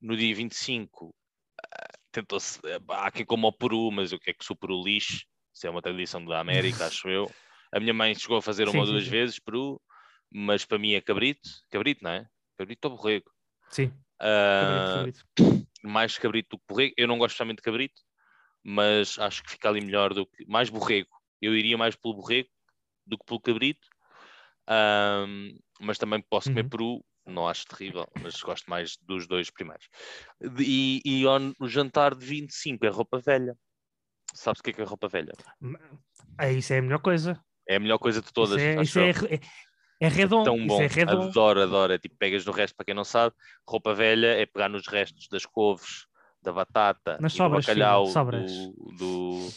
no 0.00 0.16
dia 0.16 0.34
25, 0.34 1.14
ah, 1.62 1.88
tentou-se. 2.12 2.60
Há 2.90 3.10
quem 3.10 3.26
coma 3.26 3.48
o 3.48 3.52
peru, 3.52 3.90
mas 3.92 4.12
eu 4.12 4.20
quero 4.20 4.38
que 4.38 4.44
sou 4.44 4.56
peru 4.56 4.82
lixo. 4.84 5.24
Isso 5.54 5.66
é 5.66 5.70
uma 5.70 5.82
tradição 5.82 6.24
da 6.24 6.40
América, 6.40 6.86
acho 6.88 7.08
eu. 7.08 7.34
A 7.72 7.80
minha 7.80 7.94
mãe 7.94 8.14
chegou 8.14 8.38
a 8.38 8.42
fazer 8.42 8.68
uma 8.68 8.80
Sim, 8.80 8.82
ou 8.82 8.86
sim, 8.86 8.98
duas 8.98 9.06
sim. 9.06 9.18
vezes 9.18 9.38
peru, 9.40 9.80
mas 10.30 10.64
para 10.64 10.78
mim 10.78 10.92
é 10.92 11.00
cabrito. 11.00 11.48
Cabrito, 11.70 12.04
não 12.04 12.10
é? 12.10 12.26
Cabrito 12.56 12.88
ou 12.88 12.96
borrego? 12.96 13.30
Sim, 13.70 13.92
Ah, 14.20 14.84
cabrito, 14.94 15.24
cabrito. 15.34 15.68
mais 15.82 16.18
cabrito 16.18 16.56
do 16.56 16.58
que 16.58 16.66
borrego. 16.68 16.94
Eu 16.96 17.08
não 17.08 17.18
gosto 17.18 17.36
somente 17.36 17.56
de 17.58 17.62
cabrito, 17.62 18.02
mas 18.62 19.18
acho 19.18 19.42
que 19.42 19.50
fica 19.50 19.68
ali 19.68 19.80
melhor 19.80 20.12
do 20.14 20.26
que. 20.26 20.44
Mais 20.46 20.70
borrego. 20.70 21.08
Eu 21.40 21.56
iria 21.56 21.78
mais 21.78 21.94
pelo 21.94 22.14
borrego 22.14 22.48
do 23.06 23.16
que 23.18 23.24
pelo 23.24 23.40
cabrito. 23.40 23.86
Ahm, 24.66 25.56
mas 25.80 25.98
também 25.98 26.20
posso 26.20 26.50
comer 26.50 26.64
Uhum. 26.64 26.68
peru, 26.68 27.04
não 27.26 27.48
acho 27.48 27.66
terrível, 27.66 28.06
mas 28.22 28.40
gosto 28.40 28.68
mais 28.68 28.96
dos 28.98 29.26
dois 29.26 29.50
primeiros. 29.50 29.88
E, 30.60 31.00
e 31.04 31.24
no 31.58 31.68
jantar 31.68 32.14
de 32.14 32.24
25 32.24 32.84
é 32.84 32.88
roupa 32.88 33.18
velha. 33.18 33.56
Sabes 34.34 34.60
o 34.60 34.62
que 34.62 34.70
é, 34.70 34.72
que 34.74 34.82
é 34.82 34.84
roupa 34.84 35.08
velha? 35.08 35.32
É, 36.38 36.52
isso 36.52 36.72
é 36.72 36.78
a 36.78 36.82
melhor 36.82 37.00
coisa. 37.00 37.42
É 37.66 37.76
a 37.76 37.80
melhor 37.80 37.98
coisa 37.98 38.20
de 38.20 38.32
todas. 38.32 38.60
isso 38.62 38.98
é, 38.98 39.10
isso 39.10 39.26
é, 39.26 39.40
é, 40.00 40.06
é 40.06 40.08
redondo. 40.08 40.44
tão 40.44 40.56
isso 40.56 40.66
bom. 40.68 40.82
é 40.82 40.86
redondo. 40.86 41.28
Adoro, 41.28 41.62
adoro. 41.62 41.92
É 41.92 41.98
tipo, 41.98 42.16
pegas 42.16 42.44
no 42.44 42.52
resto, 42.52 42.74
para 42.76 42.84
quem 42.86 42.94
não 42.94 43.04
sabe, 43.04 43.34
roupa 43.66 43.94
velha 43.94 44.28
é 44.28 44.46
pegar 44.46 44.68
nos 44.68 44.86
restos 44.86 45.28
das 45.28 45.44
couves, 45.46 46.06
da 46.42 46.52
batata 46.52 47.18
Nas 47.20 47.32
sobras, 47.32 47.64
do 47.64 47.68
bacalhau 47.68 48.02
filho, 48.04 48.12
sobras. 48.12 48.52
do, 48.52 48.72
do, 48.96 49.48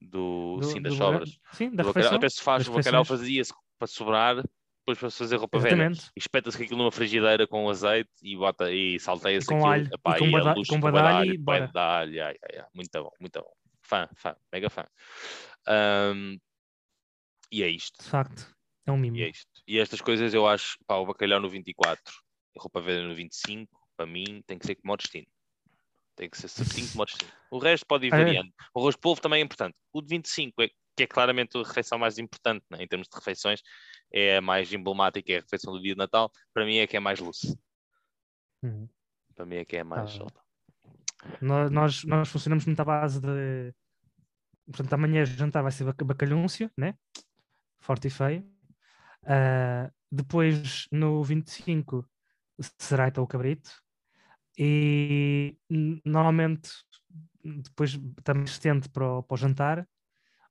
do- 0.00 0.56
Do- 0.60 0.62
sim, 0.62 0.80
das 0.82 0.92
do- 0.92 0.98
sobras. 0.98 1.38
Sim, 1.52 1.70
da 1.70 1.82
Do 1.82 1.88
bacalhau. 1.88 1.92
refeição. 1.94 2.16
Até 2.16 2.28
se 2.28 2.42
faz, 2.42 2.68
o 2.68 2.72
bacalhau 2.72 3.04
fazia-se 3.04 3.52
para 3.78 3.86
sobrar, 3.86 4.36
depois 4.36 4.98
para 4.98 5.10
se 5.10 5.18
fazer 5.18 5.36
roupa 5.36 5.58
velha. 5.58 5.74
Exatamente. 5.74 6.06
E 6.16 6.18
espeta-se 6.20 6.62
aquilo 6.62 6.78
numa 6.78 6.92
frigideira 6.92 7.46
com 7.46 7.68
azeite 7.68 8.10
e 8.22 8.36
bota 8.36 8.70
e 8.72 8.98
salteia-se 8.98 9.46
com 9.46 9.56
aquilo. 9.56 9.70
alho. 9.72 9.88
Epá, 9.92 10.16
E 10.16 10.18
com 10.20 10.24
e 10.24 10.28
a 10.28 10.38
bada- 10.38 10.54
luz 10.54 10.68
com 10.68 10.74
com 10.76 10.80
badalho 10.80 11.38
badalho, 11.40 12.24
ai, 12.24 12.36
ai, 12.42 12.58
ai, 12.60 12.66
muito 12.72 12.90
bom, 13.02 13.10
muito 13.20 13.40
bom. 13.40 13.52
Fã, 13.82 14.08
fã, 14.16 14.34
mega 14.52 14.70
fã. 14.70 14.84
Ahm, 15.68 16.38
e 17.52 17.62
é 17.62 17.68
isto. 17.68 18.02
De 18.02 18.08
facto, 18.08 18.55
é 18.86 18.92
um 18.92 18.96
mimo. 18.96 19.16
E 19.16 19.22
é 19.22 19.28
isto. 19.28 19.62
E 19.66 19.78
estas 19.78 20.00
coisas 20.00 20.32
eu 20.32 20.46
acho, 20.46 20.78
pá, 20.86 20.96
o 20.96 21.06
bacalhau 21.06 21.40
no 21.40 21.48
24, 21.48 22.00
a 22.56 22.62
roupa 22.62 22.80
velha 22.80 23.06
no 23.06 23.14
25, 23.14 23.68
para 23.96 24.06
mim 24.06 24.42
tem 24.46 24.58
que 24.58 24.66
ser 24.66 24.76
como 24.76 24.92
o 24.92 24.96
destino. 24.96 25.26
Tem 26.14 26.30
que 26.30 26.38
ser 26.38 26.48
certinho 26.48 26.88
como 26.90 27.02
o 27.02 27.06
destino. 27.06 27.30
O 27.50 27.58
resto 27.58 27.84
pode 27.86 28.06
ir 28.06 28.12
é? 28.14 28.16
variando. 28.16 28.50
O 28.72 28.80
arroz 28.80 28.94
de 28.94 29.00
polvo 29.00 29.20
também 29.20 29.40
é 29.40 29.44
importante. 29.44 29.76
O 29.92 30.00
de 30.00 30.08
25 30.08 30.62
é 30.62 30.68
que 30.96 31.02
é 31.02 31.06
claramente 31.06 31.58
a 31.58 31.62
refeição 31.62 31.98
mais 31.98 32.18
importante, 32.18 32.64
né? 32.70 32.82
em 32.82 32.88
termos 32.88 33.06
de 33.08 33.14
refeições, 33.14 33.60
é 34.10 34.38
a 34.38 34.40
mais 34.40 34.72
emblemática, 34.72 35.32
é 35.32 35.38
a 35.38 35.40
refeição 35.40 35.72
do 35.72 35.82
dia 35.82 35.92
de 35.92 35.98
Natal. 35.98 36.30
Para 36.54 36.64
mim 36.64 36.78
é 36.78 36.86
que 36.86 36.96
é 36.96 37.00
mais 37.00 37.20
luz. 37.20 37.54
Uhum. 38.62 38.88
Para 39.34 39.44
mim 39.44 39.56
é 39.56 39.64
que 39.64 39.76
é 39.76 39.84
mais. 39.84 40.18
Ah. 40.18 40.26
Nós, 41.70 42.04
nós, 42.04 42.28
funcionamos 42.28 42.64
muito 42.64 42.80
à 42.80 42.84
base 42.84 43.20
de. 43.20 43.74
Portanto, 44.66 44.92
amanhã 44.94 45.24
jantar 45.24 45.62
vai 45.62 45.72
ser 45.72 45.84
bac- 45.84 46.04
bacalhúncio, 46.04 46.70
né? 46.76 46.94
Forte 47.78 48.08
e 48.08 48.10
feio. 48.10 48.55
Ah, 49.26 49.90
depois, 50.10 50.86
no 50.90 51.22
25, 51.22 52.08
será 52.78 53.08
então 53.08 53.24
o 53.24 53.26
cabrito. 53.26 53.70
E 54.58 55.56
normalmente, 56.04 56.70
depois 57.44 57.98
também 58.24 58.46
se 58.46 58.60
para 58.92 59.18
o, 59.18 59.22
para 59.22 59.34
o 59.34 59.36
jantar. 59.36 59.88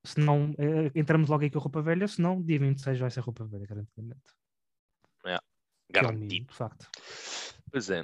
Se 0.03 0.19
não, 0.19 0.53
eh, 0.59 0.91
entramos 0.93 1.29
logo 1.29 1.43
aí 1.43 1.49
com 1.49 1.57
a 1.57 1.61
roupa 1.61 1.81
velha, 1.81 2.07
se 2.07 2.21
não, 2.21 2.39
dia 2.39 2.59
26 2.59 2.99
vai 2.99 3.09
ser 3.09 3.21
roupa 3.21 3.43
velha, 3.45 3.65
garantidamente. 3.65 4.21
É 5.25 5.39
mínimo, 5.39 5.39
Garantido. 5.89 6.47
de 6.47 6.53
facto. 6.53 6.88
Pois 7.71 7.89
é. 7.89 8.03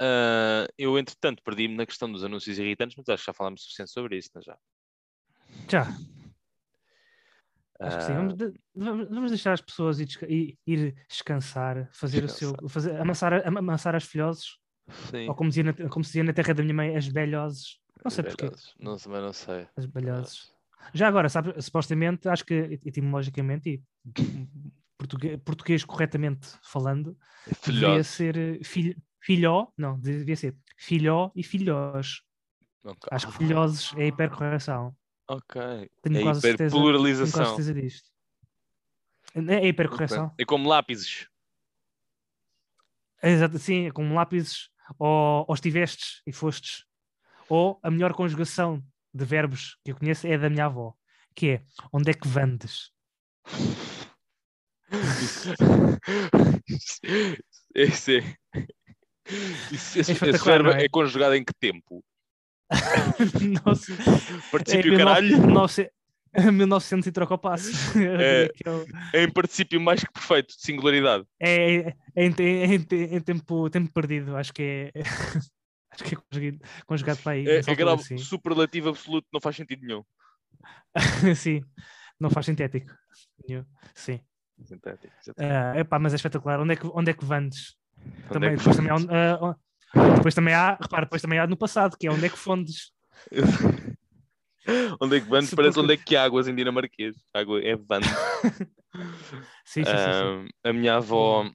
Ah, 0.00 0.66
eu, 0.78 0.98
entretanto, 0.98 1.42
perdi-me 1.42 1.76
na 1.76 1.86
questão 1.86 2.10
dos 2.10 2.22
anúncios 2.22 2.58
irritantes, 2.58 2.96
mas 2.96 3.08
acho 3.08 3.22
que 3.22 3.26
já 3.26 3.32
falámos 3.32 3.62
suficiente 3.62 3.90
sobre 3.90 4.18
isso, 4.18 4.30
não 4.34 4.40
é 4.40 4.44
já? 4.44 4.58
Já, 5.68 5.86
Acho 7.86 7.96
que 7.98 8.04
sim. 8.04 8.14
Vamos, 8.14 8.34
de- 8.34 8.52
vamos- 8.74 9.30
deixar 9.30 9.52
as 9.52 9.60
pessoas 9.60 9.98
ir, 10.00 10.08
ir- 10.28 10.58
ir 10.66 10.94
descansar, 11.08 11.88
fazer 11.92 12.24
o 12.24 12.28
seu, 12.28 12.54
fazer, 12.68 13.00
amassar, 13.00 13.46
amassar 13.46 13.94
as 13.94 14.04
filhoses, 14.04 14.58
sim. 15.10 15.28
ou 15.28 15.34
como, 15.34 15.48
dizia 15.50 15.64
na, 15.64 15.72
como 15.88 16.04
se 16.04 16.10
dizia 16.10 16.24
na 16.24 16.32
terra 16.32 16.54
da 16.54 16.62
minha 16.62 16.74
mãe, 16.74 16.96
as 16.96 17.08
belhoses. 17.08 17.78
Não 18.04 18.10
sei 18.10 18.24
porquê. 18.24 18.46
Velhoses. 18.46 18.74
Não, 18.80 18.96
também 18.96 19.20
não 19.20 19.32
sei. 19.32 19.66
As 19.76 19.86
belhoses. 19.86 20.52
Já 20.92 21.06
agora, 21.08 21.28
sabe, 21.28 21.54
supostamente, 21.62 22.28
acho 22.28 22.44
que 22.44 22.80
etimologicamente 22.84 23.68
e 23.70 23.82
português, 24.98 25.40
português 25.44 25.84
corretamente 25.84 26.48
falando, 26.62 27.16
devia 27.46 27.54
Filhote. 27.62 28.04
ser 28.04 28.36
eh, 28.36 28.58
filho, 28.64 28.96
filhó, 29.20 29.68
não, 29.76 29.98
devia 29.98 30.36
ser 30.36 30.56
filhó 30.76 31.30
e 31.36 31.42
filhós. 31.42 32.22
Acho 33.12 33.28
que 33.28 33.34
filhoses 33.34 33.92
é 33.96 34.08
hipercorreção. 34.08 34.92
Ok. 35.32 35.90
Tenho 36.02 36.18
é 36.18 36.22
quase 36.22 36.40
certeza. 36.42 36.76
Tenho 36.76 37.16
quase 37.16 37.32
certeza 37.32 37.74
disto. 37.74 38.10
É 39.34 39.66
hipercorreção. 39.66 40.34
É 40.38 40.44
como 40.44 40.68
lápis. 40.68 41.26
É 43.22 43.30
Exato, 43.30 43.58
sim, 43.58 43.86
é 43.86 43.90
como 43.90 44.14
lápis 44.14 44.68
ou, 44.98 45.46
ou 45.48 45.54
estivestes 45.54 46.20
e 46.26 46.32
fostes. 46.32 46.84
Ou 47.48 47.80
a 47.82 47.90
melhor 47.90 48.12
conjugação 48.12 48.84
de 49.14 49.24
verbos 49.24 49.78
que 49.84 49.92
eu 49.92 49.96
conheço 49.96 50.26
é 50.26 50.34
a 50.34 50.38
da 50.38 50.50
minha 50.50 50.66
avó, 50.66 50.94
que 51.34 51.48
é 51.48 51.64
onde 51.92 52.10
é 52.10 52.14
que 52.14 52.28
vandes? 52.28 52.90
Esse 57.74 58.18
é. 58.18 58.36
Isso, 59.70 59.72
esse, 59.72 60.00
esse 60.00 60.12
espetacular, 60.12 60.62
verbo 60.62 60.78
é? 60.78 60.84
é? 60.84 60.88
conjugado 60.88 61.34
em 61.34 61.44
que 61.44 61.54
tempo? 61.54 62.04
Nossa, 63.64 63.92
Particípio 64.50 64.94
é 64.94 64.98
caralho? 64.98 65.38
1900, 65.38 65.92
1900 66.52 67.06
e 67.08 67.12
troca 67.12 67.34
o 67.34 67.38
passo. 67.38 67.70
É. 67.98 68.44
é 69.12 69.20
É 69.20 69.24
em 69.24 69.30
particípio 69.30 69.80
mais 69.80 70.02
que 70.02 70.12
perfeito, 70.12 70.48
de 70.56 70.62
singularidade. 70.62 71.24
É, 71.40 71.76
é, 71.76 71.94
em, 72.16 72.26
em 72.26 72.82
te- 72.82 72.96
em 72.96 73.20
tempo, 73.20 73.68
tempo 73.70 73.92
perdido, 73.92 74.36
acho 74.36 74.52
que 74.52 74.90
é. 74.94 75.02
Acho 75.92 76.04
que 76.04 76.14
é 76.14 76.18
conjugado, 76.18 76.58
conjugado 76.86 77.18
para 77.22 77.32
aí. 77.32 77.46
É, 77.46 77.60
é 77.66 77.74
grave, 77.74 78.02
sim. 78.02 78.16
superlativo 78.16 78.88
absoluto, 78.88 79.28
não 79.30 79.40
faz 79.40 79.56
sentido 79.56 79.84
nenhum. 79.86 80.02
sim, 81.36 81.62
não 82.18 82.30
faz 82.30 82.46
sintético. 82.46 82.90
Nenhum. 83.46 83.64
Sim. 83.94 84.20
Sintético, 84.64 85.12
sintético. 85.20 85.52
Ah, 85.52 85.78
epá, 85.78 85.98
mas 85.98 86.14
é 86.14 86.16
espetacular. 86.16 86.60
Onde 86.60 86.72
é 86.72 86.76
que, 86.76 86.86
onde 86.86 87.10
é 87.10 87.14
que 87.14 87.24
vandes? 87.24 87.76
Também, 88.30 88.50
é 88.50 88.52
que 88.52 88.58
depois, 88.58 88.76
também 88.76 88.90
há, 88.90 89.56
um- 89.96 90.14
depois 90.14 90.34
também 90.34 90.54
há, 90.54 90.76
repara, 90.80 91.04
depois 91.04 91.22
também 91.22 91.38
há 91.38 91.46
no 91.46 91.56
passado, 91.56 91.96
que 91.98 92.06
é 92.06 92.10
onde 92.10 92.26
é 92.26 92.28
que 92.30 92.38
fondes. 92.38 92.92
onde 95.00 95.16
é 95.16 95.20
que 95.20 95.28
vandes? 95.28 95.54
Parece 95.54 95.78
onde 95.80 95.94
é 95.94 95.96
que 95.96 96.16
há 96.16 96.24
águas 96.24 96.48
em 96.48 96.54
dinamarquês. 96.54 97.16
Água 97.34 97.60
é 97.62 97.76
vande. 97.76 98.06
Sim, 99.64 99.84
sim, 99.84 99.90
sim, 99.96 100.12
sim. 100.12 100.48
Ah, 100.64 100.68
a 100.68 100.72
minha 100.72 100.96
avó 100.96 101.50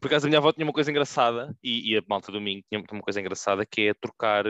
Por 0.00 0.06
acaso 0.06 0.26
a 0.26 0.28
minha 0.28 0.38
avó 0.38 0.52
tinha 0.52 0.64
uma 0.64 0.72
coisa 0.72 0.88
engraçada, 0.90 1.52
e, 1.62 1.92
e 1.92 1.98
a 1.98 2.02
malta 2.08 2.30
do 2.30 2.38
domingo 2.38 2.64
tinha 2.70 2.80
uma 2.92 3.02
coisa 3.02 3.20
engraçada, 3.20 3.66
que 3.66 3.88
é 3.88 3.94
trocar, 3.94 4.44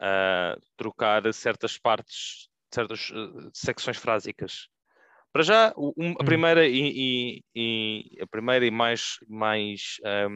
ah, 0.00 0.58
trocar 0.76 1.32
certas 1.32 1.78
partes, 1.78 2.48
certas 2.72 3.10
ah, 3.14 3.48
secções 3.54 3.96
frásicas. 3.96 4.68
Para 5.32 5.42
já, 5.44 5.72
um- 5.78 5.92
a 6.18 6.22
Hum. 6.22 6.26
primeira 6.26 6.66
e, 6.66 6.74
e- 6.76 7.44
e- 7.54 8.22
a 8.22 8.26
primeira 8.26 8.66
e 8.66 8.70
mais, 8.70 9.16
mais 9.28 9.96
ah, 10.04 10.28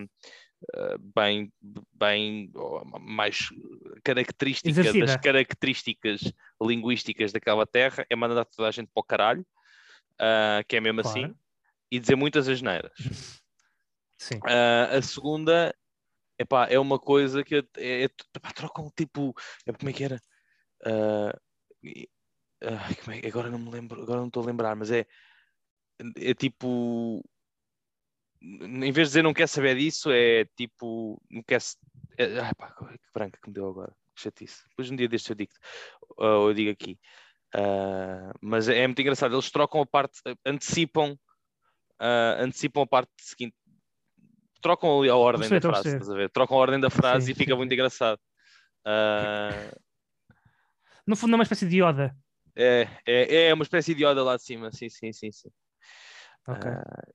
bem, 1.14 1.52
bem 1.92 2.50
oh, 2.54 2.84
mais 2.98 3.48
característica 4.02 4.70
das 4.72 4.78
Exercida. 4.78 5.18
características 5.18 6.32
linguísticas 6.60 7.32
daquela 7.32 7.66
terra 7.66 8.06
é 8.08 8.16
mandar 8.16 8.44
toda 8.44 8.68
a 8.68 8.70
gente 8.70 8.90
para 8.92 9.00
o 9.00 9.04
caralho, 9.04 9.46
ah, 10.18 10.62
que 10.66 10.76
é 10.76 10.80
mesmo 10.80 11.02
Claro. 11.02 11.18
assim, 11.18 11.34
e 11.90 11.98
dizer 11.98 12.16
muitas 12.16 12.48
asneiras. 12.48 12.92
Sim. 14.18 14.40
Ah, 14.46 14.96
a 14.96 15.02
segunda 15.02 15.74
epá, 16.38 16.66
é 16.68 16.78
uma 16.78 16.98
coisa 16.98 17.44
que 17.44 17.56
é, 17.56 17.64
é, 17.76 18.04
epá, 18.04 18.52
trocam 18.52 18.90
tipo. 18.96 19.34
é, 19.66 19.72
como 19.72 19.90
é 19.90 19.92
que 19.92 20.04
era? 20.04 20.20
Ai, 22.62 22.94
como 22.96 23.16
é- 23.16 23.26
agora 23.26 23.50
não 23.50 23.58
me 23.58 23.70
lembro, 23.70 24.02
agora 24.02 24.20
não 24.20 24.28
estou 24.28 24.42
a 24.42 24.46
lembrar, 24.46 24.74
mas 24.74 24.90
é, 24.90 25.06
é 26.16 26.34
tipo. 26.34 27.22
Em 28.44 28.92
vez 28.92 29.08
de 29.08 29.10
dizer 29.12 29.22
não 29.22 29.32
quer 29.32 29.46
saber 29.48 29.76
disso, 29.76 30.10
é 30.12 30.44
tipo. 30.56 31.20
Não 31.30 31.42
quer. 31.42 31.60
se- 31.60 31.76
É, 32.18 32.38
ai, 32.40 32.52
pá, 32.54 32.70
que 32.72 32.84
branca 33.12 33.38
que 33.42 33.48
me 33.48 33.54
deu 33.54 33.68
agora. 33.68 33.92
que 34.14 34.22
Chatice. 34.22 34.62
Depois 34.68 34.90
um 34.90 34.96
dia 34.96 35.08
deste 35.08 35.30
eu 35.30 35.36
digo, 35.36 35.52
ou 36.16 36.48
eu 36.50 36.54
digo 36.54 36.70
aqui. 36.70 36.98
Ah, 37.54 38.32
mas 38.40 38.68
é 38.68 38.86
muito 38.86 39.00
engraçado, 39.00 39.34
eles 39.34 39.50
trocam 39.50 39.80
a 39.80 39.86
parte, 39.86 40.20
antecipam, 40.44 41.16
ah, 41.98 42.36
antecipam 42.40 42.82
a 42.82 42.86
parte 42.86 43.10
seguinte, 43.18 43.54
trocam 44.60 44.98
ali 45.00 45.08
a 45.08 45.16
ordem 45.16 45.48
perceber, 45.48 45.60
da 45.60 45.68
frase, 45.72 45.88
estás 45.88 46.10
a 46.10 46.14
ver? 46.14 46.30
Trocam 46.30 46.56
a 46.56 46.60
ordem 46.60 46.80
da 46.80 46.90
frase 46.90 47.26
Sim, 47.26 47.32
e 47.32 47.34
fica 47.34 47.52
sim, 47.52 47.56
muito 47.56 47.72
engraçado. 47.72 48.20
Ah, 48.84 49.70
No 51.06 51.16
fundo, 51.16 51.32
é 51.34 51.36
uma 51.36 51.42
espécie 51.44 51.68
de 51.68 51.82
Yoda. 51.82 52.16
é, 52.56 52.88
é, 53.06 53.46
é 53.48 53.54
uma 53.54 53.62
espécie 53.64 53.94
de 53.94 54.04
Yoda 54.04 54.22
lá 54.22 54.36
de 54.36 54.42
cima, 54.42 54.70
sim, 54.72 54.88
sim, 54.88 55.12
sim, 55.12 55.30
sim. 55.32 55.50
Ok. 56.46 56.70
Ah, 56.70 57.08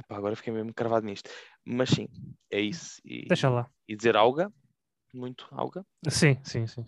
epá, 0.00 0.16
agora 0.16 0.36
fiquei 0.36 0.52
mesmo 0.52 0.74
cravado 0.74 1.06
nisto. 1.06 1.30
Mas 1.64 1.90
sim, 1.90 2.08
é 2.50 2.60
isso. 2.60 3.00
E, 3.04 3.26
Deixa 3.26 3.48
lá. 3.48 3.70
e 3.88 3.96
dizer 3.96 4.16
alga, 4.16 4.52
muito 5.14 5.46
alga. 5.52 5.84
Sim, 6.08 6.38
sim, 6.44 6.66
sim. 6.66 6.84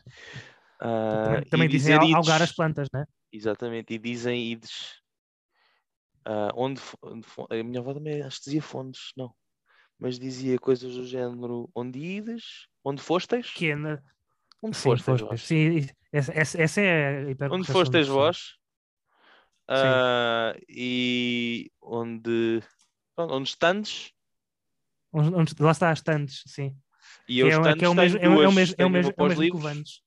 Ah, 0.80 1.20
Também, 1.24 1.44
também 1.44 1.68
dizem 1.68 1.94
al- 1.94 2.04
ides. 2.04 2.16
algar 2.16 2.42
as 2.42 2.52
plantas, 2.52 2.88
né? 2.92 3.06
Exatamente, 3.32 3.94
e 3.94 3.98
dizem 3.98 4.50
ides. 4.52 5.00
Ah, 6.24 6.50
onde, 6.54 6.80
onde 7.02 7.26
a 7.50 7.64
minha 7.64 7.80
avó 7.80 7.94
também 7.94 8.22
acho 8.22 8.38
que 8.38 8.44
dizia 8.44 8.62
fontes, 8.62 9.12
não. 9.16 9.34
Mas 9.98 10.18
dizia 10.18 10.58
coisas 10.58 10.94
do 10.94 11.06
género 11.06 11.70
onde 11.74 11.98
ides, 11.98 12.66
onde 12.84 13.00
fostes, 13.00 13.50
Que 13.52 13.70
é 13.70 13.76
na... 13.76 14.02
onde 14.62 14.76
Sim, 14.76 14.90
fostes 14.90 15.06
fostes. 15.06 15.28
vós, 15.28 15.42
Sim, 15.42 15.86
essa, 16.12 16.32
essa, 16.60 16.80
é 16.80 17.32
a 17.32 17.48
onde 17.50 17.66
fostes 17.68 18.08
vós, 18.08 18.56
Ah, 19.68 20.54
e 20.68 21.70
onde, 21.80 22.60
pronto, 23.14 23.34
onde 23.34 23.48
estandes, 23.48 24.12
Onde, 25.12 25.34
onde- 25.34 25.54
lá 25.60 25.70
está 25.72 25.90
as 25.90 26.00
tantes, 26.00 26.42
sim. 26.46 26.74
e 27.28 27.34
Que 27.34 27.38
eu 27.40 27.46
é, 27.46 27.50
estandes 27.50 27.78
que 27.80 27.84
é 27.84 27.88
o 27.88 27.94
mesmo, 27.94 28.18
é, 28.18 28.28
o- 28.28 28.42
é 28.42 28.48
o 28.48 28.52
mesmo, 28.52 28.74
é 28.78 28.86
o 28.86 28.90
mesmo, 28.90 29.12
é 29.16 29.22
o 29.22 29.28
mesmo 29.28 29.36
que 29.36 29.44
livros, 29.44 29.62
Vandes. 29.62 30.02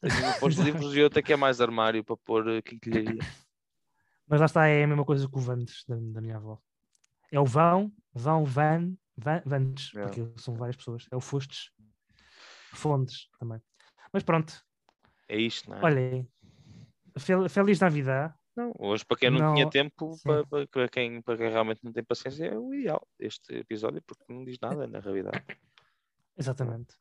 tenho 0.00 0.18
uma 0.18 0.32
para 0.34 0.48
os 0.48 0.56
livros 0.56 0.96
e 0.96 1.02
outra 1.02 1.22
que 1.22 1.32
é 1.32 1.36
mais 1.36 1.60
armário 1.60 2.02
para 2.04 2.16
pôr 2.16 2.48
eh, 2.48 2.62
quinquilharia. 2.62 3.20
Mas 4.26 4.40
lá 4.40 4.46
está, 4.46 4.66
é 4.66 4.82
a 4.82 4.86
mesma 4.88 5.04
coisa 5.04 5.28
que 5.28 5.36
o 5.36 5.40
Vandes 5.40 5.84
da, 5.86 5.94
da 5.96 6.20
minha 6.20 6.36
avó. 6.36 6.60
É 7.30 7.38
o 7.38 7.44
vão, 7.44 7.92
vão, 8.12 8.44
van, 8.44 8.96
van 9.16 9.42
Vandes, 9.46 9.92
É. 9.94 10.02
porque 10.02 10.26
são 10.36 10.54
várias 10.54 10.76
pessoas. 10.76 11.06
É 11.12 11.16
o 11.16 11.20
fostes, 11.20 11.70
fontes 12.72 13.28
também. 13.38 13.60
Mas 14.12 14.22
pronto, 14.24 14.60
É 15.28 15.36
isto, 15.38 15.70
não 15.70 15.76
é? 15.78 15.84
olhem, 15.84 16.28
fel- 17.18 17.48
Feliz 17.48 17.78
Navidad. 17.80 18.34
Não, 18.56 18.72
hoje, 18.78 19.04
para 19.04 19.18
quem 19.18 19.30
não, 19.30 19.52
tinha 19.52 19.64
Não, 19.64 19.70
tempo, 19.70 20.14
sim. 20.14 20.22
para, 20.24 20.66
para- 20.66 20.88
quem, 20.88 21.20
para 21.20 21.36
quem 21.36 21.50
realmente 21.50 21.84
não 21.84 21.92
tem 21.92 22.02
paciência, 22.02 22.46
é 22.46 22.58
o 22.58 22.72
ideal 22.72 23.06
este 23.18 23.54
episódio, 23.54 24.00
porque 24.02 24.24
não 24.32 24.44
diz 24.44 24.58
nada 24.60 24.86
na 24.86 24.98
realidade. 24.98 25.44
Exatamente. 26.38 26.94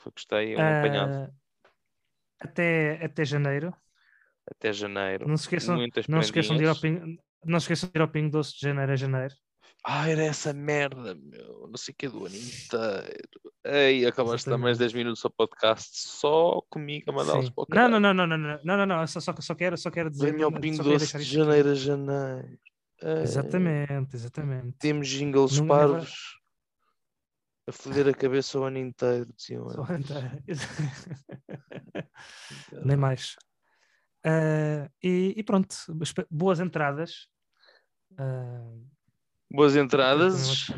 Foi 0.00 0.12
gostei, 0.12 0.56
um 0.56 0.60
apanhado 0.60 1.12
Ah, 1.12 1.30
até, 2.40 3.04
até 3.04 3.24
janeiro. 3.24 3.74
até 4.50 4.72
janeiro. 4.72 5.28
Não 5.28 5.36
se 5.36 5.44
esqueçam, 5.44 5.76
não 6.08 6.22
se 6.22 6.28
esqueçam 6.28 6.56
de 6.56 6.64
ir 6.64 6.68
ao. 6.68 6.80
Pingo, 6.80 7.22
não 7.44 7.60
se 7.60 7.64
esqueçam 7.64 7.88
de 7.90 7.98
ir 7.98 8.02
ao 8.02 8.08
Pingo 8.08 8.30
Doce 8.30 8.54
de 8.54 8.60
janeiro 8.60 8.92
a 8.92 8.96
janeiro. 8.96 9.34
Ah, 9.88 10.10
era 10.10 10.24
essa 10.24 10.52
merda, 10.52 11.14
meu. 11.14 11.68
Não 11.68 11.76
sei 11.76 11.92
o 11.92 11.96
que 11.96 12.08
do 12.08 12.26
ano 12.26 12.34
inteiro. 12.34 13.40
Ei, 13.64 14.04
acabaste 14.04 14.44
também 14.44 14.62
mais 14.62 14.78
10 14.78 14.92
minutos 14.94 15.24
ao 15.24 15.30
podcast 15.30 15.96
só 15.96 16.60
comigo 16.68 17.08
a 17.08 17.14
mandá-los 17.14 17.50
para 17.50 17.62
o 17.62 17.66
canal. 17.68 17.88
Não, 17.88 18.00
não, 18.00 18.12
não, 18.12 18.26
não, 18.26 18.36
não, 18.36 18.60
não, 18.64 18.76
não, 18.78 18.86
não, 18.86 19.06
Só, 19.06 19.20
só, 19.20 19.32
só, 19.38 19.54
quero, 19.54 19.78
só 19.78 19.88
quero 19.88 20.10
dizer. 20.10 20.32
Venha 20.32 20.44
ao 20.44 20.50
Pingo 20.50 20.82
Doce 20.82 21.16
de 21.16 21.22
janeiro 21.22 21.70
a 21.70 21.74
janeiro. 21.74 22.58
Ei. 23.00 23.22
Exatamente, 23.22 24.16
exatamente. 24.16 24.76
Temos 24.80 25.06
jingles 25.06 25.60
não, 25.60 25.68
parvos 25.68 26.36
a 27.68 27.72
foder 27.72 28.08
a 28.08 28.14
cabeça 28.14 28.58
o 28.58 28.64
ano 28.64 28.78
inteiro, 28.78 29.32
diziam 29.36 29.66
O 29.66 29.82
ano 29.82 29.98
inteiro. 29.98 30.42
Nem 32.84 32.96
mais. 32.96 33.36
Uh, 34.26 34.90
e, 35.00 35.34
e, 35.36 35.42
pronto, 35.44 35.76
boas 36.28 36.58
entradas. 36.58 37.28
Uh, 38.12 38.95
Boas 39.56 39.74
entradas. 39.74 40.68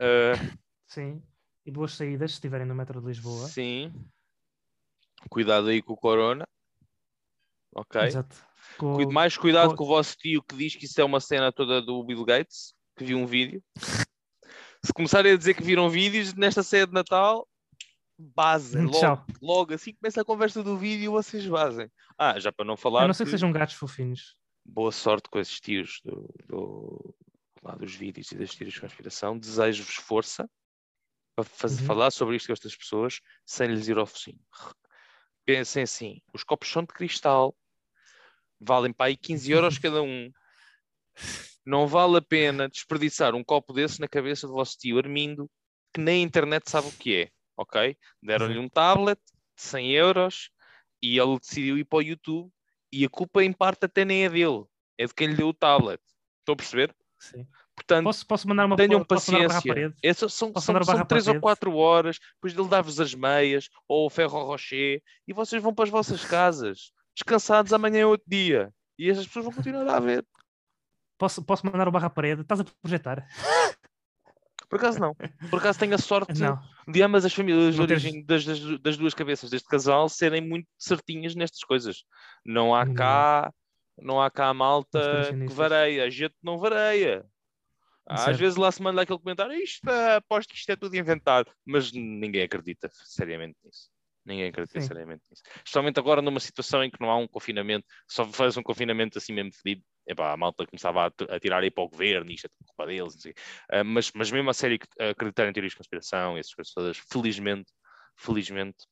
Ah, 0.00 0.56
sim, 0.86 1.20
e 1.66 1.70
boas 1.70 1.92
saídas 1.92 2.30
se 2.30 2.36
estiverem 2.36 2.66
no 2.66 2.74
metro 2.74 3.00
de 3.00 3.06
Lisboa. 3.08 3.46
sim. 3.48 3.92
Cuidado 5.28 5.66
aí 5.68 5.82
com 5.82 5.94
o 5.94 5.96
corona. 5.96 6.46
Ok. 7.74 8.00
Exato. 8.02 8.36
Com- 8.78 9.10
mais 9.10 9.36
cuidado 9.36 9.70
com- 9.70 9.76
com 9.78 9.84
o 9.84 9.88
vosso 9.88 10.16
tio 10.16 10.40
que 10.44 10.54
diz 10.56 10.76
que 10.76 10.84
isso 10.84 11.00
é 11.00 11.04
uma 11.04 11.18
cena 11.20 11.50
toda 11.52 11.82
do 11.82 12.02
Bill 12.04 12.24
Gates, 12.24 12.72
que 12.96 13.04
viu 13.04 13.18
um 13.18 13.26
vídeo. 13.26 13.60
Se 14.84 14.92
começarem 14.94 15.32
a 15.32 15.36
dizer 15.36 15.54
que 15.54 15.62
viram 15.64 15.90
vídeos 15.90 16.34
nesta 16.34 16.62
ceia 16.62 16.86
de 16.86 16.92
Natal, 16.92 17.48
basem 18.16 18.82
logo, 18.86 19.00
Tchau. 19.00 19.26
logo 19.42 19.74
assim 19.74 19.90
que 19.92 19.98
começa 19.98 20.20
a 20.20 20.24
conversa 20.24 20.62
do 20.62 20.76
vídeo, 20.78 21.10
vocês 21.10 21.44
basem. 21.46 21.90
Ah, 22.16 22.38
já 22.38 22.52
para 22.52 22.64
não 22.64 22.74
A 22.74 22.76
falar, 22.76 23.06
não 23.08 23.12
ser 23.12 23.24
que 23.24 23.30
que 23.30 23.36
sejam 23.36 23.50
gatos 23.50 23.74
fofinhos. 23.74 24.36
boa 24.64 24.92
sorte 24.92 25.28
com 25.28 25.40
esses 25.40 25.58
tios 25.60 26.00
do, 26.04 26.32
do- 26.46 27.14
lá 27.68 27.74
dos 27.76 27.94
vídeos 27.94 28.32
e 28.32 28.36
das 28.36 28.54
tiras 28.54 28.72
de 28.72 28.80
conspiração. 28.80 29.38
Desejo-vos 29.38 29.94
força 29.96 30.48
para 31.36 31.44
fazer, 31.44 31.80
Uhum. 31.82 31.86
falar 31.86 32.10
sobre 32.10 32.36
isto 32.36 32.46
com 32.46 32.52
estas 32.52 32.74
pessoas 32.74 33.20
sem 33.44 33.68
lhes 33.68 33.88
ir 33.88 33.98
ao 33.98 34.06
focinho. 34.06 34.40
Pensem 35.44 35.82
assim: 35.82 36.20
os 36.32 36.42
copos 36.42 36.68
são 36.68 36.82
de 36.82 36.88
cristal, 36.88 37.56
valem 38.60 38.92
para 38.92 39.06
aí 39.06 39.16
15 39.16 39.52
euros 39.52 39.78
cada 39.78 40.02
um. 40.02 40.30
Não 41.64 41.86
vale 41.86 42.16
a 42.16 42.22
pena 42.22 42.68
desperdiçar 42.68 43.34
um 43.34 43.44
copo 43.44 43.72
desse 43.72 44.00
na 44.00 44.08
cabeça 44.08 44.46
do 44.46 44.54
vosso 44.54 44.76
tio 44.78 44.98
Armindo, 44.98 45.50
que 45.92 46.00
nem 46.00 46.22
a 46.22 46.26
internet 46.26 46.70
sabe 46.70 46.88
o 46.88 46.92
que 46.92 47.14
é, 47.14 47.30
ok? 47.56 47.96
Deram-lhe 48.22 48.58
um 48.58 48.68
tablet 48.68 49.20
de 49.56 49.62
100 49.62 49.92
euros 49.92 50.50
e 51.02 51.18
ele 51.18 51.38
decidiu 51.38 51.76
ir 51.76 51.84
para 51.84 51.98
o 51.98 52.02
YouTube 52.02 52.50
e 52.90 53.04
a 53.04 53.08
culpa 53.08 53.44
em 53.44 53.52
parte 53.52 53.84
até 53.84 54.04
nem 54.04 54.24
é 54.24 54.30
dele, 54.30 54.64
é 54.96 55.06
de 55.06 55.14
quem 55.14 55.28
lhe 55.28 55.34
deu 55.34 55.48
o 55.48 55.54
tablet. 55.54 56.00
Estão 56.40 56.54
a 56.54 56.56
perceber? 56.56 56.94
Sim. 57.18 57.46
Portanto, 57.74 58.04
Posso, 58.04 58.26
posso 58.26 58.48
mandar 58.48 58.66
uma 58.66 58.76
tenham 58.76 59.04
posso 59.04 59.30
paciência. 59.32 59.62
parede? 59.66 59.94
Essas 60.02 60.32
são, 60.34 60.52
Posso 60.52 60.66
são, 60.66 60.82
são 60.84 61.04
três 61.04 61.26
ou 61.28 61.40
quatro 61.40 61.74
horas, 61.76 62.18
depois 62.34 62.56
ele 62.56 62.68
dá-vos 62.68 63.00
as 63.00 63.14
meias 63.14 63.68
ou 63.88 64.06
o 64.06 64.10
ferro 64.10 64.42
rocher 64.44 65.02
e 65.26 65.32
vocês 65.32 65.62
vão 65.62 65.74
para 65.74 65.84
as 65.84 65.90
vossas 65.90 66.24
casas, 66.24 66.92
descansados 67.14 67.72
amanhã 67.72 68.00
é 68.00 68.06
outro 68.06 68.26
dia. 68.28 68.72
E 68.98 69.08
essas 69.10 69.26
pessoas 69.26 69.44
vão 69.46 69.54
continuar 69.54 69.88
a 69.88 70.00
ver. 70.00 70.24
Posso, 71.18 71.42
posso 71.42 71.66
mandar 71.66 71.88
o 71.88 71.90
barra 71.90 72.06
à 72.06 72.10
parede? 72.10 72.42
Estás 72.42 72.60
a 72.60 72.64
projetar? 72.82 73.26
Por 74.68 74.76
acaso 74.78 75.00
não. 75.00 75.14
Por 75.50 75.58
acaso 75.58 75.78
tenho 75.78 75.94
a 75.94 75.98
sorte 75.98 76.38
Não. 76.40 76.60
de 76.86 77.02
ambas 77.02 77.24
as 77.24 77.32
famílias 77.32 77.74
de 77.74 77.80
origem 77.80 78.22
das, 78.24 78.44
das, 78.44 78.60
das 78.80 78.96
duas 78.96 79.14
cabeças 79.14 79.50
deste 79.50 79.66
casal 79.66 80.08
serem 80.08 80.46
muito 80.46 80.68
certinhas 80.78 81.34
nestas 81.34 81.60
coisas. 81.60 82.04
Não 82.44 82.74
há 82.74 82.84
Não. 82.84 82.94
cá, 82.94 83.52
não 84.00 84.20
há 84.20 84.30
cá 84.30 84.48
a 84.48 84.54
malta 84.54 85.00
que 85.46 85.52
vareia, 85.52 86.04
a 86.04 86.10
gente 86.10 86.34
não 86.42 86.58
vareia. 86.58 87.24
Às 88.06 88.38
vezes 88.38 88.56
lá 88.56 88.72
se 88.72 88.82
manda 88.82 89.02
aquele 89.02 89.18
comentário, 89.18 89.52
isto, 89.52 89.86
aposto 90.16 90.50
que 90.50 90.56
isto 90.56 90.70
é 90.70 90.76
tudo 90.76 90.96
inventado, 90.96 91.52
mas 91.64 91.92
ninguém 91.92 92.42
acredita 92.42 92.88
seriamente 92.92 93.58
nisso. 93.62 93.90
Ninguém 94.24 94.48
acredita 94.48 94.80
Sim. 94.80 94.86
seriamente 94.86 95.22
nisso. 95.30 95.42
Especialmente 95.56 95.98
agora 95.98 96.22
numa 96.22 96.40
situação 96.40 96.82
em 96.82 96.90
que 96.90 97.00
não 97.00 97.10
há 97.10 97.16
um 97.16 97.28
confinamento, 97.28 97.86
só 98.06 98.26
faz 98.26 98.56
um 98.56 98.62
confinamento 98.62 99.18
assim 99.18 99.32
mesmo 99.32 99.52
fedido. 99.52 99.84
Epá, 100.06 100.32
a 100.32 100.36
malta 100.38 100.66
começava 100.66 101.06
a, 101.06 101.40
tirar 101.40 101.62
aí 101.62 101.70
para 101.70 101.84
o 101.84 101.88
governo, 101.88 102.30
isto 102.30 102.46
é 102.46 102.48
tudo 102.48 102.66
culpa 102.66 102.86
deles. 102.86 103.14
Ah, 103.70 103.84
mas, 103.84 104.10
mas 104.12 104.30
mesmo 104.30 104.48
a 104.48 104.54
sério 104.54 104.78
acreditar 104.98 105.46
em 105.46 105.52
teorias 105.52 105.72
de 105.72 105.76
conspiração 105.76 106.36
e 106.36 106.40
essas 106.40 106.54
coisas 106.54 106.72
todas, 106.72 106.98
felizmente, 107.10 107.70
felizmente, 108.16 108.86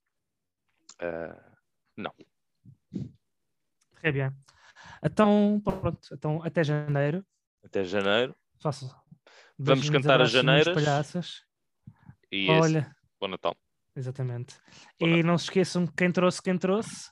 ah, 1.00 1.52
não. 1.96 2.12
É 4.02 4.12
bem. 4.12 4.30
Então, 5.02 5.60
pronto. 5.64 6.08
Então, 6.12 6.42
até 6.42 6.62
janeiro. 6.64 7.24
Até 7.64 7.84
janeiro. 7.84 8.34
Façam, 8.60 8.88
Vamos 9.58 9.88
cantar 9.90 10.20
as 10.20 10.30
janeiras. 10.30 10.74
palhaças. 10.74 11.42
E 12.30 12.48
Olha, 12.50 12.94
bom 13.20 13.28
Natal. 13.28 13.56
exatamente. 13.94 14.56
Bom 15.00 15.06
E 15.08 15.22
não 15.22 15.38
se 15.38 15.44
esqueçam 15.44 15.86
que 15.86 15.92
quem 15.96 16.10
trouxe, 16.12 16.42
quem 16.42 16.58
trouxe. 16.58 17.10